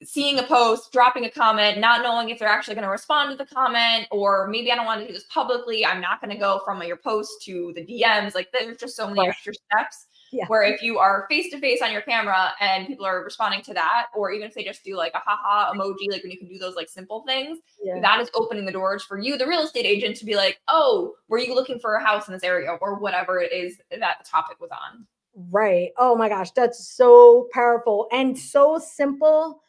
seeing 0.04 0.38
a 0.38 0.44
post, 0.44 0.92
dropping 0.92 1.26
a 1.26 1.30
comment, 1.30 1.80
not 1.80 2.04
knowing 2.04 2.30
if 2.30 2.40
they're 2.40 2.48
actually 2.48 2.76
going 2.76 2.86
to 2.86 2.92
respond 2.92 3.32
to 3.32 3.36
the 3.36 3.50
comment, 3.50 4.08
or 4.12 4.48
maybe 4.48 4.72
I 4.72 4.76
don't 4.76 4.86
want 4.86 5.02
to 5.02 5.08
do 5.08 5.14
this 5.14 5.26
publicly. 5.30 5.86
I'm 5.86 6.02
not 6.02 6.22
going 6.22 6.32
to 6.32 6.38
go 6.38 6.62
from 6.64 6.82
your 6.84 6.98
post 6.98 7.44
to 7.46 7.74
the 7.76 7.82
DMs. 7.82 8.36
Like 8.36 8.52
there's 8.52 8.78
just 8.78 8.96
so 8.96 9.08
many 9.08 9.22
right. 9.22 9.30
extra 9.30 9.54
steps. 9.54 10.06
Yeah. 10.32 10.46
Where 10.48 10.64
if 10.64 10.82
you 10.82 10.98
are 10.98 11.26
face 11.30 11.50
to 11.52 11.60
face 11.60 11.82
on 11.82 11.94
your 11.94 12.02
camera 12.02 12.52
and 12.60 12.86
people 12.86 13.06
are 13.06 13.24
responding 13.24 13.62
to 13.62 13.74
that, 13.76 14.08
or 14.14 14.30
even 14.32 14.46
if 14.46 14.54
they 14.54 14.64
just 14.64 14.84
do 14.84 14.98
like 14.98 15.14
a 15.16 15.20
haha 15.26 15.74
emoji, 15.74 16.12
like 16.12 16.22
when 16.22 16.32
you 16.32 16.38
can 16.38 16.50
do 16.50 16.58
those 16.58 16.76
like 16.76 16.90
simple 16.90 17.24
things, 17.26 17.60
yeah. 17.82 18.02
that 18.02 18.20
is 18.20 18.30
opening 18.36 18.66
the 18.66 18.72
doors 18.74 19.04
for 19.04 19.18
you, 19.18 19.38
the 19.38 19.48
real 19.48 19.62
estate 19.62 19.86
agent, 19.86 20.18
to 20.18 20.26
be 20.26 20.36
like, 20.36 20.60
oh, 20.68 21.14
were 21.30 21.40
you 21.40 21.56
looking 21.56 21.80
for 21.80 21.96
a 21.96 22.04
house 22.04 22.28
in 22.28 22.34
this 22.34 22.44
area 22.44 22.78
or 22.82 23.00
whatever 23.00 23.40
it 23.40 23.54
is 23.54 23.78
that 23.90 24.18
the 24.20 24.30
topic 24.30 24.60
was 24.60 24.70
on. 24.70 25.08
Right. 25.50 25.92
Oh 25.98 26.14
my 26.16 26.28
gosh, 26.28 26.52
that's 26.52 26.90
so 26.90 27.48
powerful 27.54 28.10
and 28.12 28.38
so 28.38 28.80
simple 28.80 29.62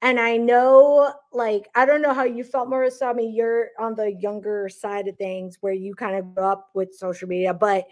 and 0.00 0.20
I 0.20 0.36
know, 0.36 1.12
like, 1.32 1.68
I 1.74 1.84
don't 1.84 2.02
know 2.02 2.14
how 2.14 2.24
you 2.24 2.44
felt, 2.44 2.68
Marissa. 2.68 3.10
I 3.10 3.12
mean, 3.12 3.34
you're 3.34 3.70
on 3.78 3.96
the 3.96 4.12
younger 4.12 4.68
side 4.68 5.08
of 5.08 5.16
things 5.16 5.58
where 5.60 5.72
you 5.72 5.94
kind 5.94 6.16
of 6.16 6.34
grew 6.34 6.44
up 6.44 6.70
with 6.74 6.94
social 6.94 7.28
media, 7.28 7.52
but 7.52 7.86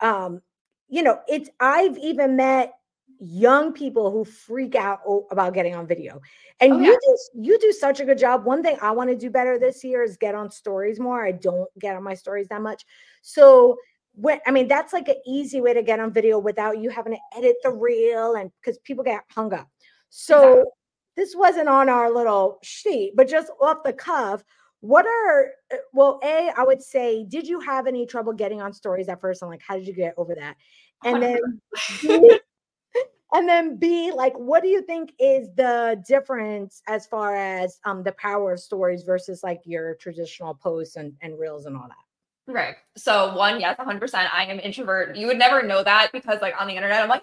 um, 0.00 0.40
you 0.88 1.02
know, 1.02 1.20
it's 1.28 1.50
I've 1.60 1.98
even 1.98 2.36
met 2.36 2.74
young 3.20 3.74
people 3.74 4.10
who 4.10 4.24
freak 4.24 4.74
out 4.74 5.00
about 5.30 5.52
getting 5.52 5.74
on 5.74 5.86
video. 5.86 6.20
And 6.58 6.72
oh, 6.72 6.78
you 6.78 6.92
yeah. 6.92 6.96
do 7.02 7.18
you 7.34 7.58
do 7.58 7.72
such 7.72 8.00
a 8.00 8.04
good 8.06 8.18
job. 8.18 8.44
One 8.44 8.62
thing 8.62 8.78
I 8.80 8.90
want 8.92 9.10
to 9.10 9.16
do 9.16 9.28
better 9.28 9.58
this 9.58 9.84
year 9.84 10.02
is 10.02 10.16
get 10.16 10.34
on 10.34 10.50
stories 10.50 10.98
more. 10.98 11.22
I 11.24 11.32
don't 11.32 11.68
get 11.78 11.94
on 11.94 12.02
my 12.02 12.14
stories 12.14 12.48
that 12.48 12.62
much. 12.62 12.84
So 13.20 13.76
when 14.14 14.40
I 14.46 14.50
mean 14.50 14.68
that's 14.68 14.94
like 14.94 15.08
an 15.08 15.20
easy 15.26 15.60
way 15.60 15.74
to 15.74 15.82
get 15.82 16.00
on 16.00 16.12
video 16.12 16.38
without 16.38 16.78
you 16.78 16.88
having 16.88 17.12
to 17.12 17.38
edit 17.38 17.56
the 17.62 17.70
reel 17.70 18.34
and 18.34 18.50
because 18.60 18.78
people 18.78 19.04
get 19.04 19.22
hung 19.30 19.52
up. 19.52 19.68
So 20.08 20.50
exactly 20.50 20.72
this 21.20 21.36
wasn't 21.36 21.68
on 21.68 21.90
our 21.90 22.10
little 22.10 22.58
sheet, 22.62 23.12
but 23.14 23.28
just 23.28 23.50
off 23.60 23.82
the 23.84 23.92
cuff, 23.92 24.42
what 24.80 25.04
are 25.04 25.50
uh, 25.70 25.76
well, 25.92 26.18
A, 26.24 26.50
I 26.56 26.62
would 26.64 26.82
say, 26.82 27.26
did 27.28 27.46
you 27.46 27.60
have 27.60 27.86
any 27.86 28.06
trouble 28.06 28.32
getting 28.32 28.62
on 28.62 28.72
stories 28.72 29.06
at 29.10 29.20
first? 29.20 29.42
And 29.42 29.50
like, 29.50 29.60
how 29.60 29.76
did 29.76 29.86
you 29.86 29.92
get 29.92 30.14
over 30.16 30.34
that? 30.34 30.56
And 31.04 31.22
then 31.22 31.60
B, 32.00 32.38
and 33.34 33.46
then 33.46 33.76
B, 33.76 34.12
like, 34.12 34.32
what 34.38 34.62
do 34.62 34.70
you 34.70 34.80
think 34.80 35.12
is 35.20 35.50
the 35.56 36.02
difference 36.08 36.80
as 36.88 37.06
far 37.06 37.36
as 37.36 37.78
um 37.84 38.02
the 38.02 38.12
power 38.12 38.54
of 38.54 38.60
stories 38.60 39.02
versus 39.02 39.42
like 39.42 39.60
your 39.66 39.96
traditional 39.96 40.54
posts 40.54 40.96
and, 40.96 41.12
and 41.20 41.38
reels 41.38 41.66
and 41.66 41.76
all 41.76 41.86
that? 41.86 42.50
Right. 42.50 42.76
So 42.96 43.36
one, 43.36 43.60
yes, 43.60 43.76
100%. 43.78 44.28
I 44.32 44.46
am 44.46 44.58
introvert. 44.58 45.16
You 45.16 45.26
would 45.26 45.38
never 45.38 45.62
know 45.62 45.84
that 45.84 46.12
because 46.14 46.40
like 46.40 46.54
on 46.58 46.66
the 46.66 46.74
internet, 46.76 47.02
I'm 47.02 47.10
like, 47.10 47.22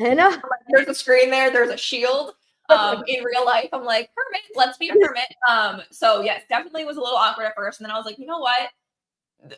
I 0.00 0.14
know. 0.14 0.34
There's 0.70 0.88
a 0.88 0.94
screen 0.94 1.30
there. 1.30 1.50
There's 1.50 1.68
a 1.68 1.76
shield 1.76 2.32
um, 2.72 3.04
in 3.08 3.22
real 3.22 3.44
life, 3.44 3.68
I'm 3.72 3.84
like, 3.84 4.10
hermit, 4.16 4.42
let's 4.54 4.78
be 4.78 4.88
a 4.88 4.92
hermit. 5.02 5.34
Um, 5.48 5.82
so 5.90 6.20
yes, 6.20 6.42
definitely 6.48 6.84
was 6.84 6.96
a 6.96 7.00
little 7.00 7.16
awkward 7.16 7.46
at 7.46 7.54
first. 7.56 7.80
And 7.80 7.84
then 7.86 7.94
I 7.94 7.96
was 7.96 8.06
like, 8.06 8.18
you 8.18 8.26
know 8.26 8.38
what? 8.38 8.70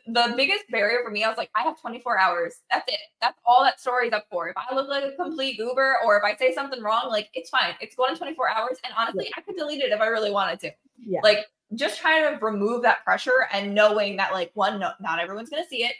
The 0.06 0.32
biggest 0.34 0.64
barrier 0.70 1.00
for 1.04 1.10
me, 1.10 1.24
I 1.24 1.28
was 1.28 1.36
like, 1.36 1.50
I 1.54 1.62
have 1.62 1.78
24 1.78 2.18
hours. 2.18 2.60
That's 2.70 2.88
it. 2.88 2.98
That's 3.20 3.38
all 3.44 3.62
that 3.64 3.80
story's 3.80 4.14
up 4.14 4.24
for. 4.30 4.48
If 4.48 4.56
I 4.56 4.74
look 4.74 4.88
like 4.88 5.04
a 5.04 5.12
complete 5.12 5.58
goober 5.58 5.96
or 6.06 6.16
if 6.16 6.24
I 6.24 6.34
say 6.36 6.54
something 6.54 6.82
wrong, 6.82 7.08
like 7.08 7.28
it's 7.34 7.50
fine. 7.50 7.74
It's 7.82 7.94
going 7.94 8.14
to 8.14 8.18
24 8.18 8.50
hours. 8.50 8.78
And 8.82 8.94
honestly, 8.96 9.30
I 9.36 9.42
could 9.42 9.56
delete 9.56 9.82
it 9.82 9.92
if 9.92 10.00
I 10.00 10.06
really 10.06 10.30
wanted 10.30 10.60
to. 10.60 10.70
Yeah. 10.98 11.20
Like 11.22 11.46
just 11.74 12.00
trying 12.00 12.32
to 12.32 12.44
remove 12.44 12.82
that 12.82 13.04
pressure 13.04 13.46
and 13.52 13.74
knowing 13.74 14.16
that 14.16 14.32
like 14.32 14.50
one, 14.54 14.78
no, 14.78 14.90
not 15.00 15.18
everyone's 15.18 15.50
gonna 15.50 15.66
see 15.68 15.84
it. 15.84 15.94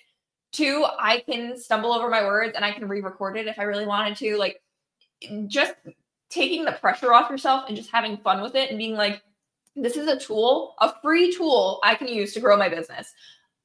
Two, 0.53 0.87
I 0.99 1.23
can 1.29 1.59
stumble 1.59 1.93
over 1.93 2.09
my 2.09 2.25
words 2.25 2.53
and 2.55 2.65
I 2.65 2.73
can 2.73 2.87
re-record 2.87 3.37
it 3.37 3.47
if 3.47 3.59
I 3.59 3.65
really 3.65 3.87
wanted 3.87 4.17
to. 4.19 4.37
Like 4.37 4.63
just 5.47 5.75
taking 6.31 6.65
the 6.65 6.73
pressure 6.73 7.13
off 7.13 7.31
yourself 7.31 7.65
and 7.69 7.77
just 7.77 7.91
having 7.91 8.17
fun 8.19 8.43
with 8.43 8.55
it 8.55 8.71
and 8.71 8.79
being 8.79 8.95
like, 8.95 9.23
this 9.77 9.97
is 9.97 10.09
a 10.09 10.19
tool, 10.19 10.75
a 10.81 10.93
free 11.03 11.35
tool 11.35 11.81
I 11.83 11.95
can 11.95 12.09
use 12.09 12.33
to 12.35 12.41
grow 12.41 12.57
my 12.57 12.69
business. 12.69 13.13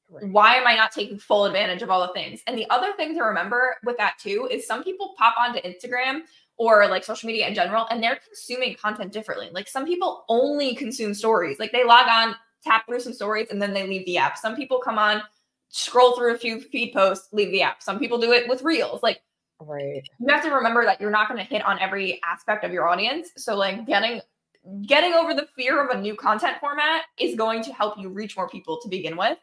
Why 0.07 0.55
am 0.55 0.65
I 0.65 0.75
not 0.75 0.91
taking 0.91 1.19
full 1.19 1.45
advantage 1.45 1.83
of 1.83 1.91
all 1.91 2.05
the 2.05 2.13
things? 2.13 2.41
And 2.47 2.57
the 2.57 2.69
other 2.71 2.93
thing 2.93 3.13
to 3.15 3.21
remember 3.21 3.75
with 3.83 3.97
that 3.97 4.17
too 4.19 4.47
is 4.51 4.65
some 4.65 4.83
people 4.83 5.13
pop 5.17 5.35
onto 5.37 5.59
Instagram 5.61 6.21
or 6.57 6.87
like 6.87 7.03
social 7.03 7.27
media 7.27 7.47
in 7.47 7.53
general 7.53 7.85
and 7.89 8.01
they're 8.01 8.19
consuming 8.25 8.75
content 8.75 9.13
differently. 9.13 9.49
Like 9.51 9.67
some 9.67 9.85
people 9.85 10.25
only 10.27 10.75
consume 10.75 11.13
stories. 11.13 11.59
Like 11.59 11.71
they 11.71 11.85
log 11.85 12.07
on, 12.07 12.35
tap 12.63 12.85
through 12.87 12.99
some 13.01 13.13
stories 13.13 13.47
and 13.51 13.61
then 13.61 13.73
they 13.73 13.87
leave 13.87 14.05
the 14.05 14.17
app. 14.17 14.37
Some 14.37 14.55
people 14.55 14.79
come 14.79 14.97
on, 14.97 15.21
scroll 15.69 16.15
through 16.15 16.33
a 16.33 16.37
few 16.37 16.59
feed 16.59 16.91
posts, 16.93 17.29
leave 17.31 17.51
the 17.51 17.61
app. 17.61 17.81
Some 17.83 17.99
people 17.99 18.19
do 18.19 18.31
it 18.31 18.49
with 18.49 18.63
reels. 18.63 19.03
Like 19.03 19.21
right. 19.61 20.01
You 20.19 20.27
have 20.33 20.43
to 20.43 20.51
remember 20.51 20.85
that 20.85 20.99
you're 21.01 21.11
not 21.11 21.27
going 21.27 21.39
to 21.39 21.49
hit 21.49 21.63
on 21.63 21.79
every 21.79 22.21
aspect 22.23 22.63
of 22.63 22.71
your 22.71 22.87
audience. 22.87 23.29
So 23.37 23.55
like 23.55 23.85
getting 23.85 24.21
getting 24.85 25.13
over 25.13 25.33
the 25.33 25.47
fear 25.55 25.83
of 25.83 25.95
a 25.95 26.01
new 26.01 26.15
content 26.15 26.57
format 26.59 27.03
is 27.17 27.35
going 27.35 27.63
to 27.63 27.73
help 27.73 27.97
you 27.97 28.09
reach 28.09 28.35
more 28.35 28.47
people 28.47 28.79
to 28.81 28.89
begin 28.89 29.17
with. 29.17 29.37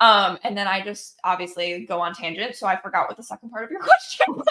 Um, 0.00 0.38
and 0.44 0.56
then 0.56 0.66
I 0.66 0.82
just 0.82 1.18
obviously 1.24 1.86
go 1.86 2.00
on 2.00 2.14
tangent, 2.14 2.54
so 2.54 2.66
I 2.66 2.76
forgot 2.76 3.08
what 3.08 3.16
the 3.16 3.22
second 3.22 3.50
part 3.50 3.64
of 3.64 3.70
your 3.70 3.80
question 3.82 4.26
was. 4.28 4.46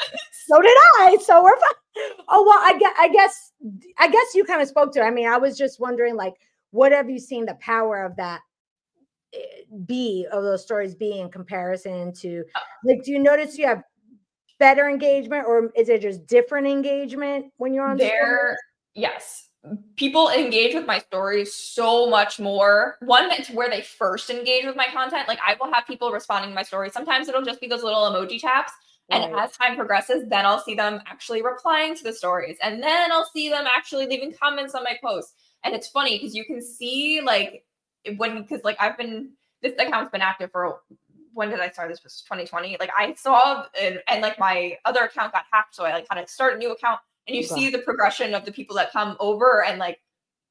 So 0.47 0.61
did 0.61 0.75
I. 0.99 1.17
So 1.23 1.43
we're 1.43 1.55
fine. 1.55 2.25
Oh 2.27 2.43
well, 2.43 2.59
I 2.59 2.77
guess 2.79 2.93
I 2.97 3.09
guess 3.09 3.51
I 3.99 4.07
guess 4.09 4.33
you 4.33 4.43
kind 4.43 4.61
of 4.61 4.67
spoke 4.67 4.91
to. 4.93 5.01
It. 5.01 5.03
I 5.03 5.11
mean, 5.11 5.27
I 5.27 5.37
was 5.37 5.57
just 5.57 5.79
wondering, 5.79 6.15
like, 6.15 6.33
what 6.71 6.91
have 6.91 7.09
you 7.09 7.19
seen 7.19 7.45
the 7.45 7.55
power 7.55 8.03
of 8.03 8.15
that 8.15 8.41
eh, 9.33 9.37
be 9.85 10.27
of 10.31 10.43
those 10.43 10.63
stories 10.63 10.95
be 10.95 11.19
in 11.19 11.29
comparison 11.29 12.11
to 12.21 12.43
uh 12.55 12.59
like? 12.83 13.03
Do 13.03 13.11
you 13.11 13.19
notice 13.19 13.57
you 13.57 13.67
have 13.67 13.83
better 14.59 14.89
engagement, 14.89 15.45
or 15.47 15.71
is 15.75 15.89
it 15.89 16.01
just 16.01 16.25
different 16.27 16.67
engagement 16.67 17.51
when 17.57 17.73
you're 17.73 17.87
on 17.87 17.97
there? 17.97 18.57
Yes, 18.93 19.49
people 19.95 20.29
engage 20.29 20.73
with 20.73 20.85
my 20.85 20.99
stories 20.99 21.53
so 21.53 22.09
much 22.09 22.39
more. 22.39 22.97
One, 23.01 23.31
it's 23.31 23.49
where 23.49 23.69
they 23.69 23.81
first 23.81 24.29
engage 24.29 24.65
with 24.65 24.75
my 24.75 24.87
content. 24.93 25.27
Like 25.27 25.39
I 25.45 25.55
will 25.59 25.71
have 25.73 25.85
people 25.87 26.11
responding 26.11 26.51
to 26.51 26.55
my 26.55 26.63
stories. 26.63 26.93
Sometimes 26.93 27.27
it'll 27.27 27.43
just 27.43 27.61
be 27.61 27.67
those 27.67 27.83
little 27.83 28.01
emoji 28.01 28.39
taps. 28.39 28.71
Right. 29.11 29.21
And 29.21 29.35
as 29.35 29.51
time 29.55 29.75
progresses, 29.75 30.27
then 30.29 30.45
I'll 30.45 30.63
see 30.63 30.73
them 30.73 30.99
actually 31.05 31.43
replying 31.43 31.95
to 31.95 32.03
the 32.03 32.13
stories. 32.13 32.57
And 32.63 32.81
then 32.81 33.11
I'll 33.11 33.29
see 33.33 33.49
them 33.49 33.65
actually 33.75 34.07
leaving 34.07 34.33
comments 34.33 34.73
on 34.73 34.83
my 34.83 34.97
posts. 35.03 35.33
And 35.63 35.75
it's 35.75 35.87
funny 35.87 36.17
because 36.17 36.35
you 36.35 36.43
can 36.45 36.61
see 36.61 37.21
like 37.21 37.63
when 38.17 38.41
because 38.41 38.63
like 38.63 38.77
I've 38.79 38.97
been 38.97 39.31
this 39.61 39.73
account's 39.79 40.11
been 40.11 40.21
active 40.21 40.51
for 40.51 40.79
when 41.35 41.49
did 41.49 41.59
I 41.59 41.69
start? 41.69 41.89
This 41.89 42.03
was 42.03 42.21
2020. 42.21 42.77
Like 42.79 42.89
I 42.97 43.13
saw 43.13 43.65
and, 43.79 44.01
and 44.07 44.21
like 44.21 44.39
my 44.39 44.77
other 44.85 45.01
account 45.01 45.33
got 45.33 45.43
hacked. 45.51 45.75
So 45.75 45.85
I 45.85 45.93
like 45.93 46.07
had 46.09 46.19
to 46.19 46.27
start 46.27 46.55
a 46.55 46.57
new 46.57 46.71
account 46.71 46.99
and 47.27 47.35
you 47.35 47.43
see 47.43 47.69
the 47.69 47.79
progression 47.79 48.33
of 48.33 48.45
the 48.45 48.51
people 48.51 48.75
that 48.77 48.91
come 48.91 49.15
over 49.19 49.63
and 49.63 49.79
like 49.79 49.99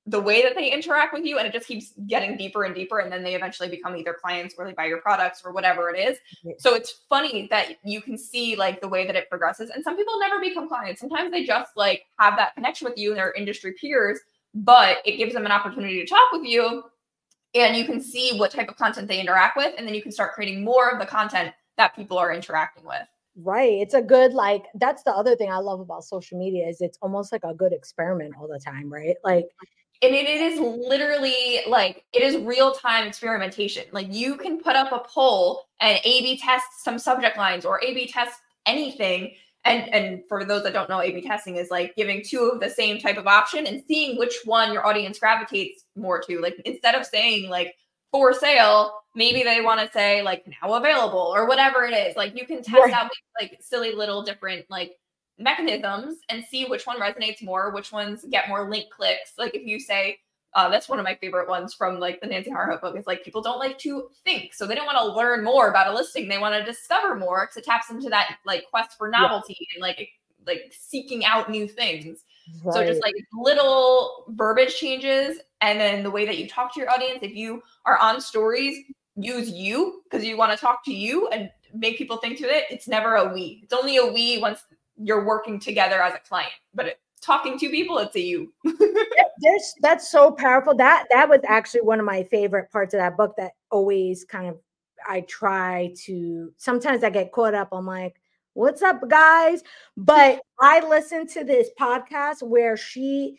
the 0.07 0.21
way 0.21 0.43
that 0.43 0.55
they 0.55 0.71
interact 0.71 1.15
with 1.15 1.25
you 1.25 1.39
and 1.39 1.47
it 1.47 1.53
just 1.53 1.67
keeps 1.67 1.95
getting 2.07 2.37
deeper 2.37 2.65
and 2.65 2.75
deeper 2.75 2.99
and 2.99 3.11
then 3.11 3.23
they 3.23 3.35
eventually 3.35 3.71
become 3.71 3.97
either 3.97 4.13
clients 4.13 4.55
or 4.59 4.67
they 4.67 4.75
buy 4.75 4.85
your 4.85 5.01
products 5.01 5.43
or 5.45 5.53
whatever 5.53 5.89
it 5.89 5.99
is 5.99 6.19
so 6.59 6.75
it's 6.75 7.05
funny 7.09 7.47
that 7.51 7.77
you 7.85 8.03
can 8.03 8.19
see 8.19 8.55
like 8.55 8.83
the 8.83 8.89
way 8.89 9.07
that 9.07 9.17
it 9.17 9.31
progresses 9.31 9.71
and 9.71 9.83
some 9.83 9.97
people 9.97 10.19
never 10.19 10.41
become 10.41 10.69
clients 10.69 11.01
sometimes 11.01 11.31
they 11.31 11.45
just 11.45 11.71
like 11.75 12.05
have 12.19 12.37
that 12.37 12.55
connection 12.55 12.87
with 12.87 12.99
you 12.99 13.11
and 13.11 13.19
their 13.19 13.33
industry 13.33 13.73
peers 13.81 14.19
but 14.55 14.99
it 15.07 15.17
gives 15.17 15.33
them 15.33 15.47
an 15.47 15.53
opportunity 15.53 16.01
to 16.01 16.07
talk 16.07 16.31
with 16.33 16.45
you 16.45 16.83
and 17.55 17.77
you 17.77 17.85
can 17.85 18.01
see 18.01 18.39
what 18.39 18.51
type 18.51 18.69
of 18.69 18.77
content 18.77 19.09
they 19.09 19.21
interact 19.21 19.57
with 19.57 19.75
and 19.79 19.87
then 19.87 19.95
you 19.95 20.03
can 20.03 20.13
start 20.13 20.35
creating 20.35 20.65
more 20.65 20.91
of 20.91 20.99
the 20.99 21.07
content 21.07 21.53
that 21.77 21.95
people 21.97 22.19
are 22.19 22.33
interacting 22.33 22.85
with 22.85 23.07
Right. 23.37 23.81
It's 23.81 23.95
a 23.95 24.03
good 24.03 24.33
like 24.33 24.65
that's 24.77 25.03
the 25.03 25.11
other 25.11 25.35
thing 25.35 25.51
I 25.51 25.59
love 25.59 25.81
about 25.81 26.05
social 26.05 26.39
media 26.39 26.69
is 26.69 26.81
it's 26.81 26.99
almost 27.03 27.33
like 27.33 27.43
a 27.43 27.53
good 27.53 27.73
experiment 27.73 28.35
all 28.39 28.47
the 28.47 28.61
time, 28.61 28.93
right? 28.93 29.17
Like 29.25 29.47
and 30.03 30.15
it, 30.15 30.29
it 30.29 30.41
is 30.41 30.61
literally 30.61 31.61
like 31.67 32.05
it 32.13 32.23
is 32.23 32.37
real 32.37 32.73
time 32.73 33.09
experimentation. 33.09 33.85
Like 33.91 34.13
you 34.13 34.37
can 34.37 34.61
put 34.61 34.77
up 34.77 34.93
a 34.93 35.01
poll 35.09 35.65
and 35.81 35.99
A 36.05 36.21
B 36.21 36.39
test 36.39 36.85
some 36.85 36.99
subject 36.99 37.37
lines 37.37 37.65
or 37.65 37.83
A 37.83 37.93
B 37.93 38.07
test 38.07 38.39
anything. 38.67 39.35
And 39.67 39.89
and 39.95 40.23
for 40.29 40.45
those 40.45 40.63
that 40.65 40.75
don't 40.75 40.91
know, 40.91 41.01
A 41.01 41.11
B 41.11 41.23
testing 41.23 41.57
is 41.57 41.71
like 41.71 41.97
giving 41.97 42.23
two 42.23 42.51
of 42.53 42.61
the 42.61 42.69
same 42.69 42.99
type 42.99 43.17
of 43.17 43.27
option 43.27 43.67
and 43.67 43.83
seeing 43.89 44.19
which 44.19 44.35
one 44.45 44.73
your 44.73 44.87
audience 44.87 45.19
gravitates 45.19 45.85
more 45.97 46.21
to. 46.23 46.41
Like 46.41 46.57
instead 46.67 46.95
of 46.95 47.07
saying 47.07 47.49
like 47.49 47.75
for 48.13 48.35
sale, 48.35 48.93
maybe 49.15 49.43
they 49.43 49.63
want 49.63 49.81
to 49.81 49.91
say 49.91 50.23
like 50.23 50.45
now 50.47 50.75
available 50.75 51.33
or 51.35 51.49
whatever 51.49 51.85
it 51.85 51.95
is. 51.95 52.15
Like 52.15 52.39
you 52.39 52.47
can 52.47 52.63
test 52.63 52.79
right. 52.79 52.93
out 52.93 53.11
like 53.41 53.57
silly 53.61 53.95
little 53.95 54.23
different 54.23 54.67
like 54.69 54.93
mechanisms 55.39 56.19
and 56.29 56.45
see 56.45 56.67
which 56.67 56.87
one 56.87 57.01
resonates 57.01 57.43
more, 57.43 57.71
which 57.73 57.91
ones 57.91 58.25
get 58.31 58.49
more 58.49 58.69
link 58.71 58.91
clicks. 58.91 59.33
Like 59.39 59.55
if 59.55 59.67
you 59.67 59.81
say, 59.81 60.19
uh, 60.55 60.69
that's 60.69 60.89
one 60.89 60.99
of 60.99 61.05
my 61.05 61.17
favorite 61.17 61.49
ones 61.49 61.75
from 61.75 61.99
like 61.99 62.21
the 62.21 62.27
Nancy 62.27 62.51
Harhut 62.51 62.81
book. 62.81 62.97
Is 62.97 63.07
like 63.07 63.25
people 63.25 63.43
don't 63.43 63.59
like 63.59 63.79
to 63.79 64.09
think, 64.25 64.55
so 64.55 64.67
they 64.67 64.75
don't 64.75 64.87
want 64.87 64.99
to 64.99 65.17
learn 65.17 65.45
more 65.45 65.69
about 65.69 65.89
a 65.89 65.95
listing. 65.95 66.29
They 66.29 66.39
want 66.39 66.55
to 66.55 66.65
discover 66.65 67.17
more 67.17 67.47
because 67.47 67.57
it 67.57 67.65
taps 67.65 67.91
into 67.91 68.09
that 68.11 68.37
like 68.47 68.65
quest 68.71 68.97
for 68.97 69.09
novelty 69.09 69.57
yeah. 69.59 69.67
and 69.75 69.83
like 69.83 70.09
like 70.47 70.73
seeking 70.73 71.25
out 71.25 71.51
new 71.51 71.67
things. 71.67 72.25
Right. 72.63 72.75
So 72.75 72.87
just 72.87 73.03
like 73.03 73.15
little 73.33 74.27
verbiage 74.29 74.77
changes 74.77 75.39
and 75.61 75.81
then 75.81 76.03
the 76.03 76.11
way 76.11 76.27
that 76.27 76.39
you 76.39 76.49
talk 76.49 76.75
to 76.75 76.81
your 76.81 76.91
audience. 76.91 77.21
If 77.23 77.35
you 77.35 77.63
are 77.87 77.99
on 77.99 78.21
stories, 78.21 78.77
use 79.17 79.51
you 79.51 80.03
because 80.05 80.25
you 80.25 80.37
want 80.37 80.53
to 80.53 80.59
talk 80.59 80.85
to 80.85 80.93
you 80.93 81.29
and 81.29 81.51
make 81.73 81.99
people 81.99 82.19
think 82.19 82.39
to 82.39 82.45
it. 82.45 82.65
It's 82.71 82.87
never 82.87 83.17
a 83.17 83.33
we. 83.33 83.61
It's 83.65 83.73
only 83.73 83.97
a 83.97 84.07
we 84.07 84.39
once 84.39 84.63
you're 84.97 85.25
working 85.25 85.59
together 85.59 86.01
as 86.03 86.15
a 86.15 86.19
client. 86.19 86.53
But 86.75 86.87
it, 86.87 87.01
talking 87.25 87.59
to 87.59 87.69
people, 87.69 87.99
it's 87.99 88.17
a 88.17 88.21
you. 88.21 88.53
There's 88.65 89.75
that's 89.81 90.11
so 90.11 90.31
powerful. 90.31 90.75
That 90.75 91.07
that 91.11 91.29
was 91.29 91.41
actually 91.47 91.83
one 91.83 91.99
of 91.99 92.07
my 92.07 92.25
favorite 92.25 92.71
parts 92.71 92.95
of 92.95 92.99
that 92.99 93.17
book 93.17 93.35
that 93.37 93.53
always 93.71 94.25
kind 94.25 94.49
of 94.49 94.59
I 95.09 95.23
try 95.23 95.95
to 96.05 96.53
sometimes 96.57 97.03
I 97.03 97.11
get 97.11 97.33
caught 97.33 97.55
up. 97.55 97.69
I'm 97.73 97.87
like, 97.87 98.21
what's 98.53 98.83
up, 98.83 99.09
guys? 99.09 99.63
But 99.97 100.41
I 100.61 100.87
listen 100.87 101.27
to 101.29 101.45
this 101.45 101.71
podcast 101.79 102.43
where 102.43 102.77
she 102.77 103.39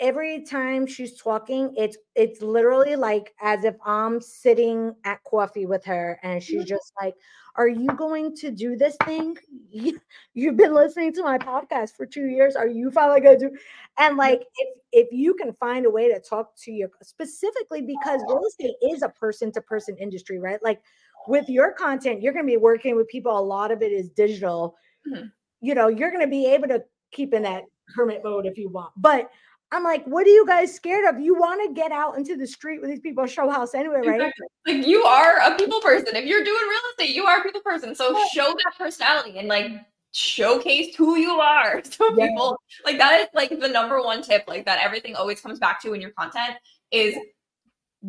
every 0.00 0.42
time 0.42 0.86
she's 0.86 1.20
talking, 1.20 1.74
it's 1.76 1.96
it's 2.14 2.42
literally 2.42 2.96
like 2.96 3.34
as 3.40 3.64
if 3.64 3.76
I'm 3.84 4.20
sitting 4.20 4.94
at 5.04 5.22
coffee 5.24 5.66
with 5.66 5.84
her 5.84 6.18
and 6.22 6.42
she's 6.42 6.62
mm-hmm. 6.62 6.68
just 6.68 6.92
like, 7.00 7.14
Are 7.56 7.68
you 7.68 7.88
going 7.88 8.34
to 8.36 8.50
do 8.50 8.76
this 8.76 8.96
thing? 9.04 9.36
You've 10.34 10.56
been 10.56 10.74
listening 10.74 11.12
to 11.14 11.22
my 11.22 11.38
podcast 11.38 11.96
for 11.96 12.06
two 12.06 12.26
years. 12.26 12.56
Are 12.56 12.68
you 12.68 12.90
finally 12.90 13.20
gonna 13.20 13.38
do? 13.38 13.50
And 13.98 14.16
like 14.16 14.42
if 14.56 14.78
if 14.92 15.08
you 15.12 15.34
can 15.34 15.52
find 15.54 15.86
a 15.86 15.90
way 15.90 16.08
to 16.12 16.20
talk 16.20 16.56
to 16.64 16.72
your 16.72 16.90
specifically 17.02 17.82
because 17.82 18.22
real 18.26 18.44
estate 18.46 18.76
is 18.82 19.02
a 19.02 19.08
person-to-person 19.10 19.96
industry, 19.98 20.38
right? 20.38 20.62
Like 20.62 20.80
with 21.26 21.48
your 21.48 21.72
content, 21.72 22.22
you're 22.22 22.32
going 22.32 22.46
to 22.46 22.50
be 22.50 22.56
working 22.56 22.96
with 22.96 23.06
people. 23.08 23.38
A 23.38 23.40
lot 23.40 23.70
of 23.70 23.82
it 23.82 23.92
is 23.92 24.08
digital. 24.08 24.76
Mm-hmm. 25.06 25.26
You 25.60 25.74
know, 25.74 25.88
you're 25.88 26.10
going 26.10 26.22
to 26.22 26.30
be 26.30 26.46
able 26.46 26.68
to 26.68 26.82
keep 27.12 27.34
in 27.34 27.42
that 27.42 27.64
hermit 27.94 28.22
mode 28.24 28.46
if 28.46 28.56
you 28.56 28.70
want. 28.70 28.92
But 28.96 29.30
I'm 29.70 29.84
like, 29.84 30.04
what 30.06 30.26
are 30.26 30.30
you 30.30 30.46
guys 30.46 30.74
scared 30.74 31.04
of? 31.14 31.20
You 31.20 31.34
want 31.34 31.66
to 31.68 31.74
get 31.74 31.92
out 31.92 32.16
into 32.16 32.36
the 32.36 32.46
street 32.46 32.80
with 32.80 32.88
these 32.88 33.00
people, 33.00 33.26
show 33.26 33.50
house 33.50 33.74
anyway, 33.74 34.00
right? 34.04 34.20
Exactly. 34.20 34.46
Like 34.66 34.86
you 34.86 35.02
are 35.02 35.40
a 35.40 35.56
people 35.56 35.80
person. 35.80 36.16
If 36.16 36.24
you're 36.24 36.44
doing 36.44 36.62
real 36.62 36.80
estate, 36.90 37.14
you 37.14 37.24
are 37.24 37.40
a 37.40 37.42
people 37.42 37.60
person. 37.60 37.94
So 37.94 38.16
yeah. 38.16 38.24
show 38.32 38.54
that 38.64 38.78
personality 38.78 39.38
and 39.38 39.48
like 39.48 39.70
showcase 40.12 40.96
who 40.96 41.16
you 41.16 41.32
are. 41.32 41.82
So 41.90 42.14
yeah. 42.16 42.28
people 42.28 42.56
like 42.84 42.98
that 42.98 43.20
is 43.20 43.28
like 43.34 43.50
the 43.50 43.68
number 43.68 44.02
one 44.02 44.22
tip, 44.22 44.44
like 44.48 44.64
that 44.64 44.82
everything 44.82 45.16
always 45.16 45.40
comes 45.40 45.58
back 45.58 45.82
to 45.82 45.92
in 45.92 46.00
your 46.00 46.10
content 46.12 46.54
is 46.90 47.14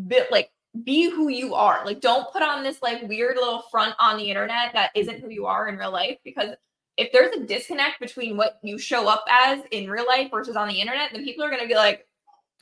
bit 0.08 0.32
like 0.32 0.52
be 0.84 1.10
who 1.10 1.28
you 1.30 1.56
are. 1.56 1.86
Like 1.86 2.00
don't 2.00 2.32
put 2.32 2.42
on 2.42 2.64
this 2.64 2.82
like 2.82 3.08
weird 3.08 3.36
little 3.36 3.64
front 3.72 3.96
on 4.00 4.18
the 4.18 4.30
internet 4.30 4.72
that 4.74 4.92
isn't 4.96 5.20
who 5.20 5.30
you 5.30 5.46
are 5.46 5.68
in 5.68 5.78
real 5.78 5.92
life 5.92 6.18
because 6.24 6.56
if 7.00 7.14
there's 7.14 7.34
a 7.36 7.46
disconnect 7.46 8.00
between 8.02 8.36
what 8.36 8.60
you 8.62 8.78
show 8.78 9.08
up 9.08 9.24
as 9.30 9.62
in 9.72 9.90
real 9.90 10.06
life 10.06 10.30
versus 10.30 10.58
on 10.58 10.68
the 10.68 10.80
internet, 10.80 11.12
then 11.14 11.24
people 11.24 11.46
are 11.46 11.50
going 11.50 11.62
to 11.62 11.68
be 11.68 11.76
like, 11.76 12.06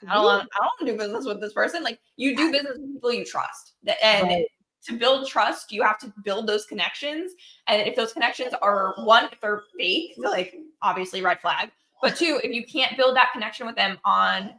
I 0.08 0.14
don't 0.14 0.26
want, 0.26 0.48
I 0.54 0.58
don't 0.60 0.66
want 0.66 0.80
to 0.82 0.86
do 0.86 0.98
business 0.98 1.26
with 1.26 1.42
this 1.42 1.54
person. 1.54 1.84
Like 1.84 2.00
you 2.18 2.36
do 2.36 2.52
business 2.52 2.78
with 2.78 2.94
people 2.94 3.12
you 3.12 3.26
trust, 3.26 3.74
and 4.04 4.28
right. 4.28 4.46
to 4.86 4.98
build 4.98 5.28
trust, 5.28 5.72
you 5.72 5.82
have 5.82 5.98
to 6.00 6.14
build 6.24 6.46
those 6.46 6.66
connections. 6.66 7.32
And 7.68 7.88
if 7.88 7.96
those 7.96 8.14
connections 8.14 8.54
are 8.62 8.94
one, 9.00 9.26
if 9.32 9.42
they're 9.42 9.64
fake, 9.78 10.14
like 10.18 10.56
obviously 10.84 11.24
red 11.24 11.42
flag. 11.42 11.72
But 12.00 12.16
two, 12.16 12.40
if 12.44 12.54
you 12.54 12.64
can't 12.64 12.96
build 12.96 13.16
that 13.16 13.32
connection 13.34 13.66
with 13.66 13.76
them 13.76 13.98
on 14.06 14.52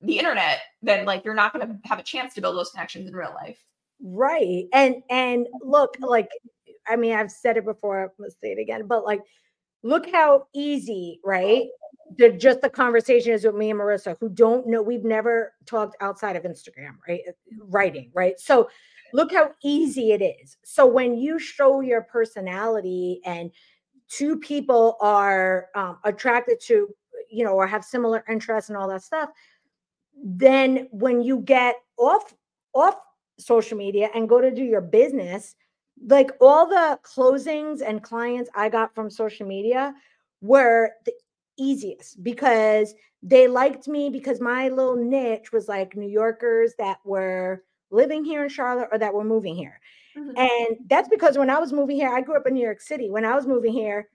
the 0.00 0.18
internet, 0.18 0.60
then 0.80 1.04
like 1.04 1.22
you're 1.22 1.34
not 1.34 1.52
going 1.52 1.68
to 1.68 1.78
have 1.84 1.98
a 1.98 2.02
chance 2.02 2.32
to 2.34 2.40
build 2.40 2.56
those 2.56 2.70
connections 2.70 3.06
in 3.06 3.14
real 3.14 3.34
life. 3.34 3.62
Right. 4.02 4.64
And 4.72 5.02
and 5.10 5.46
look, 5.60 5.96
like 6.00 6.30
I 6.86 6.96
mean, 6.96 7.12
I've 7.12 7.30
said 7.30 7.56
it 7.56 7.64
before, 7.64 8.12
let's 8.18 8.36
say 8.42 8.52
it 8.52 8.58
again, 8.58 8.86
but 8.86 9.04
like 9.04 9.20
look 9.82 10.10
how 10.10 10.46
easy, 10.54 11.20
right? 11.24 11.66
The, 12.16 12.30
just 12.30 12.60
the 12.60 12.70
conversation 12.70 13.32
is 13.32 13.44
with 13.44 13.54
me 13.54 13.70
and 13.70 13.80
Marissa, 13.80 14.16
who 14.20 14.28
don't 14.28 14.66
know, 14.66 14.82
we've 14.82 15.04
never 15.04 15.54
talked 15.66 15.96
outside 16.00 16.36
of 16.36 16.44
Instagram, 16.44 16.96
right? 17.08 17.20
Writing, 17.58 18.10
right? 18.14 18.38
So 18.38 18.68
look 19.12 19.32
how 19.32 19.52
easy 19.62 20.12
it 20.12 20.22
is. 20.22 20.56
So 20.64 20.86
when 20.86 21.16
you 21.16 21.38
show 21.38 21.80
your 21.80 22.02
personality 22.02 23.20
and 23.24 23.50
two 24.08 24.38
people 24.38 24.96
are 25.00 25.68
um, 25.74 25.98
attracted 26.04 26.60
to, 26.60 26.88
you 27.30 27.44
know, 27.44 27.52
or 27.52 27.66
have 27.66 27.84
similar 27.84 28.24
interests 28.28 28.68
and 28.68 28.76
all 28.76 28.88
that 28.88 29.02
stuff, 29.02 29.30
then 30.22 30.88
when 30.90 31.22
you 31.22 31.38
get 31.40 31.76
off 31.98 32.34
off 32.74 32.96
social 33.38 33.76
media 33.76 34.08
and 34.14 34.28
go 34.28 34.40
to 34.40 34.50
do 34.50 34.62
your 34.62 34.80
business, 34.80 35.56
like 36.06 36.30
all 36.40 36.66
the 36.66 36.98
closings 37.02 37.80
and 37.86 38.02
clients 38.02 38.50
I 38.54 38.68
got 38.68 38.94
from 38.94 39.10
social 39.10 39.46
media 39.46 39.94
were 40.40 40.90
the 41.04 41.12
easiest 41.58 42.22
because 42.22 42.94
they 43.22 43.46
liked 43.46 43.86
me 43.86 44.10
because 44.10 44.40
my 44.40 44.68
little 44.68 44.96
niche 44.96 45.52
was 45.52 45.68
like 45.68 45.96
New 45.96 46.08
Yorkers 46.08 46.74
that 46.78 46.98
were 47.04 47.62
living 47.90 48.24
here 48.24 48.42
in 48.42 48.48
Charlotte 48.48 48.88
or 48.90 48.98
that 48.98 49.14
were 49.14 49.24
moving 49.24 49.54
here. 49.54 49.80
Mm-hmm. 50.16 50.36
And 50.36 50.76
that's 50.88 51.08
because 51.08 51.38
when 51.38 51.50
I 51.50 51.58
was 51.58 51.72
moving 51.72 51.96
here, 51.96 52.08
I 52.08 52.20
grew 52.20 52.36
up 52.36 52.46
in 52.46 52.54
New 52.54 52.64
York 52.64 52.80
City. 52.80 53.10
When 53.10 53.24
I 53.24 53.34
was 53.34 53.46
moving 53.46 53.72
here, 53.72 54.08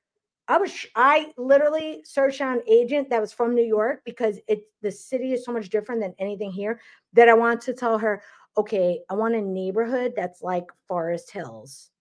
I 0.49 0.57
was 0.57 0.71
I 0.95 1.33
literally 1.37 2.01
searched 2.05 2.41
on 2.41 2.57
an 2.57 2.63
agent 2.67 3.09
that 3.09 3.19
was 3.21 3.33
from 3.33 3.53
New 3.53 3.65
York 3.65 4.01
because 4.05 4.39
it 4.47 4.63
the 4.81 4.91
city 4.91 5.33
is 5.33 5.43
so 5.43 5.51
much 5.51 5.69
different 5.69 6.01
than 6.01 6.15
anything 6.19 6.51
here 6.51 6.79
that 7.13 7.27
I 7.27 7.33
wanted 7.33 7.61
to 7.61 7.73
tell 7.73 7.97
her, 7.97 8.21
okay, 8.57 9.01
I 9.09 9.13
want 9.13 9.35
a 9.35 9.41
neighborhood 9.41 10.13
that's 10.15 10.41
like 10.41 10.65
Forest 10.87 11.31
Hills. 11.31 11.91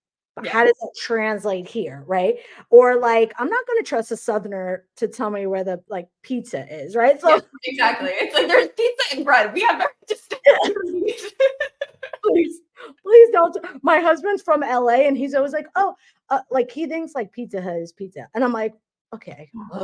How 0.47 0.65
does 0.65 0.77
that 0.81 0.93
translate 1.01 1.67
here, 1.67 2.05
right? 2.07 2.37
Or 2.69 2.99
like, 2.99 3.33
I'm 3.39 3.49
not 3.49 3.67
going 3.67 3.83
to 3.83 3.89
trust 3.89 4.11
a 4.11 4.19
Southerner 4.19 4.85
to 4.97 5.09
tell 5.09 5.31
me 5.31 5.47
where 5.47 5.65
the 5.65 5.83
like 5.89 6.09
pizza 6.23 6.67
is, 6.71 6.95
right? 6.95 7.19
So 7.19 7.41
exactly, 7.65 8.11
it's 8.13 8.35
like 8.35 8.47
there's 8.47 8.69
pizza 8.77 9.17
and 9.17 9.25
bread. 9.25 9.55
We 9.55 9.63
have 9.63 9.83
just 10.07 10.35
please, 12.23 12.61
please 13.03 13.29
don't. 13.33 13.57
My 13.83 14.01
husband's 14.01 14.43
from 14.43 14.61
LA, 14.61 15.07
and 15.07 15.17
he's 15.17 15.35
always 15.35 15.55
like, 15.55 15.69
oh, 15.75 15.95
uh, 16.29 16.41
like 16.51 16.71
he 16.71 16.87
thinks 16.87 17.15
like 17.15 17.33
Pizza 17.33 17.63
Hut 17.63 17.77
is 17.77 17.93
pizza, 17.93 18.29
and 18.35 18.45
I'm 18.45 18.53
like, 18.53 18.75
okay. 19.15 19.51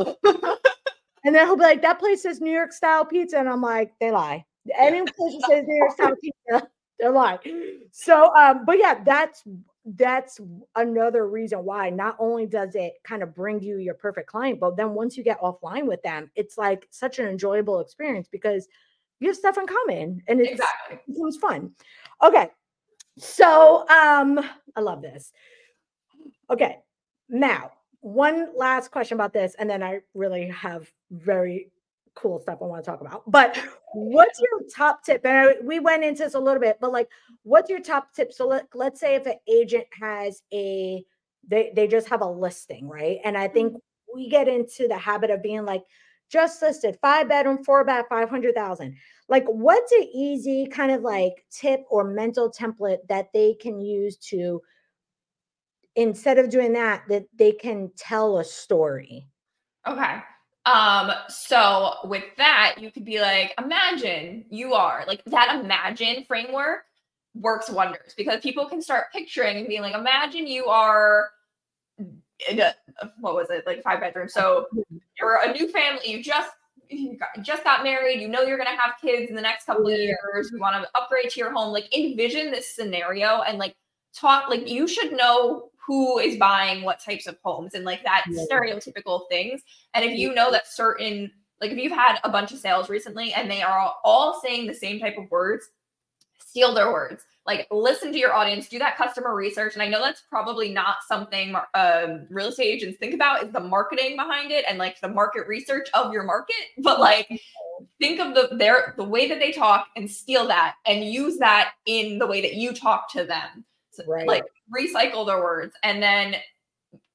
and 1.25 1.35
then 1.35 1.47
he'll 1.47 1.57
be 1.57 1.63
like, 1.63 1.81
that 1.81 1.99
place 1.99 2.27
is 2.27 2.43
New 2.43 2.53
York 2.53 2.73
style 2.73 3.07
pizza, 3.07 3.39
and 3.39 3.49
I'm 3.49 3.63
like, 3.63 3.95
they 4.01 4.11
lie. 4.11 4.45
Any 4.79 5.03
place 5.03 5.35
that 5.49 5.65
says 5.67 5.95
style 5.95 6.15
pizza, 6.21 6.69
they're 6.99 7.11
lying. 7.11 7.81
So, 7.91 8.35
um, 8.37 8.65
but 8.65 8.79
yeah, 8.79 9.03
that's 9.05 9.43
that's 9.85 10.41
another 10.77 11.27
reason 11.29 11.65
why 11.65 11.91
not 11.91 12.17
only 12.21 12.47
does 12.47 12.77
it 12.77 12.95
kind 13.03 13.23
of 13.23 13.35
bring 13.35 13.61
you 13.61 13.79
your 13.79 13.95
perfect 13.95 14.29
client, 14.29 14.61
but 14.61 14.77
then 14.77 14.95
once 14.95 15.17
you 15.17 15.25
get 15.25 15.41
offline 15.41 15.87
with 15.87 16.01
them, 16.03 16.31
it's 16.37 16.57
like 16.57 16.87
such 16.91 17.19
an 17.19 17.27
enjoyable 17.27 17.81
experience 17.81 18.29
because 18.31 18.69
you 19.19 19.29
have 19.29 19.37
stuff 19.37 19.59
in 19.59 19.67
common 19.67 20.23
and 20.29 20.41
it's, 20.41 20.53
exactly. 20.53 20.99
it 21.09 21.21
was 21.21 21.37
fun. 21.37 21.73
Okay. 22.23 22.49
So 23.19 23.81
um 23.89 24.39
I 24.77 24.81
love 24.81 25.03
this. 25.03 25.33
Okay. 26.49 26.79
Now, 27.29 27.73
one 28.01 28.49
last 28.57 28.91
question 28.91 29.17
about 29.17 29.33
this, 29.33 29.55
and 29.59 29.71
then 29.71 29.83
I 29.83 30.01
really 30.15 30.49
have 30.49 30.91
very 31.11 31.71
cool 32.15 32.41
stuff 32.41 32.59
I 32.61 32.65
want 32.65 32.85
to 32.85 32.91
talk 32.91 33.01
about. 33.01 33.31
But 33.31 33.61
what's 33.95 34.41
your 34.41 34.69
top 34.75 35.05
tip? 35.05 35.25
And 35.25 35.37
I, 35.37 35.55
we 35.63 35.81
went 35.81 36.05
into 36.05 36.25
this 36.25 36.35
a 36.35 36.41
little 36.41 36.61
bit, 36.61 36.79
but 36.81 36.93
like, 36.93 37.09
what's 37.43 37.71
your 37.71 37.81
top 37.81 38.15
tip? 38.15 38.33
So 38.33 38.47
let, 38.47 38.67
let's 38.75 39.01
say 39.01 39.15
if 39.15 39.27
an 39.27 39.35
agent 39.49 39.87
has 40.01 40.43
a, 40.53 41.05
they, 41.49 41.73
they 41.75 41.87
just 41.89 42.09
have 42.09 42.21
a 42.21 42.31
listing, 42.31 42.89
right? 42.89 43.19
And 43.25 43.37
I 43.37 43.49
think 43.49 43.73
mm-hmm. 43.73 44.15
we 44.15 44.29
get 44.29 44.49
into 44.49 44.89
the 44.89 44.99
habit 44.99 45.31
of 45.31 45.43
being 45.43 45.65
like, 45.65 45.83
just 46.31 46.63
listed 46.63 46.97
five 47.03 47.29
bedroom, 47.29 47.63
four 47.63 47.85
bath, 47.85 48.07
500,000. 48.09 48.97
Like, 49.29 49.45
what's 49.47 49.93
an 49.93 50.09
easy 50.15 50.67
kind 50.67 50.91
of 50.91 51.03
like 51.03 51.45
tip 51.51 51.81
or 51.91 52.05
mental 52.05 52.51
template 52.51 53.07
that 53.09 53.29
they 53.35 53.55
can 53.55 53.81
use 53.81 54.17
to, 54.29 54.63
instead 55.95 56.39
of 56.39 56.49
doing 56.49 56.73
that, 56.73 57.03
that 57.09 57.27
they 57.39 57.53
can 57.53 57.91
tell 57.99 58.39
a 58.39 58.45
story? 58.45 59.29
Okay. 59.87 60.21
Um, 60.65 61.11
so 61.29 61.95
with 62.05 62.25
that, 62.37 62.77
you 62.79 62.91
could 62.91 63.05
be 63.05 63.21
like, 63.21 63.53
imagine 63.63 64.45
you 64.49 64.75
are 64.75 65.05
like 65.07 65.25
that 65.27 65.61
imagine 65.61 66.25
framework 66.25 66.85
works 67.35 67.69
wonders 67.71 68.15
because 68.17 68.41
people 68.41 68.67
can 68.67 68.81
start 68.81 69.07
picturing 69.13 69.57
and 69.57 69.67
being 69.67 69.83
like, 69.83 69.95
imagine 69.95 70.47
you 70.47 70.67
are 70.67 71.31
in 71.99 72.61
a, 72.61 72.75
what 73.21 73.35
was 73.35 73.49
it, 73.51 73.67
like 73.67 73.83
five 73.83 74.01
bedrooms. 74.01 74.33
So 74.35 74.67
you're 75.19 75.41
a 75.43 75.53
new 75.53 75.69
family, 75.69 76.11
you 76.11 76.23
just 76.23 76.51
you 76.89 77.17
got, 77.19 77.43
just 77.43 77.65
got 77.65 77.83
married, 77.83 78.21
you 78.21 78.29
know 78.29 78.43
you're 78.43 78.59
gonna 78.59 78.71
have 78.71 78.95
kids 79.01 79.31
in 79.31 79.37
the 79.37 79.43
next 79.43 79.65
couple 79.65 79.89
of 79.89 79.99
years, 79.99 80.51
you 80.53 80.61
want 80.61 80.81
to 80.81 80.89
upgrade 80.95 81.31
to 81.31 81.41
your 81.41 81.53
home. 81.53 81.73
Like 81.73 81.93
envision 81.97 82.53
this 82.53 82.75
scenario 82.75 83.43
and 83.43 83.59
like 83.59 83.75
talk 84.15 84.49
like 84.49 84.69
you 84.69 84.87
should 84.87 85.13
know 85.13 85.71
who 85.87 86.19
is 86.19 86.37
buying 86.37 86.83
what 86.83 87.01
types 87.01 87.27
of 87.27 87.37
homes 87.43 87.75
and 87.75 87.85
like 87.85 88.05
that 88.05 88.25
yeah. 88.29 88.45
stereotypical 88.51 89.29
things. 89.29 89.63
And 89.95 90.05
if 90.05 90.17
you 90.17 90.35
know 90.35 90.51
that 90.53 90.69
certain, 90.69 91.31
like 91.61 91.73
if 91.73 91.79
you've 91.79 91.93
had 91.93 92.19
a 92.25 92.31
bunch 92.31 92.53
of 92.53 92.59
sales 92.59 92.89
recently 92.89 93.33
and 93.33 93.51
they 93.51 93.63
are 93.63 93.93
all 94.05 94.41
saying 94.43 94.67
the 94.67 94.75
same 94.75 95.01
type 95.01 95.19
of 95.19 95.31
words, 95.31 95.69
steal 96.39 96.75
their 96.75 96.93
words. 96.93 97.25
Like 97.47 97.67
listen 97.73 98.13
to 98.13 98.19
your 98.19 98.33
audience, 98.33 98.69
do 98.69 98.79
that 98.79 98.97
customer 98.97 99.35
research. 99.35 99.75
And 99.75 99.83
I 99.83 99.89
know 99.89 100.01
that's 100.01 100.23
probably 100.31 100.73
not 100.73 100.99
something 101.09 101.57
um, 101.75 102.27
real 102.31 102.49
estate 102.49 102.67
agents 102.67 102.99
think 102.99 103.15
about 103.15 103.43
is 103.43 103.53
the 103.53 103.61
marketing 103.61 104.17
behind 104.17 104.53
it 104.53 104.65
and 104.69 104.79
like 104.79 105.01
the 105.01 105.09
market 105.09 105.49
research 105.49 105.89
of 105.95 106.13
your 106.13 106.23
market. 106.23 106.55
But 106.79 107.01
like 107.01 107.29
think 107.99 108.21
of 108.21 108.35
the 108.35 108.55
their 108.57 108.95
the 108.97 109.05
way 109.05 109.29
that 109.29 109.41
they 109.41 109.51
talk 109.51 109.89
and 109.97 110.09
steal 110.09 110.47
that 110.49 110.77
and 110.87 111.05
use 111.05 111.39
that 111.39 111.73
in 111.87 112.19
the 112.19 112.27
way 112.27 112.41
that 112.43 112.55
you 112.55 112.73
talk 112.73 113.11
to 113.13 113.25
them 113.25 113.65
right. 114.07 114.27
like 114.27 114.45
recycle 114.75 115.27
their 115.27 115.41
words. 115.41 115.75
And 115.83 116.03
then 116.03 116.37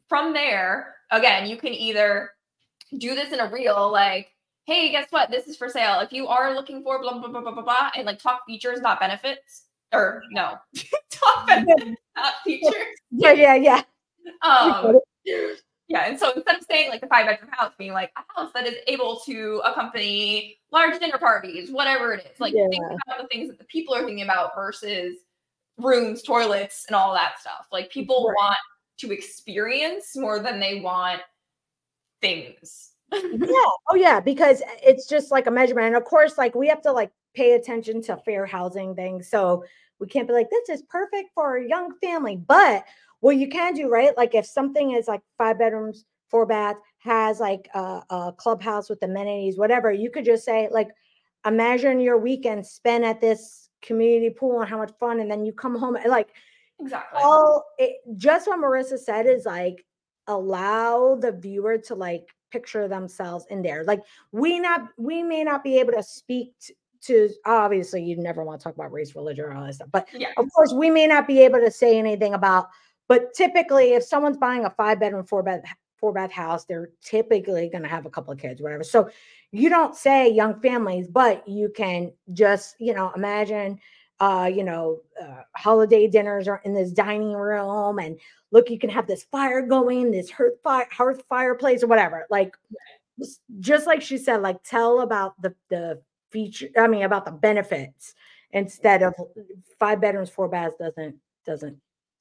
from 0.07 0.33
there, 0.33 0.95
again, 1.11 1.47
you 1.47 1.57
can 1.57 1.73
either 1.73 2.31
do 2.97 3.15
this 3.15 3.33
in 3.33 3.39
a 3.39 3.49
reel, 3.49 3.91
like, 3.91 4.29
hey, 4.65 4.91
guess 4.91 5.07
what? 5.11 5.31
This 5.31 5.47
is 5.47 5.57
for 5.57 5.69
sale. 5.69 5.99
If 5.99 6.11
you 6.11 6.27
are 6.27 6.53
looking 6.53 6.83
for 6.83 7.01
blah, 7.01 7.17
blah, 7.17 7.27
blah, 7.27 7.41
blah, 7.41 7.51
blah, 7.51 7.63
blah, 7.63 7.89
and 7.95 8.05
like 8.05 8.19
talk 8.19 8.45
features, 8.45 8.81
not 8.81 8.99
benefits, 8.99 9.63
or 9.93 10.21
no, 10.31 10.55
talk 11.09 11.47
benefits, 11.47 12.01
not 12.15 12.33
features. 12.43 12.73
Yeah, 13.11 13.31
yeah, 13.31 13.55
yeah. 13.55 13.81
Um, 14.41 14.99
yeah. 15.87 16.05
And 16.05 16.19
so 16.19 16.31
instead 16.33 16.57
of 16.57 16.65
saying 16.69 16.89
like 16.89 17.01
the 17.01 17.07
five 17.07 17.25
bedroom 17.25 17.51
house, 17.53 17.71
being 17.77 17.93
like 17.93 18.11
a 18.17 18.39
house 18.39 18.51
that 18.53 18.67
is 18.67 18.75
able 18.87 19.21
to 19.25 19.61
accompany 19.65 20.57
large 20.71 20.99
dinner 20.99 21.17
parties, 21.17 21.71
whatever 21.71 22.13
it 22.13 22.25
is, 22.25 22.39
like 22.39 22.53
yeah. 22.53 22.67
think 22.69 22.83
about 22.85 23.21
the 23.21 23.27
things 23.27 23.49
that 23.49 23.57
the 23.57 23.65
people 23.65 23.95
are 23.95 24.03
thinking 24.03 24.23
about 24.23 24.55
versus 24.55 25.15
rooms, 25.77 26.21
toilets, 26.21 26.85
and 26.87 26.95
all 26.95 27.13
that 27.13 27.39
stuff. 27.39 27.67
Like 27.71 27.89
people 27.91 28.27
right. 28.27 28.35
want 28.37 28.57
to 28.99 29.11
experience 29.11 30.15
more 30.15 30.39
than 30.39 30.59
they 30.59 30.79
want 30.79 31.21
things. 32.21 32.91
yeah. 33.13 33.69
Oh 33.89 33.95
yeah, 33.95 34.19
because 34.19 34.61
it's 34.83 35.07
just 35.07 35.31
like 35.31 35.47
a 35.47 35.51
measurement. 35.51 35.87
And 35.87 35.95
of 35.95 36.03
course, 36.03 36.37
like 36.37 36.55
we 36.55 36.67
have 36.67 36.81
to 36.81 36.91
like 36.91 37.11
pay 37.35 37.53
attention 37.53 38.01
to 38.03 38.17
fair 38.17 38.45
housing 38.45 38.95
things. 38.95 39.29
So 39.29 39.63
we 39.99 40.07
can't 40.07 40.27
be 40.27 40.33
like, 40.33 40.49
this 40.49 40.69
is 40.69 40.83
perfect 40.89 41.29
for 41.33 41.57
a 41.57 41.67
young 41.67 41.93
family. 42.01 42.35
But 42.35 42.85
what 43.19 43.37
you 43.37 43.47
can 43.47 43.73
do, 43.73 43.89
right? 43.89 44.15
Like 44.17 44.35
if 44.35 44.45
something 44.45 44.91
is 44.91 45.07
like 45.07 45.21
five 45.37 45.57
bedrooms, 45.57 46.05
four 46.29 46.45
baths, 46.45 46.79
has 46.99 47.39
like 47.39 47.69
a, 47.73 48.01
a 48.09 48.33
clubhouse 48.37 48.89
with 48.89 49.01
amenities, 49.03 49.57
whatever, 49.57 49.91
you 49.91 50.11
could 50.11 50.25
just 50.25 50.43
say, 50.43 50.67
like, 50.71 50.89
imagine 51.45 51.99
your 51.99 52.17
weekend 52.17 52.65
spent 52.65 53.03
at 53.03 53.21
this 53.21 53.66
community 53.81 54.29
pool 54.29 54.61
and 54.61 54.69
how 54.69 54.77
much 54.77 54.91
fun 54.99 55.19
and 55.19 55.29
then 55.29 55.45
you 55.45 55.53
come 55.53 55.75
home 55.77 55.95
and 55.95 56.09
like 56.09 56.29
exactly 56.79 57.19
all 57.21 57.65
it, 57.77 57.97
just 58.15 58.47
what 58.47 58.59
marissa 58.59 58.97
said 58.97 59.25
is 59.25 59.45
like 59.45 59.85
allow 60.27 61.15
the 61.15 61.31
viewer 61.31 61.77
to 61.77 61.95
like 61.95 62.33
picture 62.51 62.87
themselves 62.87 63.45
in 63.49 63.61
there 63.61 63.83
like 63.83 64.01
we 64.31 64.59
not 64.59 64.87
we 64.97 65.21
may 65.21 65.43
not 65.43 65.63
be 65.63 65.77
able 65.77 65.93
to 65.93 66.03
speak 66.03 66.53
to, 66.59 66.73
to 67.01 67.29
obviously 67.45 68.03
you 68.03 68.17
never 68.17 68.43
want 68.43 68.59
to 68.59 68.63
talk 68.63 68.75
about 68.75 68.91
race 68.91 69.15
religion 69.15 69.45
or 69.45 69.53
all 69.53 69.65
that 69.65 69.75
stuff 69.75 69.89
but 69.91 70.07
yeah. 70.13 70.29
of 70.37 70.45
course 70.53 70.73
we 70.73 70.89
may 70.89 71.05
not 71.05 71.27
be 71.27 71.39
able 71.41 71.59
to 71.59 71.71
say 71.71 71.97
anything 71.97 72.33
about 72.33 72.67
but 73.07 73.33
typically 73.33 73.93
if 73.93 74.03
someone's 74.03 74.37
buying 74.37 74.65
a 74.65 74.69
five 74.71 74.99
bedroom 74.99 75.25
four 75.25 75.43
bed 75.43 75.61
four 75.99 76.13
bath 76.13 76.31
house 76.31 76.65
they're 76.65 76.89
typically 77.01 77.69
going 77.69 77.83
to 77.83 77.89
have 77.89 78.05
a 78.05 78.09
couple 78.09 78.31
of 78.31 78.39
kids 78.39 78.61
whatever 78.61 78.83
so 78.83 79.09
you 79.51 79.69
don't 79.69 79.95
say 79.95 80.29
young 80.29 80.59
families, 80.59 81.07
but 81.07 81.47
you 81.47 81.69
can 81.69 82.11
just, 82.33 82.75
you 82.79 82.93
know, 82.93 83.11
imagine, 83.15 83.79
uh, 84.19 84.49
you 84.53 84.63
know, 84.63 85.01
uh, 85.21 85.41
holiday 85.55 86.07
dinners 86.07 86.47
are 86.47 86.61
in 86.65 86.73
this 86.73 86.91
dining 86.91 87.33
room 87.33 87.99
and 87.99 88.19
look, 88.51 88.69
you 88.69 88.79
can 88.79 88.89
have 88.89 89.07
this 89.07 89.23
fire 89.23 89.61
going, 89.61 90.11
this 90.11 90.29
hearth, 90.29 90.55
fire, 90.63 90.87
hearth 90.91 91.23
fireplace 91.29 91.83
or 91.83 91.87
whatever. 91.87 92.25
Like, 92.29 92.55
just 93.59 93.87
like 93.87 94.01
she 94.01 94.17
said, 94.17 94.41
like 94.41 94.61
tell 94.63 95.01
about 95.01 95.41
the, 95.41 95.55
the 95.69 96.01
feature, 96.29 96.69
I 96.77 96.87
mean, 96.87 97.03
about 97.03 97.25
the 97.25 97.31
benefits 97.31 98.13
instead 98.51 99.03
of 99.03 99.13
five 99.79 100.01
bedrooms, 100.01 100.29
four 100.29 100.47
baths 100.47 100.75
doesn't, 100.79 101.15
doesn't 101.45 101.77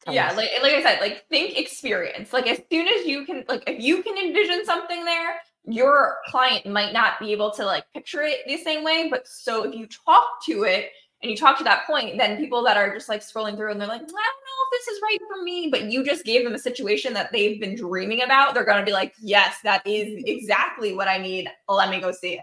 yeah 0.08 0.32
like, 0.32 0.50
like 0.62 0.72
i 0.72 0.82
said 0.82 1.00
like 1.00 1.26
think 1.28 1.58
experience 1.58 2.32
like 2.32 2.46
as 2.46 2.60
soon 2.70 2.86
as 2.86 3.06
you 3.06 3.24
can 3.24 3.44
like 3.48 3.62
if 3.66 3.82
you 3.82 4.02
can 4.02 4.16
envision 4.16 4.64
something 4.64 5.04
there 5.04 5.36
your 5.64 6.16
client 6.26 6.64
might 6.66 6.92
not 6.92 7.18
be 7.18 7.32
able 7.32 7.50
to 7.50 7.64
like 7.64 7.84
picture 7.92 8.22
it 8.22 8.38
the 8.46 8.56
same 8.56 8.84
way 8.84 9.08
but 9.10 9.26
so 9.26 9.64
if 9.64 9.74
you 9.74 9.86
talk 9.86 10.26
to 10.44 10.62
it 10.62 10.90
and 11.22 11.30
you 11.30 11.36
talk 11.36 11.56
to 11.58 11.64
that 11.64 11.86
point, 11.86 12.18
then 12.18 12.36
people 12.36 12.62
that 12.64 12.76
are 12.76 12.92
just 12.92 13.08
like 13.08 13.22
scrolling 13.22 13.56
through 13.56 13.70
and 13.70 13.80
they're 13.80 13.88
like, 13.88 14.02
well, 14.02 14.16
I 14.16 14.30
don't 14.30 14.44
know 14.44 14.64
if 14.64 14.70
this 14.72 14.88
is 14.88 15.02
right 15.02 15.18
for 15.26 15.42
me, 15.42 15.68
but 15.70 15.90
you 15.90 16.04
just 16.04 16.24
gave 16.24 16.44
them 16.44 16.54
a 16.54 16.58
situation 16.58 17.14
that 17.14 17.32
they've 17.32 17.60
been 17.60 17.74
dreaming 17.74 18.22
about. 18.22 18.54
They're 18.54 18.64
going 18.64 18.78
to 18.78 18.84
be 18.84 18.92
like, 18.92 19.14
yes, 19.20 19.56
that 19.64 19.86
is 19.86 20.22
exactly 20.26 20.94
what 20.94 21.08
I 21.08 21.18
need. 21.18 21.48
Let 21.68 21.90
me 21.90 22.00
go 22.00 22.12
see 22.12 22.34
it. 22.34 22.40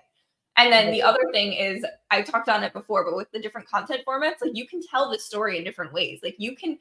And 0.55 0.71
then 0.71 0.91
the 0.91 1.01
other 1.01 1.31
thing 1.31 1.53
is, 1.53 1.83
I 2.11 2.21
talked 2.21 2.47
on 2.47 2.63
it 2.63 2.73
before, 2.73 3.03
but 3.03 3.15
with 3.15 3.31
the 3.31 3.39
different 3.39 3.67
content 3.67 4.01
formats, 4.07 4.41
like 4.41 4.51
you 4.53 4.67
can 4.67 4.81
tell 4.85 5.09
the 5.09 5.17
story 5.17 5.57
in 5.57 5.63
different 5.63 5.93
ways. 5.93 6.19
Like 6.21 6.35
you 6.37 6.55
can, 6.55 6.77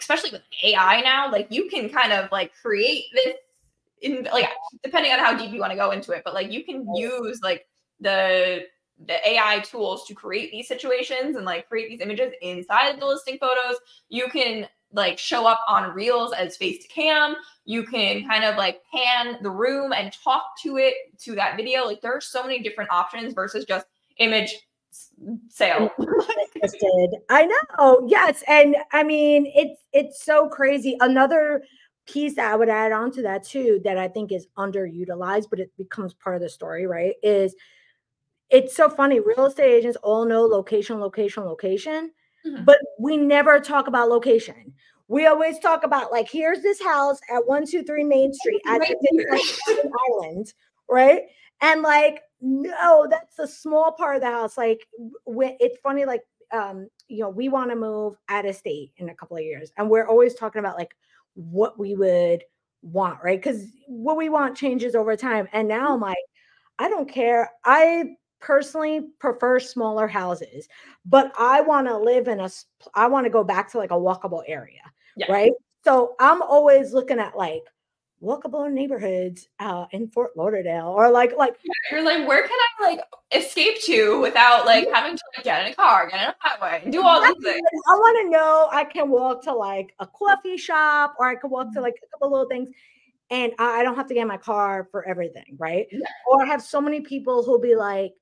especially 0.00 0.30
with 0.30 0.42
AI 0.62 1.00
now, 1.00 1.30
like 1.30 1.46
you 1.50 1.68
can 1.68 1.88
kind 1.88 2.12
of 2.12 2.30
like 2.32 2.52
create 2.60 3.04
this 3.12 3.34
in 4.02 4.28
like 4.32 4.48
depending 4.82 5.12
on 5.12 5.18
how 5.18 5.36
deep 5.36 5.52
you 5.52 5.60
want 5.60 5.72
to 5.72 5.76
go 5.76 5.90
into 5.90 6.12
it, 6.12 6.22
but 6.24 6.34
like 6.34 6.52
you 6.52 6.64
can 6.64 6.94
use 6.94 7.40
like 7.42 7.66
the 8.00 8.64
the 9.06 9.28
AI 9.28 9.60
tools 9.60 10.06
to 10.06 10.14
create 10.14 10.50
these 10.50 10.68
situations 10.68 11.36
and 11.36 11.44
like 11.44 11.68
create 11.68 11.88
these 11.88 12.00
images 12.00 12.32
inside 12.40 12.88
of 12.88 13.00
the 13.00 13.06
listing 13.06 13.38
photos. 13.38 13.76
You 14.08 14.28
can 14.28 14.66
like 14.92 15.18
show 15.18 15.46
up 15.46 15.60
on 15.68 15.94
reels 15.94 16.32
as 16.32 16.56
face 16.56 16.82
to 16.82 16.88
cam. 16.88 17.34
You 17.64 17.84
can 17.84 18.26
kind 18.26 18.44
of 18.44 18.56
like 18.56 18.80
pan 18.92 19.38
the 19.42 19.50
room 19.50 19.92
and 19.92 20.12
talk 20.24 20.42
to 20.62 20.78
it 20.78 20.94
to 21.20 21.34
that 21.34 21.56
video. 21.56 21.84
Like 21.84 22.00
there 22.00 22.16
are 22.16 22.20
so 22.20 22.42
many 22.42 22.62
different 22.62 22.90
options 22.90 23.34
versus 23.34 23.64
just 23.64 23.86
image 24.18 24.54
sale. 25.48 25.90
I 27.28 27.46
know. 27.46 28.06
Yes. 28.08 28.42
And 28.48 28.76
I 28.92 29.02
mean 29.02 29.50
it's 29.54 29.80
it's 29.92 30.24
so 30.24 30.48
crazy. 30.48 30.96
Another 31.00 31.62
piece 32.06 32.36
that 32.36 32.52
I 32.52 32.56
would 32.56 32.68
add 32.68 32.92
on 32.92 33.10
to 33.12 33.22
that 33.22 33.44
too 33.44 33.80
that 33.84 33.98
I 33.98 34.08
think 34.08 34.32
is 34.32 34.46
underutilized, 34.56 35.50
but 35.50 35.60
it 35.60 35.70
becomes 35.76 36.14
part 36.14 36.36
of 36.36 36.42
the 36.42 36.48
story, 36.48 36.86
right? 36.86 37.14
Is 37.22 37.54
it's 38.50 38.76
so 38.76 38.88
funny. 38.88 39.20
Real 39.20 39.46
estate 39.46 39.72
agents 39.72 39.96
all 40.02 40.24
know 40.24 40.42
location, 40.42 41.00
location, 41.00 41.44
location, 41.44 42.12
mm-hmm. 42.46 42.64
but 42.64 42.78
we 42.98 43.16
never 43.16 43.58
talk 43.60 43.88
about 43.88 44.08
location. 44.08 44.72
We 45.08 45.26
always 45.26 45.58
talk 45.58 45.84
about 45.84 46.12
like, 46.12 46.30
here's 46.30 46.62
this 46.62 46.82
house 46.82 47.18
at 47.30 47.46
123 47.46 48.04
Main 48.04 48.32
Street 48.32 48.60
at 48.66 48.78
right 48.78 48.94
Island, 50.10 50.52
right? 50.88 51.22
And 51.60 51.82
like, 51.82 52.22
no, 52.40 53.06
that's 53.08 53.38
a 53.38 53.46
small 53.46 53.92
part 53.92 54.16
of 54.16 54.22
the 54.22 54.30
house. 54.30 54.56
Like, 54.56 54.86
it's 55.26 55.78
funny, 55.80 56.04
like, 56.04 56.22
um, 56.52 56.88
you 57.08 57.20
know, 57.20 57.28
we 57.28 57.48
want 57.48 57.70
to 57.70 57.76
move 57.76 58.14
out 58.28 58.46
of 58.46 58.54
state 58.54 58.92
in 58.98 59.08
a 59.08 59.14
couple 59.14 59.36
of 59.36 59.42
years, 59.42 59.72
and 59.76 59.90
we're 59.90 60.06
always 60.06 60.34
talking 60.34 60.60
about 60.60 60.76
like 60.76 60.94
what 61.34 61.78
we 61.78 61.94
would 61.94 62.44
want, 62.82 63.18
right? 63.22 63.40
Because 63.40 63.66
what 63.86 64.16
we 64.16 64.28
want 64.28 64.56
changes 64.56 64.94
over 64.94 65.16
time. 65.16 65.48
And 65.52 65.68
now 65.68 65.88
I'm 65.88 65.94
mm-hmm. 65.94 66.04
like, 66.04 66.16
I 66.78 66.88
don't 66.88 67.08
care. 67.08 67.50
I 67.64 68.16
personally 68.40 69.08
prefer 69.18 69.58
smaller 69.58 70.06
houses, 70.06 70.68
but 71.04 71.32
I 71.38 71.62
want 71.62 71.88
to 71.88 71.96
live 71.96 72.28
in 72.28 72.40
a, 72.40 72.50
I 72.94 73.06
want 73.08 73.24
to 73.24 73.30
go 73.30 73.42
back 73.42 73.70
to 73.72 73.78
like 73.78 73.90
a 73.90 73.94
walkable 73.94 74.42
area, 74.46 74.82
yeah. 75.16 75.30
right? 75.32 75.52
So 75.84 76.14
I'm 76.20 76.42
always 76.42 76.92
looking 76.92 77.18
at 77.18 77.36
like 77.36 77.62
walkable 78.26 78.70
neighborhoods 78.70 79.48
uh, 79.60 79.86
in 79.92 80.08
Fort 80.08 80.36
Lauderdale, 80.36 80.88
or 80.88 81.10
like 81.10 81.36
like 81.36 81.56
you're 81.90 82.04
like, 82.04 82.26
where 82.26 82.42
can 82.42 82.58
I 82.80 82.90
like 82.90 83.00
escape 83.34 83.80
to 83.82 84.20
without 84.20 84.66
like 84.66 84.88
having 84.92 85.16
to 85.16 85.22
like, 85.36 85.44
get 85.44 85.64
in 85.64 85.72
a 85.72 85.74
car, 85.74 86.08
get 86.08 86.22
in 86.22 86.28
a 86.28 86.34
highway, 86.40 86.90
do 86.90 87.02
all 87.02 87.22
these 87.22 87.44
things? 87.44 87.62
I 87.88 87.94
want 87.94 88.24
to 88.24 88.30
know 88.30 88.68
I 88.72 88.84
can 88.84 89.10
walk 89.10 89.42
to 89.44 89.54
like 89.54 89.94
a 90.00 90.06
coffee 90.06 90.56
shop, 90.56 91.14
or 91.18 91.26
I 91.26 91.36
can 91.36 91.50
walk 91.50 91.66
to 91.66 91.70
mm-hmm. 91.74 91.82
like 91.82 91.94
a 92.02 92.06
couple 92.10 92.32
little 92.32 92.48
things 92.48 92.68
and 93.30 93.52
I 93.58 93.82
don't 93.82 93.96
have 93.96 94.06
to 94.06 94.14
get 94.14 94.22
in 94.22 94.28
my 94.28 94.36
car 94.36 94.88
for 94.92 95.06
everything, 95.06 95.56
right? 95.58 95.88
Yeah. 95.90 96.06
Or 96.28 96.44
I 96.44 96.46
have 96.46 96.62
so 96.62 96.80
many 96.80 97.00
people 97.00 97.42
who'll 97.42 97.60
be 97.60 97.74
like, 97.74 98.12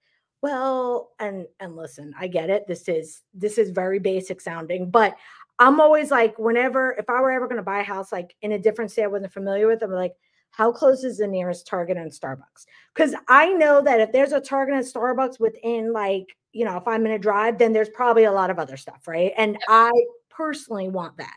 well 0.44 1.12
and 1.20 1.46
and 1.58 1.74
listen 1.74 2.12
i 2.20 2.26
get 2.26 2.50
it 2.50 2.66
this 2.66 2.86
is 2.86 3.22
this 3.32 3.56
is 3.56 3.70
very 3.70 3.98
basic 3.98 4.42
sounding 4.42 4.90
but 4.90 5.16
i'm 5.58 5.80
always 5.80 6.10
like 6.10 6.38
whenever 6.38 6.92
if 6.98 7.08
i 7.08 7.20
were 7.20 7.30
ever 7.30 7.46
going 7.46 7.56
to 7.56 7.62
buy 7.62 7.80
a 7.80 7.84
house 7.84 8.12
like 8.12 8.34
in 8.42 8.52
a 8.52 8.58
different 8.58 8.90
state 8.90 9.04
i 9.04 9.06
wasn't 9.06 9.32
familiar 9.32 9.66
with 9.66 9.82
i'm 9.82 9.90
like 9.90 10.14
how 10.50 10.70
close 10.70 11.02
is 11.02 11.18
the 11.18 11.26
nearest 11.26 11.66
target 11.66 11.96
and 11.96 12.12
starbucks? 12.12 12.66
Because 12.94 13.14
i 13.28 13.52
know 13.52 13.82
that 13.82 14.00
if 14.00 14.12
there's 14.12 14.32
a 14.32 14.40
target 14.40 14.76
and 14.76 14.84
starbucks 14.84 15.40
within 15.40 15.92
like 15.92 16.36
you 16.52 16.64
know 16.64 16.80
five 16.84 17.00
minute 17.00 17.22
drive 17.22 17.58
then 17.58 17.72
there's 17.72 17.88
probably 17.88 18.24
a 18.24 18.32
lot 18.32 18.50
of 18.50 18.58
other 18.58 18.76
stuff 18.76 19.06
right? 19.08 19.32
And 19.36 19.58
i 19.68 19.90
personally 20.34 20.88
want 20.88 21.16
that. 21.18 21.36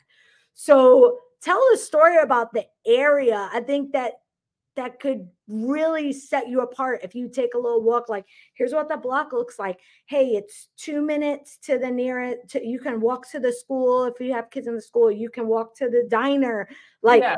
So 0.53 1.19
tell 1.41 1.61
a 1.73 1.77
story 1.77 2.17
about 2.17 2.53
the 2.53 2.65
area. 2.85 3.49
I 3.53 3.61
think 3.61 3.93
that 3.93 4.13
that 4.77 4.99
could 4.99 5.27
really 5.47 6.13
set 6.13 6.47
you 6.47 6.61
apart 6.61 7.01
if 7.03 7.13
you 7.13 7.27
take 7.27 7.53
a 7.53 7.57
little 7.57 7.83
walk 7.83 8.07
like 8.07 8.25
here's 8.53 8.73
what 8.73 8.87
the 8.87 8.95
block 8.95 9.33
looks 9.33 9.59
like 9.59 9.79
hey 10.05 10.27
it's 10.27 10.69
two 10.77 11.01
minutes 11.01 11.57
to 11.61 11.77
the 11.77 11.89
nearest 11.89 12.37
to, 12.47 12.65
you 12.65 12.79
can 12.79 13.01
walk 13.01 13.29
to 13.29 13.39
the 13.39 13.51
school 13.51 14.05
if 14.05 14.19
you 14.21 14.33
have 14.33 14.49
kids 14.49 14.67
in 14.67 14.75
the 14.75 14.81
school 14.81 15.11
you 15.11 15.29
can 15.29 15.47
walk 15.47 15.75
to 15.75 15.89
the 15.89 16.07
diner 16.09 16.69
like 17.03 17.21
yeah. 17.21 17.35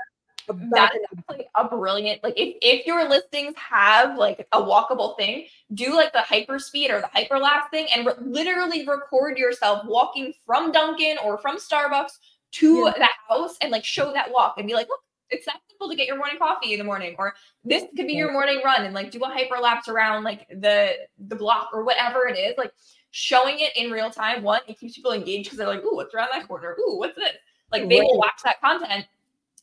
That's 0.71 0.97
like 1.29 1.47
a 1.55 1.67
brilliant 1.67 2.23
like 2.23 2.33
if 2.35 2.55
if 2.63 2.87
your 2.87 3.07
listings 3.07 3.53
have 3.55 4.17
like 4.17 4.47
a 4.51 4.59
walkable 4.59 5.15
thing, 5.15 5.45
do 5.75 5.93
like 5.93 6.11
the 6.11 6.21
hyper 6.21 6.57
speed 6.57 6.89
or 6.89 7.01
the 7.01 7.09
hyperlapse 7.15 7.69
thing 7.69 7.85
and 7.95 8.07
re- 8.07 8.13
literally 8.19 8.87
record 8.87 9.37
yourself 9.37 9.85
walking 9.85 10.33
from 10.47 10.71
Dunkin' 10.71 11.17
or 11.23 11.37
from 11.37 11.57
Starbucks 11.57 12.13
to 12.53 12.85
yeah. 12.85 12.93
the 12.97 13.07
house 13.27 13.57
and 13.61 13.71
like 13.71 13.85
show 13.85 14.11
that 14.13 14.31
walk 14.31 14.55
and 14.57 14.65
be 14.65 14.73
like, 14.73 14.87
look, 14.87 15.01
it's 15.29 15.45
that 15.45 15.59
simple 15.69 15.89
to 15.89 15.95
get 15.95 16.07
your 16.07 16.17
morning 16.17 16.37
coffee 16.37 16.73
in 16.73 16.79
the 16.79 16.85
morning 16.85 17.15
or 17.17 17.33
this 17.63 17.83
could 17.95 18.07
be 18.07 18.13
your 18.13 18.31
morning 18.31 18.61
run 18.63 18.83
and 18.83 18.93
like 18.93 19.11
do 19.11 19.19
a 19.23 19.29
hyperlapse 19.29 19.87
around 19.87 20.23
like 20.23 20.47
the 20.49 20.93
the 21.27 21.35
block 21.35 21.69
or 21.73 21.83
whatever 21.83 22.27
it 22.27 22.37
is 22.37 22.55
like 22.57 22.73
showing 23.11 23.59
it 23.59 23.75
in 23.75 23.91
real 23.91 24.09
time 24.09 24.43
one 24.43 24.61
it 24.67 24.79
keeps 24.79 24.95
people 24.95 25.11
engaged 25.11 25.45
because 25.45 25.57
they're 25.57 25.67
like 25.67 25.83
ooh 25.83 25.95
what's 25.95 26.13
around 26.13 26.29
that 26.31 26.47
corner. 26.47 26.75
Ooh 26.79 26.97
what's 26.97 27.15
this? 27.15 27.33
Like 27.71 27.87
they 27.87 28.01
will 28.01 28.17
watch 28.17 28.41
that 28.43 28.61
content 28.61 29.05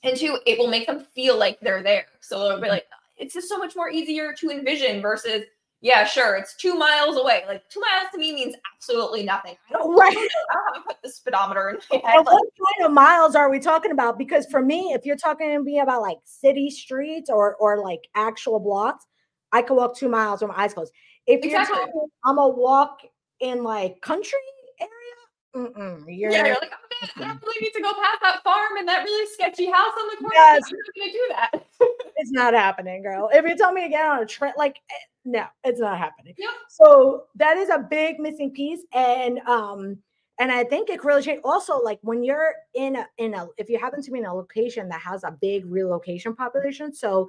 and 0.02 0.16
two 0.16 0.38
it 0.46 0.58
will 0.58 0.68
make 0.68 0.86
them 0.86 1.00
feel 1.00 1.38
like 1.38 1.58
they're 1.60 1.82
there. 1.82 2.06
So 2.20 2.40
they'll 2.40 2.56
be 2.56 2.62
mm-hmm. 2.62 2.70
like 2.70 2.86
it's 3.16 3.34
just 3.34 3.48
so 3.48 3.58
much 3.58 3.74
more 3.74 3.88
easier 3.90 4.32
to 4.34 4.50
envision 4.50 5.00
versus 5.00 5.42
yeah, 5.80 6.04
sure, 6.04 6.36
it's 6.36 6.56
two 6.56 6.74
miles 6.74 7.16
away. 7.16 7.44
Like 7.46 7.68
two 7.68 7.80
miles 7.80 8.10
to 8.12 8.18
me 8.18 8.32
means 8.32 8.54
absolutely 8.74 9.22
nothing. 9.22 9.56
I 9.68 9.72
don't, 9.74 9.94
right. 9.94 10.16
I 10.16 10.54
don't 10.54 10.74
have 10.74 10.74
to 10.74 10.80
put 10.86 10.96
the 11.02 11.10
speedometer 11.10 11.68
in 11.68 11.76
my 11.76 12.10
head. 12.10 12.16
Like, 12.16 12.26
what 12.26 12.48
kind 12.78 12.86
of 12.86 12.92
miles 12.92 13.34
are 13.34 13.50
we 13.50 13.58
talking 13.58 13.90
about? 13.90 14.18
Because 14.18 14.46
for 14.46 14.62
me, 14.62 14.92
if 14.92 15.04
you're 15.04 15.16
talking 15.16 15.50
to 15.50 15.62
me 15.62 15.80
about 15.80 16.00
like 16.02 16.18
city 16.24 16.70
streets 16.70 17.28
or 17.28 17.56
or 17.56 17.82
like 17.82 18.00
actual 18.14 18.58
blocks, 18.58 19.04
I 19.52 19.62
could 19.62 19.74
walk 19.74 19.96
two 19.96 20.08
miles 20.08 20.40
with 20.40 20.50
my 20.50 20.64
eyes 20.64 20.72
closed. 20.72 20.92
If 21.26 21.44
exactly. 21.44 21.76
you're 21.76 21.86
talking, 21.86 22.08
I'm 22.24 22.38
a 22.38 22.48
walk 22.48 23.00
in 23.40 23.62
like 23.62 24.00
country 24.00 24.38
area. 24.80 25.70
Yeah, 26.08 26.46
you're 26.46 26.54
like, 26.60 26.72
I 27.02 27.20
don't 27.20 27.42
really 27.42 27.66
need 27.66 27.72
to 27.72 27.82
go 27.82 27.92
past 27.92 28.20
that 28.22 28.42
farm 28.42 28.76
and 28.78 28.88
that 28.88 29.04
really 29.04 29.26
sketchy 29.32 29.66
house 29.66 29.92
on 29.98 30.08
the 30.10 30.16
corner. 30.18 30.34
Yes. 30.34 30.62
I'm 30.66 30.76
not 30.76 30.94
going 30.94 31.08
to 31.08 31.12
do 31.12 31.26
that. 31.30 31.66
it's 32.16 32.30
not 32.30 32.54
happening, 32.54 33.02
girl. 33.02 33.28
If 33.32 33.44
you 33.44 33.56
tell 33.56 33.72
me 33.72 33.82
to 33.82 33.88
get 33.88 34.04
on 34.04 34.22
a 34.22 34.26
trip, 34.26 34.54
like 34.56 34.76
eh, 34.90 34.94
no, 35.24 35.44
it's 35.64 35.80
not 35.80 35.98
happening. 35.98 36.34
Yep. 36.38 36.50
So 36.68 37.24
that 37.36 37.56
is 37.56 37.68
a 37.68 37.78
big 37.78 38.18
missing 38.18 38.52
piece. 38.52 38.80
And 38.92 39.40
um, 39.40 39.98
and 40.38 40.52
I 40.52 40.64
think 40.64 40.90
it 40.90 41.04
really 41.04 41.22
changed. 41.22 41.42
Also, 41.44 41.78
like 41.78 41.98
when 42.02 42.22
you're 42.22 42.52
in 42.74 42.96
a 42.96 43.06
in 43.18 43.34
a 43.34 43.46
if 43.58 43.68
you 43.68 43.78
happen 43.78 44.02
to 44.02 44.10
be 44.10 44.18
in 44.18 44.26
a 44.26 44.34
location 44.34 44.88
that 44.88 45.00
has 45.00 45.24
a 45.24 45.36
big 45.40 45.66
relocation 45.66 46.34
population. 46.34 46.94
So 46.94 47.28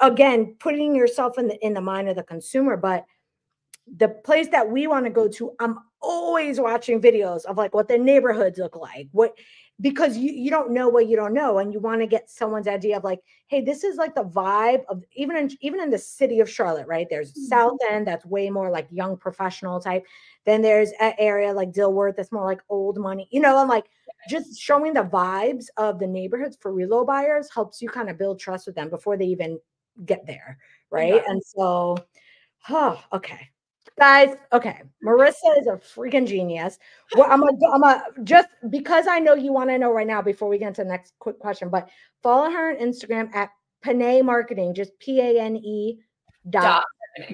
again, 0.00 0.56
putting 0.58 0.94
yourself 0.94 1.38
in 1.38 1.48
the 1.48 1.64
in 1.64 1.74
the 1.74 1.80
mind 1.80 2.08
of 2.08 2.16
the 2.16 2.22
consumer, 2.22 2.76
but 2.76 3.04
the 3.86 4.08
place 4.08 4.48
that 4.48 4.68
we 4.68 4.86
want 4.86 5.04
to 5.06 5.10
go 5.10 5.28
to, 5.28 5.52
I'm 5.60 5.78
always 6.00 6.60
watching 6.60 7.00
videos 7.00 7.44
of 7.44 7.56
like 7.56 7.74
what 7.74 7.88
the 7.88 7.98
neighborhoods 7.98 8.58
look 8.58 8.76
like, 8.76 9.08
what 9.12 9.36
because 9.80 10.16
you 10.16 10.30
you 10.32 10.50
don't 10.50 10.70
know 10.70 10.88
what 10.88 11.08
you 11.08 11.16
don't 11.16 11.34
know 11.34 11.58
and 11.58 11.72
you 11.72 11.80
want 11.80 12.00
to 12.00 12.06
get 12.06 12.30
someone's 12.30 12.68
idea 12.68 12.96
of 12.96 13.02
like 13.02 13.18
hey 13.48 13.60
this 13.60 13.82
is 13.82 13.96
like 13.96 14.14
the 14.14 14.22
vibe 14.22 14.82
of 14.88 15.02
even 15.14 15.36
in 15.36 15.50
even 15.60 15.80
in 15.80 15.90
the 15.90 15.98
city 15.98 16.38
of 16.38 16.48
charlotte 16.48 16.86
right 16.86 17.08
there's 17.10 17.32
mm-hmm. 17.32 17.46
south 17.46 17.78
end 17.90 18.06
that's 18.06 18.24
way 18.24 18.48
more 18.50 18.70
like 18.70 18.86
young 18.90 19.16
professional 19.16 19.80
type 19.80 20.04
then 20.46 20.62
there's 20.62 20.90
an 21.00 21.12
area 21.18 21.52
like 21.52 21.72
dilworth 21.72 22.14
that's 22.14 22.30
more 22.30 22.44
like 22.44 22.60
old 22.68 22.98
money 22.98 23.28
you 23.32 23.40
know 23.40 23.58
i'm 23.58 23.68
like 23.68 23.86
just 24.28 24.60
showing 24.60 24.92
the 24.92 25.02
vibes 25.02 25.66
of 25.76 25.98
the 25.98 26.06
neighborhoods 26.06 26.56
for 26.60 26.72
relo 26.72 27.04
buyers 27.04 27.50
helps 27.52 27.82
you 27.82 27.88
kind 27.88 28.08
of 28.08 28.16
build 28.16 28.38
trust 28.38 28.66
with 28.66 28.76
them 28.76 28.88
before 28.88 29.16
they 29.16 29.26
even 29.26 29.58
get 30.04 30.24
there 30.24 30.56
right 30.90 31.14
yeah. 31.14 31.22
and 31.26 31.42
so 31.44 31.96
oh 32.68 33.02
okay 33.12 33.50
guys 33.98 34.34
okay 34.52 34.82
marissa 35.04 35.58
is 35.58 35.66
a 35.66 35.76
freaking 35.76 36.26
genius. 36.26 36.78
Well 37.16 37.30
i'm 37.30 37.40
gonna 37.40 37.52
i'm 37.72 37.80
gonna 37.80 38.02
just 38.24 38.48
because 38.70 39.06
i 39.06 39.18
know 39.18 39.34
you 39.34 39.52
want 39.52 39.70
to 39.70 39.78
know 39.78 39.92
right 39.92 40.06
now 40.06 40.22
before 40.22 40.48
we 40.48 40.58
get 40.58 40.68
into 40.68 40.82
the 40.82 40.88
next 40.88 41.12
quick 41.18 41.38
question 41.38 41.68
but 41.68 41.88
follow 42.22 42.50
her 42.50 42.70
on 42.70 42.76
instagram 42.76 43.34
at 43.34 43.50
Pane 43.82 44.24
marketing 44.24 44.74
just 44.74 44.98
p-a-n-e 44.98 46.00
dot 46.50 46.84
yeah. 47.18 47.30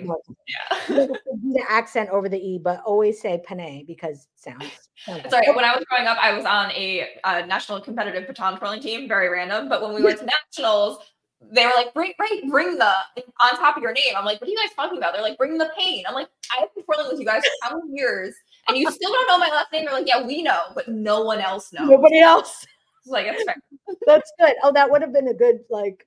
the 0.88 1.64
accent 1.68 2.10
over 2.10 2.28
the 2.28 2.38
e 2.38 2.58
but 2.58 2.82
always 2.84 3.20
say 3.20 3.40
Pane 3.46 3.86
because 3.86 4.28
it 4.34 4.42
sounds, 4.42 4.64
sounds 4.96 5.30
sorry 5.30 5.46
when 5.54 5.64
i 5.64 5.74
was 5.74 5.84
growing 5.88 6.06
up 6.06 6.18
i 6.20 6.32
was 6.34 6.44
on 6.44 6.70
a, 6.72 7.08
a 7.24 7.46
national 7.46 7.80
competitive 7.80 8.26
baton 8.26 8.58
twirling 8.58 8.80
team 8.80 9.08
very 9.08 9.28
random 9.28 9.68
but 9.68 9.82
when 9.82 9.94
we 9.94 10.02
went 10.04 10.18
to 10.18 10.26
nationals 10.26 10.98
they 11.52 11.64
were 11.64 11.72
like, 11.74 11.94
bring, 11.94 12.12
bring, 12.18 12.50
bring 12.50 12.76
the 12.76 12.92
on 13.40 13.56
top 13.56 13.76
of 13.76 13.82
your 13.82 13.92
name. 13.92 14.14
I'm 14.16 14.24
like, 14.24 14.40
what 14.40 14.48
are 14.48 14.52
you 14.52 14.58
guys 14.58 14.74
talking 14.76 14.98
about? 14.98 15.14
They're 15.14 15.22
like, 15.22 15.38
bring 15.38 15.56
the 15.58 15.70
pain. 15.76 16.04
I'm 16.06 16.14
like, 16.14 16.28
I've 16.56 16.72
been 16.74 16.84
twirling 16.84 17.08
with 17.10 17.18
you 17.18 17.26
guys 17.26 17.42
for 17.42 17.68
how 17.68 17.78
many 17.78 17.98
years? 17.98 18.34
and 18.70 18.78
you 18.78 18.90
still 18.90 19.12
don't 19.12 19.26
know 19.26 19.38
my 19.38 19.48
last 19.48 19.72
name. 19.72 19.84
They're 19.84 19.94
like, 19.94 20.06
yeah, 20.06 20.24
we 20.24 20.42
know, 20.42 20.60
but 20.74 20.88
no 20.88 21.22
one 21.22 21.40
else 21.40 21.72
knows. 21.72 21.88
Nobody 21.88 22.20
else. 22.20 22.66
It's 23.00 23.08
like 23.08 23.26
it's 23.26 23.44
fair. 23.44 23.56
That's 24.06 24.32
good. 24.38 24.54
Oh, 24.62 24.72
that 24.72 24.90
would 24.90 25.02
have 25.02 25.12
been 25.12 25.28
a 25.28 25.34
good 25.34 25.60
like 25.70 26.06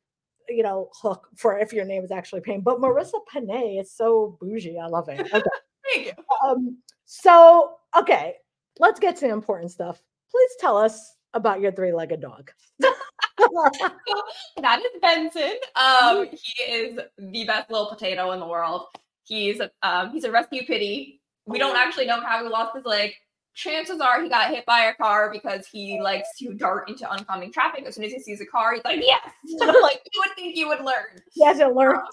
you 0.50 0.64
know 0.64 0.90
hook 1.02 1.28
for 1.36 1.58
if 1.58 1.74
your 1.74 1.86
name 1.86 2.04
is 2.04 2.12
actually 2.12 2.42
pain. 2.42 2.62
But 2.62 2.80
Marissa 2.80 3.20
Pané 3.34 3.82
is 3.82 3.92
so 3.92 4.38
bougie. 4.40 4.80
I 4.80 4.88
love 4.88 5.10
it. 5.10 5.22
Okay. 5.22 5.44
Thank 5.94 6.08
you. 6.08 6.14
um, 6.46 6.78
so 7.06 7.76
okay, 7.98 8.36
let's 8.80 9.00
get 9.00 9.16
to 9.18 9.28
the 9.28 9.34
important 9.34 9.72
stuff. 9.72 10.02
Please 10.32 10.52
tell 10.60 10.78
us 10.78 11.13
about 11.34 11.62
your 11.62 11.72
three-legged 11.72 12.22
dog. 12.22 12.52
that 12.80 14.80
is 14.80 15.02
Benson. 15.02 15.58
Um, 15.76 16.28
he 16.32 16.64
is 16.64 17.00
the 17.18 17.46
best 17.46 17.70
little 17.70 17.88
potato 17.88 18.32
in 18.32 18.40
the 18.40 18.48
world. 18.48 18.88
He's 19.24 19.62
um 19.82 20.12
he's 20.12 20.26
a 20.26 20.32
rescue 20.32 20.66
pittie. 20.66 21.22
We 21.46 21.60
don't 21.60 21.78
actually 21.78 22.06
know 22.06 22.22
how 22.22 22.44
he 22.44 22.50
lost 22.50 22.76
his 22.76 22.86
leg. 22.86 23.14
Chances 23.56 24.02
are 24.02 24.22
he 24.22 24.30
got 24.30 24.50
hit 24.50 24.66
by 24.66 24.86
a 24.86 24.96
car 24.96 25.32
because 25.32 25.68
he 25.68 26.02
likes 26.02 26.28
to 26.40 26.54
dart 26.54 26.90
into 26.90 27.08
oncoming 27.08 27.52
traffic. 27.52 27.86
As 27.86 27.96
soon 27.96 28.06
as 28.06 28.12
he 28.12 28.20
sees 28.20 28.42
a 28.42 28.46
car, 28.46 28.74
he's 28.74 28.84
like, 28.84 29.00
"Yes!" 29.02 29.22
like 29.60 30.02
you 30.12 30.24
would 30.26 30.36
think 30.36 30.58
you 30.58 30.68
would 30.68 30.82
learn. 30.82 31.22
He 31.32 31.46
hasn't 31.46 31.76
learned. 31.76 31.98
Um, 31.98 32.08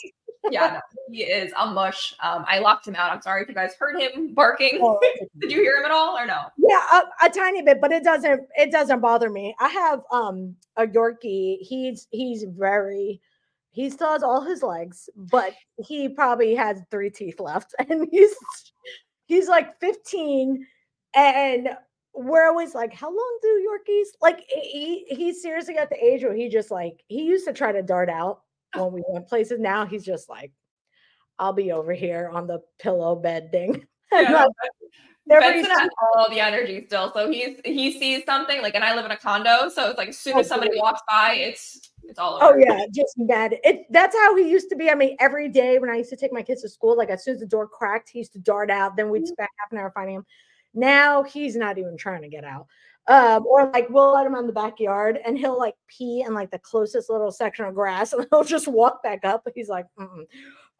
yeah, 0.51 0.75
no, 0.75 0.81
he 1.11 1.23
is 1.25 1.53
a 1.59 1.67
mush. 1.67 2.15
Um, 2.23 2.45
I 2.49 2.59
locked 2.61 2.87
him 2.89 2.95
out. 2.95 3.13
I'm 3.13 3.21
sorry 3.21 3.43
if 3.43 3.49
you 3.49 3.55
guys 3.55 3.75
heard 3.79 4.01
him 4.01 4.33
barking. 4.35 4.79
Oh, 4.83 4.99
Did 5.39 5.53
you 5.53 5.61
hear 5.61 5.77
him 5.77 5.85
at 5.85 5.91
all 5.91 6.17
or 6.17 6.27
no? 6.27 6.45
Yeah, 6.57 6.81
a, 6.93 7.27
a 7.27 7.31
tiny 7.31 7.63
bit, 7.63 7.81
but 7.81 7.93
it 7.93 8.05
doesn't 8.05 8.43
it 8.57 8.71
doesn't 8.71 9.01
bother 9.01 9.31
me. 9.31 9.55
I 9.61 9.69
have 9.69 10.03
um 10.11 10.57
a 10.77 10.87
Yorkie. 10.87 11.59
He's 11.61 12.09
he's 12.11 12.45
very 12.45 13.21
he 13.73 13.89
still 13.89 14.13
has 14.13 14.23
all 14.23 14.41
his 14.41 14.63
legs, 14.63 15.09
but 15.17 15.55
he 15.77 16.09
probably 16.09 16.55
has 16.55 16.83
three 16.91 17.11
teeth 17.11 17.41
left, 17.41 17.75
and 17.89 18.09
he's 18.11 18.35
he's 19.27 19.49
like 19.49 19.79
15, 19.81 20.67
and 21.15 21.71
we're 22.13 22.49
always 22.49 22.75
like, 22.75 22.93
how 22.93 23.09
long 23.09 23.39
do 23.43 23.69
Yorkies 23.89 24.09
like? 24.21 24.45
He 24.49 25.07
he's 25.09 25.41
seriously 25.41 25.79
at 25.79 25.91
the 25.91 26.05
age 26.05 26.23
where 26.25 26.35
he 26.35 26.49
just 26.49 26.71
like 26.71 27.05
he 27.07 27.23
used 27.23 27.47
to 27.47 27.53
try 27.53 27.73
to 27.73 27.83
dart 27.83 28.09
out 28.11 28.41
when 28.75 28.93
we 28.93 29.03
went 29.09 29.29
places. 29.29 29.59
Now 29.59 29.87
he's 29.87 30.05
just 30.05 30.29
like, 30.29 30.53
I'll 31.39 31.53
be 31.53 31.73
over 31.73 31.93
here 31.93 32.31
on 32.33 32.47
the 32.47 32.61
pillow 32.79 33.17
bed 33.17 33.51
thing. 33.51 33.87
Yeah, 34.13 34.47
Benson 35.41 35.71
has 35.71 35.89
all 36.17 36.29
the 36.29 36.41
energy 36.41 36.85
still. 36.87 37.13
So 37.13 37.31
he's 37.31 37.57
he 37.65 37.97
sees 37.99 38.25
something 38.25 38.61
like, 38.63 38.75
and 38.75 38.83
I 38.83 38.97
live 38.97 39.05
in 39.05 39.13
a 39.13 39.17
condo, 39.17 39.69
so 39.69 39.89
it's 39.89 39.99
like 39.99 40.09
as 40.09 40.19
soon 40.19 40.35
Oh, 40.37 40.41
as 40.41 40.49
somebody 40.49 40.73
walks 40.77 41.01
by, 41.09 41.35
it's 41.35 41.93
it's 42.03 42.19
all 42.19 42.39
oh, 42.41 42.49
over. 42.49 42.59
Oh 42.59 42.59
yeah, 42.59 42.85
just 42.93 43.15
mad. 43.17 43.57
It 43.63 43.87
that's 43.91 44.17
how 44.17 44.37
he 44.37 44.51
used 44.51 44.69
to 44.71 44.77
be. 44.77 44.91
I 44.91 44.95
mean, 44.95 45.17
every 45.21 45.49
day 45.49 45.79
when 45.79 45.91
I 45.91 45.97
used 45.97 46.11
to 46.11 46.17
take 46.17 46.33
my 46.33 46.43
kids 46.43 46.63
to 46.63 46.69
school, 46.69 46.97
like 46.97 47.11
as 47.11 47.23
soon 47.23 47.35
as 47.35 47.41
the 47.41 47.47
door 47.47 47.69
cracked, 47.69 48.11
he 48.11 48.19
used 48.19 48.33
to 48.33 48.41
dart 48.41 48.71
out. 48.71 48.97
Then 48.97 49.11
we'd 49.11 49.21
mm-hmm. 49.21 49.27
spend 49.27 49.49
half 49.61 49.71
an 49.71 49.79
hour 49.79 49.93
finding 49.95 50.17
him. 50.17 50.27
Now 50.75 51.23
he's 51.23 51.55
not 51.55 51.79
even 51.79 51.97
trying 51.97 52.23
to 52.23 52.29
get 52.29 52.45
out. 52.45 52.67
Um, 53.07 53.45
or 53.47 53.71
like 53.73 53.89
we'll 53.89 54.13
let 54.13 54.27
him 54.27 54.35
on 54.37 54.47
the 54.47 54.53
backyard 54.53 55.19
and 55.25 55.37
he'll 55.37 55.59
like 55.59 55.75
pee 55.89 56.23
in 56.25 56.33
like 56.33 56.51
the 56.51 56.59
closest 56.59 57.11
little 57.11 57.33
section 57.33 57.65
of 57.65 57.75
grass 57.75 58.13
and 58.15 58.27
he'll 58.31 58.45
just 58.45 58.69
walk 58.69 59.03
back 59.03 59.25
up. 59.25 59.47
He's 59.55 59.69
like, 59.69 59.87
Mm-mm. 59.99 60.25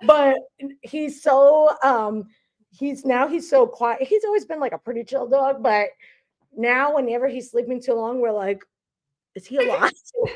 but 0.07 0.37
he's 0.83 1.23
so 1.23 1.71
um 1.83 2.27
he's 2.71 3.05
now 3.05 3.27
he's 3.27 3.49
so 3.49 3.67
quiet. 3.67 4.03
He's 4.03 4.25
always 4.25 4.45
been 4.45 4.61
like 4.61 4.73
a 4.73 4.79
pretty 4.79 5.05
chill 5.05 5.27
dog, 5.29 5.63
but 5.63 5.89
now 6.57 6.97
whenever 6.97 7.29
he's 7.29 7.51
sleeping 7.51 7.81
too 7.81 7.95
long, 7.95 8.21
we're 8.21 8.33
like, 8.33 8.63
is 9.35 9.47
he 9.47 9.57
alive? 9.65 9.93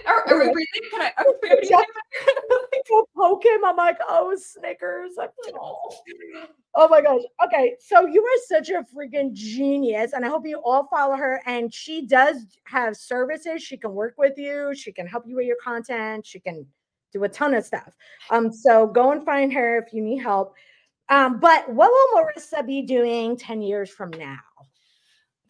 Are, 0.06 0.24
are 0.28 0.38
we 0.38 0.52
breathing? 0.52 0.90
Can 0.90 1.02
I? 1.02 1.12
Are 1.16 1.26
we 1.26 1.48
breathing? 1.48 1.78
Go 2.88 3.08
poke 3.16 3.44
him. 3.44 3.64
I'm 3.64 3.76
like, 3.76 3.98
oh, 4.08 4.36
Snickers. 4.36 5.12
I'm 5.20 5.28
Oh 6.76 6.88
my 6.88 7.00
gosh. 7.00 7.22
Okay. 7.44 7.76
So 7.80 8.06
you 8.06 8.22
are 8.22 8.40
such 8.46 8.68
a 8.70 8.84
freaking 8.94 9.32
genius. 9.32 10.12
And 10.12 10.24
I 10.24 10.28
hope 10.28 10.46
you 10.46 10.60
all 10.64 10.88
follow 10.88 11.16
her. 11.16 11.40
And 11.46 11.72
she 11.72 12.06
does 12.06 12.44
have 12.64 12.96
services. 12.96 13.62
She 13.62 13.76
can 13.76 13.92
work 13.92 14.14
with 14.18 14.36
you. 14.36 14.74
She 14.74 14.92
can 14.92 15.06
help 15.06 15.24
you 15.26 15.36
with 15.36 15.46
your 15.46 15.56
content. 15.62 16.26
She 16.26 16.40
can 16.40 16.66
do 17.12 17.24
a 17.24 17.28
ton 17.28 17.54
of 17.54 17.64
stuff. 17.64 17.94
Um, 18.30 18.52
so 18.52 18.86
go 18.86 19.12
and 19.12 19.24
find 19.24 19.52
her 19.52 19.78
if 19.78 19.92
you 19.92 20.02
need 20.02 20.18
help. 20.18 20.54
Um, 21.08 21.38
but 21.38 21.68
what 21.72 21.90
will 21.90 22.24
Marissa 22.24 22.66
be 22.66 22.82
doing 22.82 23.36
10 23.36 23.62
years 23.62 23.90
from 23.90 24.10
now? 24.10 24.38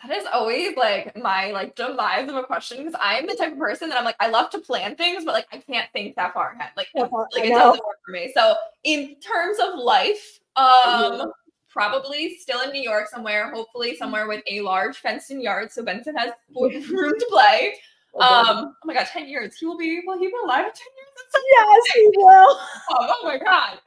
That 0.02 0.16
is 0.16 0.26
always 0.32 0.76
like 0.76 1.16
my 1.16 1.50
like 1.52 1.76
demise 1.76 2.28
of 2.28 2.36
a 2.36 2.42
question 2.42 2.78
because 2.78 2.94
I'm 3.00 3.26
the 3.26 3.34
type 3.34 3.52
of 3.52 3.58
person 3.58 3.88
that 3.88 3.98
I'm 3.98 4.04
like 4.04 4.16
I 4.20 4.28
love 4.28 4.50
to 4.50 4.58
plan 4.58 4.96
things, 4.96 5.24
but 5.24 5.32
like 5.32 5.46
I 5.52 5.58
can't 5.58 5.90
think 5.92 6.16
that 6.16 6.34
far 6.34 6.52
ahead. 6.52 6.70
Like, 6.76 6.88
like 6.94 7.44
it 7.44 7.50
doesn't 7.50 7.84
work 7.84 7.98
for 8.04 8.12
me. 8.12 8.30
So 8.34 8.54
in 8.82 9.16
terms 9.20 9.58
of 9.60 9.78
life, 9.78 10.40
um, 10.56 11.32
probably 11.70 12.36
still 12.36 12.60
in 12.60 12.70
New 12.70 12.82
York 12.82 13.08
somewhere, 13.08 13.50
hopefully 13.50 13.96
somewhere 13.96 14.28
with 14.28 14.42
a 14.50 14.60
large 14.60 14.98
fenced-in 14.98 15.40
yard, 15.40 15.72
so 15.72 15.82
Benson 15.82 16.16
has 16.16 16.30
room 16.54 16.72
to 16.72 17.26
play. 17.30 17.74
Um, 18.20 18.22
oh 18.22 18.74
my 18.84 18.94
god, 18.94 19.06
10 19.06 19.28
years. 19.28 19.56
He 19.56 19.66
will 19.66 19.76
be 19.76 20.02
will 20.06 20.18
he 20.18 20.28
be 20.28 20.32
alive 20.44 20.66
in 20.66 20.70
10 20.70 20.72
years? 20.72 21.14
Yes, 21.56 21.94
he 21.94 22.10
will. 22.14 22.24
oh, 22.26 22.58
oh 22.90 23.20
my 23.24 23.38
god. 23.38 23.78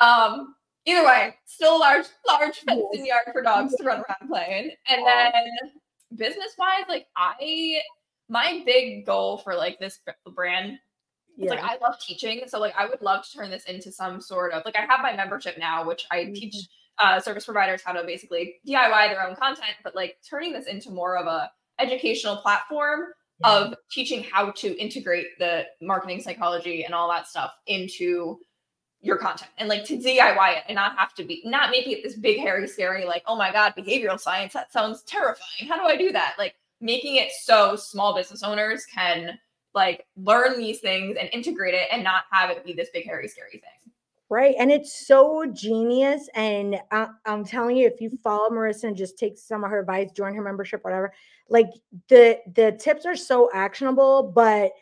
Um, 0.00 0.54
either 0.86 1.04
way, 1.04 1.34
still 1.44 1.76
a 1.76 1.78
large, 1.78 2.06
large 2.26 2.58
fenced 2.60 2.86
in 2.94 3.02
the 3.02 3.08
yard 3.08 3.22
for 3.32 3.42
dogs 3.42 3.74
to 3.76 3.84
run 3.84 3.98
around 3.98 4.16
and 4.20 4.30
play 4.30 4.76
in. 4.88 4.96
And 4.96 5.06
then 5.06 5.32
business 6.16 6.54
wise, 6.58 6.84
like 6.88 7.06
I 7.16 7.80
my 8.28 8.62
big 8.66 9.06
goal 9.06 9.38
for 9.38 9.54
like 9.54 9.78
this 9.78 10.00
brand 10.34 10.78
is 11.38 11.50
like 11.50 11.62
I 11.62 11.76
love 11.82 11.98
teaching. 12.00 12.42
So 12.46 12.58
like 12.58 12.74
I 12.76 12.86
would 12.86 13.02
love 13.02 13.24
to 13.24 13.32
turn 13.38 13.50
this 13.50 13.64
into 13.64 13.92
some 13.92 14.20
sort 14.20 14.52
of 14.52 14.62
like 14.64 14.76
I 14.76 14.80
have 14.86 15.00
my 15.02 15.14
membership 15.14 15.58
now, 15.58 15.84
which 15.86 16.06
I 16.10 16.24
Mhm. 16.24 16.34
teach 16.34 16.54
uh, 16.98 17.20
service 17.20 17.44
providers 17.44 17.82
how 17.84 17.92
to 17.92 18.02
basically 18.04 18.54
DIY 18.66 19.08
their 19.08 19.28
own 19.28 19.36
content, 19.36 19.76
but 19.84 19.94
like 19.94 20.16
turning 20.28 20.52
this 20.54 20.66
into 20.66 20.90
more 20.90 21.18
of 21.18 21.26
a 21.26 21.50
educational 21.78 22.38
platform 22.38 23.12
of 23.44 23.74
teaching 23.90 24.24
how 24.24 24.50
to 24.52 24.74
integrate 24.80 25.26
the 25.38 25.66
marketing 25.82 26.22
psychology 26.22 26.84
and 26.84 26.94
all 26.94 27.06
that 27.10 27.28
stuff 27.28 27.52
into 27.66 28.38
your 29.06 29.16
content 29.16 29.50
and 29.58 29.68
like 29.68 29.84
to 29.84 29.96
DIY 29.96 30.56
it 30.56 30.64
and 30.68 30.74
not 30.74 30.98
have 30.98 31.14
to 31.14 31.24
be 31.24 31.40
not 31.44 31.70
making 31.70 31.92
it 31.92 32.02
this 32.02 32.16
big 32.16 32.38
hairy 32.38 32.66
scary 32.66 33.04
like 33.04 33.22
oh 33.26 33.36
my 33.36 33.52
god 33.52 33.72
behavioral 33.78 34.18
science 34.18 34.52
that 34.52 34.72
sounds 34.72 35.02
terrifying 35.02 35.68
how 35.68 35.76
do 35.76 35.84
I 35.84 35.96
do 35.96 36.10
that 36.12 36.34
like 36.38 36.56
making 36.80 37.16
it 37.16 37.30
so 37.30 37.76
small 37.76 38.14
business 38.14 38.42
owners 38.42 38.84
can 38.86 39.38
like 39.74 40.06
learn 40.16 40.58
these 40.58 40.80
things 40.80 41.16
and 41.18 41.28
integrate 41.32 41.74
it 41.74 41.88
and 41.92 42.02
not 42.02 42.24
have 42.32 42.50
it 42.50 42.64
be 42.64 42.72
this 42.72 42.88
big 42.92 43.06
hairy 43.06 43.28
scary 43.28 43.52
thing 43.52 43.92
Right. 44.28 44.56
And 44.58 44.72
it's 44.72 45.06
so 45.06 45.46
genius. 45.52 46.28
And 46.34 46.80
I, 46.90 47.06
I'm 47.26 47.44
telling 47.44 47.76
you, 47.76 47.86
if 47.86 48.00
you 48.00 48.10
follow 48.24 48.48
Marissa 48.48 48.84
and 48.84 48.96
just 48.96 49.16
take 49.16 49.38
some 49.38 49.62
of 49.62 49.70
her 49.70 49.78
advice, 49.78 50.10
join 50.10 50.34
her 50.34 50.42
membership, 50.42 50.82
whatever, 50.82 51.12
like 51.48 51.68
the 52.08 52.40
the 52.56 52.72
tips 52.72 53.06
are 53.06 53.14
so 53.14 53.48
actionable, 53.54 54.24
but 54.34 54.72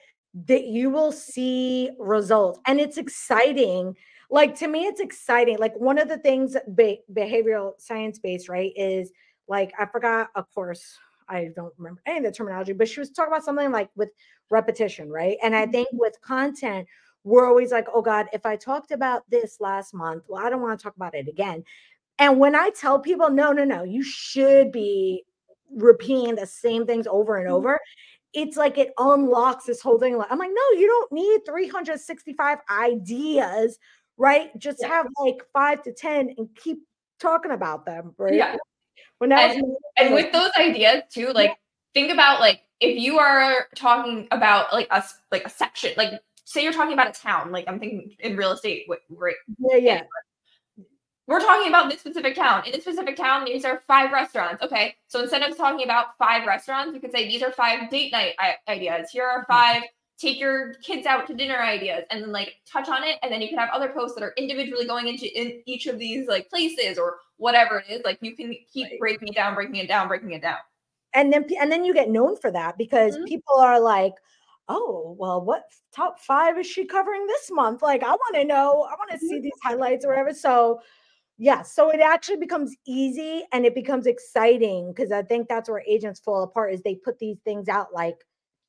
that 0.47 0.65
you 0.65 0.89
will 0.91 1.13
see 1.13 1.91
results. 1.99 2.59
And 2.67 2.81
it's 2.81 2.97
exciting. 2.97 3.95
Like 4.31 4.55
to 4.57 4.69
me, 4.69 4.87
it's 4.87 5.01
exciting. 5.01 5.59
Like 5.59 5.75
one 5.77 5.99
of 5.99 6.09
the 6.09 6.19
things 6.19 6.53
that 6.55 6.75
be- 6.77 7.03
behavioral 7.13 7.73
science 7.79 8.19
based, 8.19 8.49
right, 8.49 8.73
is 8.77 9.13
like 9.49 9.73
I 9.79 9.87
forgot, 9.87 10.31
of 10.35 10.53
course, 10.55 10.97
I 11.29 11.51
don't 11.57 11.73
remember 11.79 12.01
any 12.07 12.19
of 12.19 12.25
the 12.25 12.33
terminology, 12.33 12.73
but 12.73 12.89
she 12.89 13.01
was 13.01 13.11
talking 13.11 13.33
about 13.33 13.45
something 13.45 13.71
like 13.71 13.91
with 13.97 14.11
repetition, 14.51 15.11
right? 15.11 15.37
And 15.43 15.55
I 15.55 15.67
think 15.67 15.89
with 15.93 16.21
content, 16.21 16.87
we're 17.25 17.47
always 17.49 17.73
like, 17.73 17.87
oh 17.95 18.03
God, 18.03 18.27
if 18.33 18.45
I 18.45 18.57
talked 18.57 18.91
about 18.91 19.23
this 19.31 19.57
last 19.61 19.95
month, 19.95 20.25
well, 20.29 20.45
I 20.45 20.51
don't 20.51 20.61
want 20.61 20.79
to 20.79 20.83
talk 20.83 20.97
about 20.97 21.15
it 21.15 21.29
again. 21.29 21.65
And 22.19 22.39
when 22.39 22.55
I 22.55 22.71
tell 22.71 22.99
people, 23.01 23.31
no, 23.31 23.53
no, 23.53 23.65
no, 23.65 23.83
you 23.83 24.03
should 24.03 24.71
be 24.71 25.25
repeating 25.75 26.35
the 26.37 26.47
same 26.47 26.87
things 26.87 27.07
over 27.07 27.37
and 27.37 27.49
Mhm. 27.49 27.53
over, 27.55 27.81
it's 28.35 28.57
like 28.57 28.79
it 28.79 28.93
unlocks 28.99 29.65
this 29.65 29.81
whole 29.81 29.99
thing. 29.99 30.15
I'm 30.15 30.39
like, 30.39 30.51
no, 30.53 30.79
you 30.79 30.87
don't 30.87 31.13
need 31.13 31.45
365 31.47 32.59
ideas, 32.71 33.79
right? 34.17 34.57
Just 34.59 34.79
Yeah. 34.81 34.89
have 34.89 35.07
like 35.19 35.39
five 35.53 35.83
to 35.85 35.93
10 35.93 36.35
and 36.39 36.49
keep 36.57 36.79
talking 37.21 37.51
about 37.53 37.85
them, 37.87 38.15
right? 38.19 38.35
Yeah. 38.35 38.57
When 39.19 39.31
was 39.31 39.57
And- 39.57 39.77
and 39.97 40.15
with 40.15 40.33
those 40.33 40.51
ideas 40.59 41.03
too 41.11 41.33
like 41.33 41.57
think 41.95 42.11
about 42.11 42.41
like 42.41 42.63
if 42.81 42.99
you 42.99 43.19
are 43.19 43.69
talking 43.77 44.27
about 44.31 44.73
like 44.73 44.89
a 44.91 45.03
like 45.31 45.45
a 45.45 45.49
section 45.49 45.93
like 45.97 46.11
say 46.45 46.63
you're 46.63 46.73
talking 46.73 46.93
about 46.93 47.09
a 47.09 47.13
town 47.13 47.53
like 47.53 47.65
i'm 47.69 47.79
thinking 47.79 48.15
in 48.19 48.37
real 48.37 48.53
estate 48.53 48.85
wi- 48.87 49.01
great 49.17 49.37
yeah, 49.59 49.77
yeah. 49.77 50.03
we're 51.27 51.41
talking 51.41 51.69
about 51.69 51.89
this 51.89 52.01
specific 52.01 52.35
town 52.35 52.65
in 52.67 52.73
this 52.73 52.83
specific 52.83 53.17
town 53.17 53.45
these 53.45 53.65
are 53.65 53.83
five 53.87 54.13
restaurants 54.13 54.63
okay 54.63 54.95
so 55.07 55.23
instead 55.23 55.43
of 55.43 55.57
talking 55.57 55.85
about 55.85 56.19
five 56.19 56.47
restaurants 56.47 56.93
you 56.93 57.01
could 57.01 57.13
say 57.13 57.29
these 57.29 57.43
are 57.43 57.53
five 57.53 57.89
date 57.91 58.13
night 58.13 58.35
i- 58.39 58.57
ideas 58.69 59.11
here 59.11 59.25
are 59.25 59.43
mm-hmm. 59.45 59.53
five 59.53 59.83
take 60.19 60.39
your 60.39 60.75
kids 60.75 61.07
out 61.07 61.27
to 61.27 61.35
dinner 61.35 61.59
ideas 61.59 62.05
and 62.11 62.23
then 62.23 62.33
like 62.33 62.57
touch 62.71 62.89
on 62.89 63.03
it. 63.05 63.19
And 63.23 63.33
then 63.33 63.43
you 63.43 63.49
can 63.49 63.59
have 63.59 63.71
other 63.73 63.89
posts 63.91 64.15
that 64.17 64.25
are 64.25 64.35
individually 64.37 64.87
going 64.87 65.09
into 65.09 65.27
in 65.39 65.63
each 65.67 65.87
of 65.87 65.99
these 65.99 66.29
like 66.29 66.49
places 66.49 66.99
or 66.99 67.19
whatever 67.37 67.79
it 67.81 67.91
is. 67.93 68.03
Like 68.05 68.19
you 68.23 68.37
can 68.37 68.55
keep 68.73 68.91
Right. 68.91 68.99
breaking 68.99 69.29
it 69.29 69.35
down 69.35 69.55
breaking 69.55 69.77
it 69.77 69.89
down 69.89 70.09
breaking 70.09 70.33
it 70.33 70.43
down. 70.43 70.59
And 71.15 71.33
then 71.33 71.45
and 71.61 71.71
then 71.71 71.85
you 71.85 71.95
get 71.95 72.11
known 72.11 72.37
for 72.37 72.51
that 72.51 72.77
because 72.79 73.17
Mhm. 73.17 73.27
people 73.27 73.59
are 73.61 73.81
like 73.81 74.15
oh 74.69 75.15
well 75.19 75.41
what 75.45 75.65
top 75.95 76.19
five 76.21 76.59
is 76.59 76.67
she 76.67 76.85
covering 76.87 77.27
this 77.27 77.51
month? 77.51 77.83
Like 77.83 78.03
i 78.03 78.11
want 78.11 78.35
to 78.37 78.45
know. 78.45 78.83
I 78.91 78.95
want 78.95 79.11
to 79.13 79.19
see 79.19 79.41
these 79.41 79.53
highlights 79.63 80.05
or 80.05 80.09
whatever. 80.11 80.33
So 80.35 80.81
Yeah, 81.39 81.63
so 81.63 81.91
it 81.91 82.01
actually 82.01 82.39
becomes 82.39 82.77
easy 82.87 83.45
and 83.53 83.67
it 83.67 83.75
becomes 83.75 84.07
exciting 84.07 84.93
because 84.95 85.13
I 85.13 85.23
think 85.23 85.49
that's 85.49 85.69
where 85.71 85.83
agents 85.89 86.21
fall 86.21 86.43
apart 86.45 86.75
is 86.75 86.83
they 86.83 86.97
put 86.97 87.19
these 87.21 87.39
things 87.45 87.69
out 87.69 87.95
like, 87.95 88.17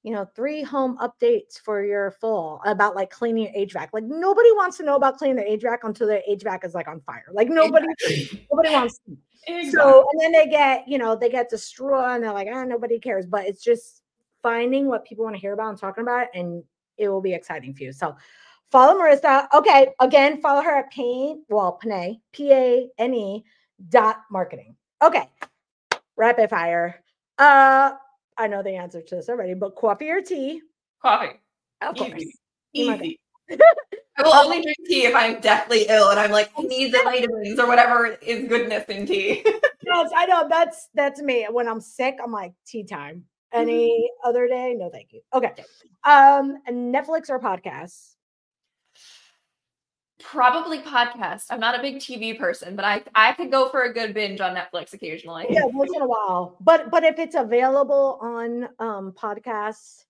you 0.05 0.11
know, 0.11 0.25
three 0.35 0.61
home 0.61 0.97
updates 0.99 1.59
for 1.59 1.83
your 1.83 2.11
full 2.11 2.61
about 2.63 2.95
like 2.95 3.09
cleaning 3.09 3.51
your 3.55 3.67
HVAC. 3.67 3.89
Like 3.91 4.03
nobody 4.03 4.51
wants 4.51 4.77
to 4.77 4.83
know 4.83 4.95
about 4.95 5.17
cleaning 5.17 5.35
their 5.35 5.57
HVAC 5.57 5.79
until 5.81 6.07
their 6.07 6.21
HVAC 6.29 6.63
is 6.63 6.75
like 6.75 6.87
on 6.87 7.01
fire. 7.01 7.25
Like 7.33 7.49
nobody, 7.49 7.87
exactly. 7.99 8.47
nobody 8.51 8.69
wants. 8.71 8.99
To. 9.07 9.17
Exactly. 9.47 9.79
So 9.79 10.07
and 10.11 10.21
then 10.21 10.31
they 10.31 10.47
get, 10.49 10.87
you 10.87 10.97
know, 10.97 11.15
they 11.15 11.29
get 11.29 11.51
destroyed 11.51 12.15
and 12.15 12.23
they're 12.23 12.33
like, 12.33 12.47
ah, 12.51 12.63
nobody 12.63 12.97
cares. 12.97 13.27
But 13.27 13.45
it's 13.45 13.63
just 13.63 14.01
finding 14.41 14.87
what 14.87 15.05
people 15.05 15.23
want 15.23 15.35
to 15.35 15.39
hear 15.39 15.53
about 15.53 15.69
and 15.69 15.77
talking 15.77 16.01
about, 16.01 16.23
it, 16.23 16.29
and 16.33 16.63
it 16.97 17.09
will 17.09 17.21
be 17.21 17.35
exciting 17.35 17.75
for 17.75 17.83
you. 17.83 17.91
So 17.91 18.15
Follow 18.71 18.99
Marissa. 18.99 19.47
Okay, 19.53 19.93
again, 19.99 20.41
follow 20.41 20.61
her 20.61 20.79
at 20.79 20.91
Pain, 20.91 21.43
well, 21.49 21.73
Pane, 21.73 22.19
P 22.33 22.51
A 22.51 22.89
N 22.97 23.13
E 23.13 23.45
dot 23.89 24.23
marketing. 24.31 24.75
Okay, 25.01 25.29
rapid 26.17 26.49
fire. 26.49 27.03
Uh, 27.37 27.93
I 28.37 28.47
know 28.47 28.63
the 28.63 28.75
answer 28.75 29.01
to 29.01 29.15
this 29.15 29.29
already, 29.29 29.53
but 29.53 29.75
coffee 29.75 30.09
or 30.09 30.21
tea? 30.21 30.61
Coffee. 31.01 31.39
Of 31.81 31.95
course. 31.95 32.23
Easy. 32.73 32.93
Easy. 32.93 33.19
I 34.17 34.23
will 34.23 34.33
only 34.33 34.61
drink 34.63 34.77
tea 34.85 35.05
if 35.05 35.15
I'm 35.15 35.39
deathly 35.39 35.85
ill 35.89 36.09
and 36.09 36.19
I'm 36.19 36.31
like, 36.31 36.51
I 36.57 36.63
need 36.63 36.93
the 36.93 37.01
vitamins 37.03 37.59
or 37.59 37.67
whatever 37.67 38.17
is 38.21 38.47
goodness 38.47 38.85
in 38.89 39.05
tea. 39.05 39.43
yes, 39.83 40.11
I 40.15 40.25
know 40.25 40.47
that's 40.49 40.89
that's 40.93 41.21
me. 41.21 41.47
When 41.49 41.67
I'm 41.67 41.81
sick, 41.81 42.17
I'm 42.23 42.31
like 42.31 42.53
tea 42.65 42.83
time. 42.83 43.25
Any 43.53 43.89
mm-hmm. 43.89 44.29
other 44.29 44.47
day? 44.47 44.73
No, 44.77 44.89
thank 44.89 45.13
you. 45.13 45.21
Okay. 45.33 45.53
Um, 46.03 46.57
Netflix 46.69 47.29
or 47.29 47.39
podcasts? 47.39 48.14
Probably 50.23 50.79
podcast. 50.79 51.47
I'm 51.49 51.59
not 51.59 51.77
a 51.77 51.81
big 51.81 51.97
TV 51.97 52.37
person, 52.39 52.75
but 52.75 52.85
I 52.85 53.03
I 53.15 53.33
could 53.33 53.51
go 53.51 53.67
for 53.67 53.83
a 53.83 53.93
good 53.93 54.13
binge 54.13 54.39
on 54.39 54.55
Netflix 54.55 54.93
occasionally. 54.93 55.45
Yeah, 55.49 55.65
once 55.65 55.91
in 55.93 56.01
a 56.01 56.07
while. 56.07 56.55
But 56.61 56.89
but 56.89 57.03
if 57.03 57.19
it's 57.19 57.35
available 57.35 58.17
on 58.21 58.69
um 58.79 59.11
podcasts, 59.11 60.05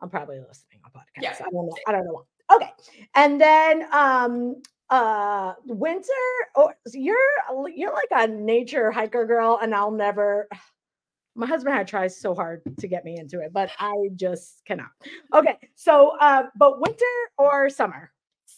I'm 0.00 0.10
probably 0.10 0.38
listening 0.40 0.80
on 0.84 0.90
podcasts. 0.90 1.22
Yeah. 1.22 1.36
I 1.38 1.50
don't 1.50 1.66
know. 1.66 1.76
I 1.86 1.92
don't 1.92 2.04
know. 2.06 2.12
why. 2.48 2.56
Okay. 2.56 2.70
And 3.14 3.40
then 3.40 3.86
um 3.92 4.62
uh 4.90 5.54
winter 5.66 6.08
or 6.56 6.74
oh, 6.84 6.90
you're 6.92 7.68
you're 7.68 7.94
like 7.94 8.08
a 8.10 8.26
nature 8.26 8.90
hiker 8.90 9.26
girl 9.26 9.60
and 9.62 9.74
I'll 9.74 9.92
never 9.92 10.48
my 11.36 11.46
husband 11.46 11.76
had 11.76 11.86
tried 11.86 12.12
so 12.12 12.34
hard 12.34 12.62
to 12.80 12.88
get 12.88 13.04
me 13.04 13.16
into 13.18 13.40
it, 13.40 13.52
but 13.52 13.70
I 13.78 13.92
just 14.16 14.64
cannot. 14.64 14.88
Okay. 15.32 15.56
So 15.76 16.16
uh 16.20 16.44
but 16.58 16.80
winter 16.80 17.04
or 17.38 17.70
summer? 17.70 18.10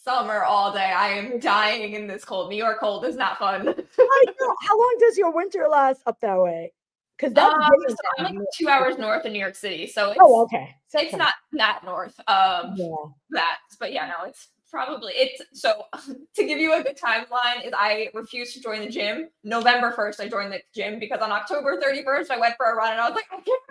Summer 0.05 0.43
all 0.43 0.73
day. 0.73 0.93
I 0.97 1.09
am 1.09 1.39
dying 1.39 1.95
in 1.95 2.07
this 2.07 2.25
cold. 2.25 2.51
New 2.51 2.57
York 2.57 2.81
cold 2.81 3.05
is 3.05 3.17
not 3.17 3.39
fun. 3.39 3.67
How 3.67 4.79
long 4.79 4.97
does 5.01 5.19
your 5.19 5.33
winter 5.33 5.67
last 5.69 6.03
up 6.07 6.21
that 6.21 6.39
way? 6.39 6.73
Because 7.17 7.35
that's 7.35 7.53
um, 7.53 7.71
so 7.89 7.97
I'm 8.19 8.37
like 8.37 8.47
two 8.57 8.69
hours 8.69 8.97
north 8.97 9.25
of 9.25 9.33
New 9.33 9.41
York 9.41 9.57
City, 9.57 9.89
so 9.89 10.11
it's, 10.11 10.21
oh 10.23 10.43
okay, 10.45 10.77
so 10.87 11.01
it's 11.01 11.17
not 11.17 11.35
that 11.55 11.81
north. 11.85 12.17
Um, 12.29 12.75
yeah. 12.77 12.95
that, 13.31 13.59
but 13.81 13.93
yeah, 13.93 14.07
no, 14.07 14.25
it's 14.25 14.51
probably 14.71 15.15
it's 15.17 15.43
so 15.53 15.83
to 16.37 16.47
give 16.47 16.59
you 16.59 16.75
a 16.75 16.83
good 16.83 16.97
timeline 16.97 17.67
is 17.67 17.73
I 17.77 18.09
refused 18.15 18.55
to 18.55 18.61
join 18.61 18.81
the 18.81 18.89
gym. 18.89 19.29
November 19.43 19.93
1st, 19.97 20.21
I 20.21 20.29
joined 20.29 20.53
the 20.53 20.61
gym 20.75 20.99
because 20.99 21.21
on 21.21 21.33
October 21.33 21.81
31st, 21.81 22.31
I 22.31 22.39
went 22.39 22.55
for 22.57 22.67
a 22.71 22.77
run 22.77 22.93
and 22.93 23.01
I 23.01 23.09
was 23.09 23.17
like, 23.17 23.27
I 23.33 23.41
can't 23.41 23.63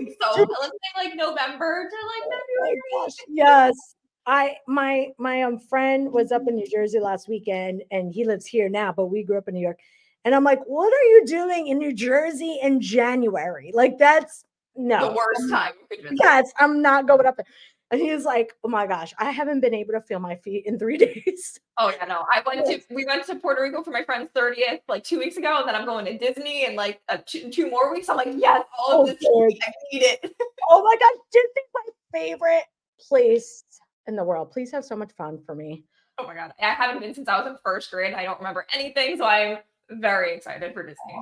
breathe. 0.00 0.16
So 0.20 0.40
let's 0.40 0.72
say 0.72 1.04
like 1.04 1.14
November 1.14 1.88
to 1.88 1.96
like 2.06 2.22
oh 2.24 2.40
February. 2.58 2.80
Oh 2.94 3.08
yes. 3.28 3.74
I 4.28 4.58
my 4.66 5.08
my 5.16 5.42
um 5.42 5.58
friend 5.58 6.12
was 6.12 6.30
up 6.32 6.42
in 6.46 6.54
New 6.54 6.68
Jersey 6.68 7.00
last 7.00 7.28
weekend 7.28 7.82
and 7.90 8.12
he 8.12 8.24
lives 8.24 8.44
here 8.44 8.68
now, 8.68 8.92
but 8.92 9.06
we 9.06 9.24
grew 9.24 9.38
up 9.38 9.48
in 9.48 9.54
New 9.54 9.60
York. 9.60 9.80
And 10.24 10.34
I'm 10.34 10.44
like, 10.44 10.60
what 10.66 10.92
are 10.92 11.04
you 11.04 11.24
doing 11.24 11.68
in 11.68 11.78
New 11.78 11.94
Jersey 11.94 12.58
in 12.62 12.80
January? 12.82 13.70
Like 13.72 13.96
that's 13.96 14.44
no 14.76 15.08
the 15.08 15.14
worst 15.14 15.50
time. 15.50 15.72
Yes, 16.12 16.52
I'm 16.58 16.82
not 16.82 17.08
going 17.08 17.24
up 17.24 17.36
there. 17.36 17.46
And 17.90 18.02
he 18.02 18.12
was 18.12 18.26
like, 18.26 18.52
"Oh 18.62 18.68
my 18.68 18.86
gosh, 18.86 19.14
I 19.18 19.30
haven't 19.30 19.60
been 19.60 19.72
able 19.72 19.94
to 19.94 20.02
feel 20.02 20.18
my 20.18 20.36
feet 20.36 20.66
in 20.66 20.78
three 20.78 20.98
days." 21.24 21.58
Oh 21.78 21.90
yeah, 21.90 22.04
no. 22.04 22.26
I 22.30 22.42
went 22.44 22.66
to 22.66 22.82
we 22.94 23.06
went 23.06 23.24
to 23.24 23.36
Puerto 23.36 23.62
Rico 23.62 23.82
for 23.82 23.92
my 23.92 24.04
friend's 24.04 24.28
thirtieth 24.34 24.80
like 24.88 25.04
two 25.04 25.18
weeks 25.18 25.38
ago, 25.38 25.60
and 25.60 25.66
then 25.66 25.74
I'm 25.74 25.86
going 25.86 26.04
to 26.04 26.18
Disney 26.18 26.66
in 26.66 26.76
like 26.76 27.00
uh, 27.08 27.16
two, 27.24 27.50
two, 27.50 27.70
more 27.70 27.90
weeks. 27.90 28.10
I'm 28.10 28.18
like, 28.18 28.34
yes, 28.36 28.62
all 28.78 29.08
of 29.08 29.16
oh, 29.26 29.46
this, 29.48 29.58
I 29.62 29.72
need 29.90 30.02
it. 30.02 30.36
oh 30.68 30.84
my 30.84 30.96
gosh, 30.96 31.24
Disney's 31.32 31.70
my 31.72 32.20
favorite 32.20 32.64
place 33.08 33.64
in 34.08 34.16
the 34.16 34.24
world. 34.24 34.50
Please 34.50 34.72
have 34.72 34.84
so 34.84 34.96
much 34.96 35.12
fun 35.12 35.38
for 35.46 35.54
me. 35.54 35.84
Oh 36.18 36.26
my 36.26 36.34
god, 36.34 36.52
I 36.60 36.70
haven't 36.70 37.00
been 37.00 37.14
since 37.14 37.28
I 37.28 37.38
was 37.38 37.46
in 37.46 37.56
first 37.64 37.90
grade. 37.92 38.14
I 38.14 38.24
don't 38.24 38.38
remember 38.38 38.66
anything, 38.74 39.16
so 39.18 39.24
I'm 39.24 39.58
very 39.90 40.34
excited 40.34 40.74
for 40.74 40.82
Disney. 40.82 41.14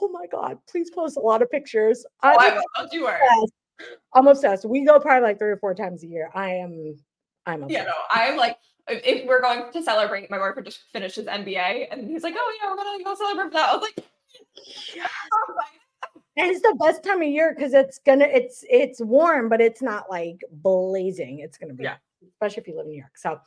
Oh 0.00 0.08
my 0.10 0.26
god, 0.26 0.58
please 0.66 0.90
post 0.90 1.18
a 1.18 1.20
lot 1.20 1.42
of 1.42 1.50
pictures. 1.50 2.06
Oh, 2.22 2.36
I'm 2.38 2.54
I 2.54 2.54
will. 2.54 2.88
You 2.90 3.04
worry. 3.04 3.20
I'm 4.14 4.26
obsessed. 4.26 4.64
We 4.64 4.84
go 4.86 4.98
probably 4.98 5.28
like 5.28 5.38
three 5.38 5.50
or 5.50 5.58
four 5.58 5.74
times 5.74 6.02
a 6.04 6.06
year. 6.06 6.30
I 6.34 6.50
am. 6.52 6.94
I'm 7.44 7.64
obsessed. 7.64 7.72
Yeah, 7.72 7.84
no, 7.84 7.94
I'm 8.10 8.36
like. 8.36 8.56
If 8.88 9.28
we're 9.28 9.42
going 9.42 9.70
to 9.72 9.82
celebrate, 9.84 10.30
my 10.30 10.38
boyfriend 10.38 10.66
just 10.66 10.80
finished 10.92 11.14
his 11.14 11.26
MBA, 11.26 11.88
and 11.92 12.08
he's 12.08 12.24
like, 12.24 12.34
"Oh 12.36 12.58
yeah, 12.60 12.70
we're 12.70 12.76
gonna 12.76 13.04
go 13.04 13.14
celebrate 13.14 13.52
that." 13.52 13.68
I 13.68 13.76
was 13.76 13.82
like, 13.82 14.04
yes. 14.96 15.08
and 16.36 16.50
it's 16.50 16.62
the 16.62 16.76
best 16.80 17.04
time 17.04 17.22
of 17.22 17.28
year 17.28 17.54
because 17.54 17.72
it's 17.72 18.00
gonna 18.04 18.24
it's 18.24 18.64
it's 18.68 19.00
warm, 19.00 19.48
but 19.48 19.60
it's 19.60 19.80
not 19.80 20.10
like 20.10 20.40
blazing. 20.50 21.38
It's 21.38 21.56
gonna 21.56 21.74
be 21.74 21.84
yeah 21.84 21.96
especially 22.28 22.62
if 22.62 22.68
you 22.68 22.76
live 22.76 22.86
in 22.86 22.92
New 22.92 22.98
York. 22.98 23.16
So, 23.16 23.40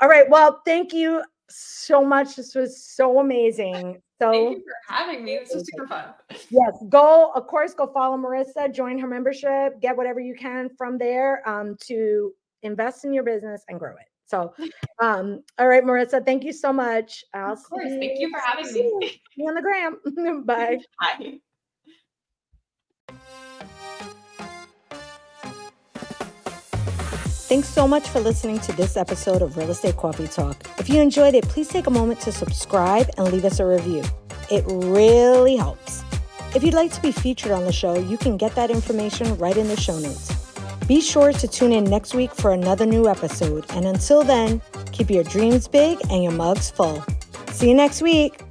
all 0.00 0.08
right. 0.08 0.28
Well, 0.28 0.62
thank 0.64 0.92
you 0.92 1.22
so 1.48 2.04
much. 2.04 2.36
This 2.36 2.54
was 2.54 2.82
so 2.82 3.18
amazing. 3.18 4.00
So 4.20 4.30
thank 4.30 4.58
you 4.58 4.64
for 4.64 4.94
having 4.94 5.24
me. 5.24 5.38
This 5.38 5.54
was 5.54 5.66
super 5.70 5.86
fun. 5.86 6.04
Yes. 6.50 6.72
Go, 6.88 7.32
of 7.34 7.46
course, 7.46 7.74
go 7.74 7.86
follow 7.86 8.16
Marissa, 8.16 8.72
join 8.72 8.98
her 8.98 9.06
membership, 9.06 9.80
get 9.80 9.96
whatever 9.96 10.20
you 10.20 10.34
can 10.34 10.70
from 10.76 10.98
there 10.98 11.48
um, 11.48 11.76
to 11.86 12.32
invest 12.62 13.04
in 13.04 13.12
your 13.12 13.24
business 13.24 13.64
and 13.68 13.78
grow 13.78 13.92
it. 13.92 14.06
So, 14.26 14.54
um, 15.00 15.42
all 15.58 15.68
right, 15.68 15.82
Marissa, 15.82 16.24
thank 16.24 16.44
you 16.44 16.52
so 16.52 16.72
much. 16.72 17.24
I'll 17.34 17.52
of 17.52 17.62
course. 17.64 17.88
Thank 17.88 18.20
you 18.20 18.30
for 18.30 18.40
having 18.40 18.72
me. 18.72 19.20
Me 19.36 19.44
on 19.46 19.54
the 19.54 19.62
gram. 19.62 20.44
Bye. 20.46 20.78
Bye. 21.00 21.38
Thanks 27.50 27.68
so 27.68 27.88
much 27.88 28.08
for 28.08 28.20
listening 28.20 28.60
to 28.60 28.72
this 28.76 28.96
episode 28.96 29.42
of 29.42 29.56
Real 29.56 29.72
Estate 29.72 29.96
Coffee 29.96 30.28
Talk. 30.28 30.56
If 30.78 30.88
you 30.88 31.00
enjoyed 31.00 31.34
it, 31.34 31.42
please 31.48 31.66
take 31.66 31.88
a 31.88 31.90
moment 31.90 32.20
to 32.20 32.30
subscribe 32.30 33.10
and 33.18 33.32
leave 33.32 33.44
us 33.44 33.58
a 33.58 33.66
review. 33.66 34.04
It 34.52 34.62
really 34.68 35.56
helps. 35.56 36.04
If 36.54 36.62
you'd 36.62 36.74
like 36.74 36.92
to 36.92 37.02
be 37.02 37.10
featured 37.10 37.50
on 37.50 37.64
the 37.64 37.72
show, 37.72 37.98
you 37.98 38.16
can 38.16 38.36
get 38.36 38.54
that 38.54 38.70
information 38.70 39.36
right 39.36 39.56
in 39.56 39.66
the 39.66 39.76
show 39.76 39.98
notes. 39.98 40.32
Be 40.86 41.00
sure 41.00 41.32
to 41.32 41.48
tune 41.48 41.72
in 41.72 41.82
next 41.82 42.14
week 42.14 42.32
for 42.32 42.52
another 42.52 42.86
new 42.86 43.08
episode. 43.08 43.64
And 43.70 43.84
until 43.84 44.22
then, 44.22 44.62
keep 44.92 45.10
your 45.10 45.24
dreams 45.24 45.66
big 45.66 45.98
and 46.08 46.22
your 46.22 46.30
mugs 46.30 46.70
full. 46.70 47.04
See 47.48 47.68
you 47.68 47.74
next 47.74 48.00
week. 48.00 48.44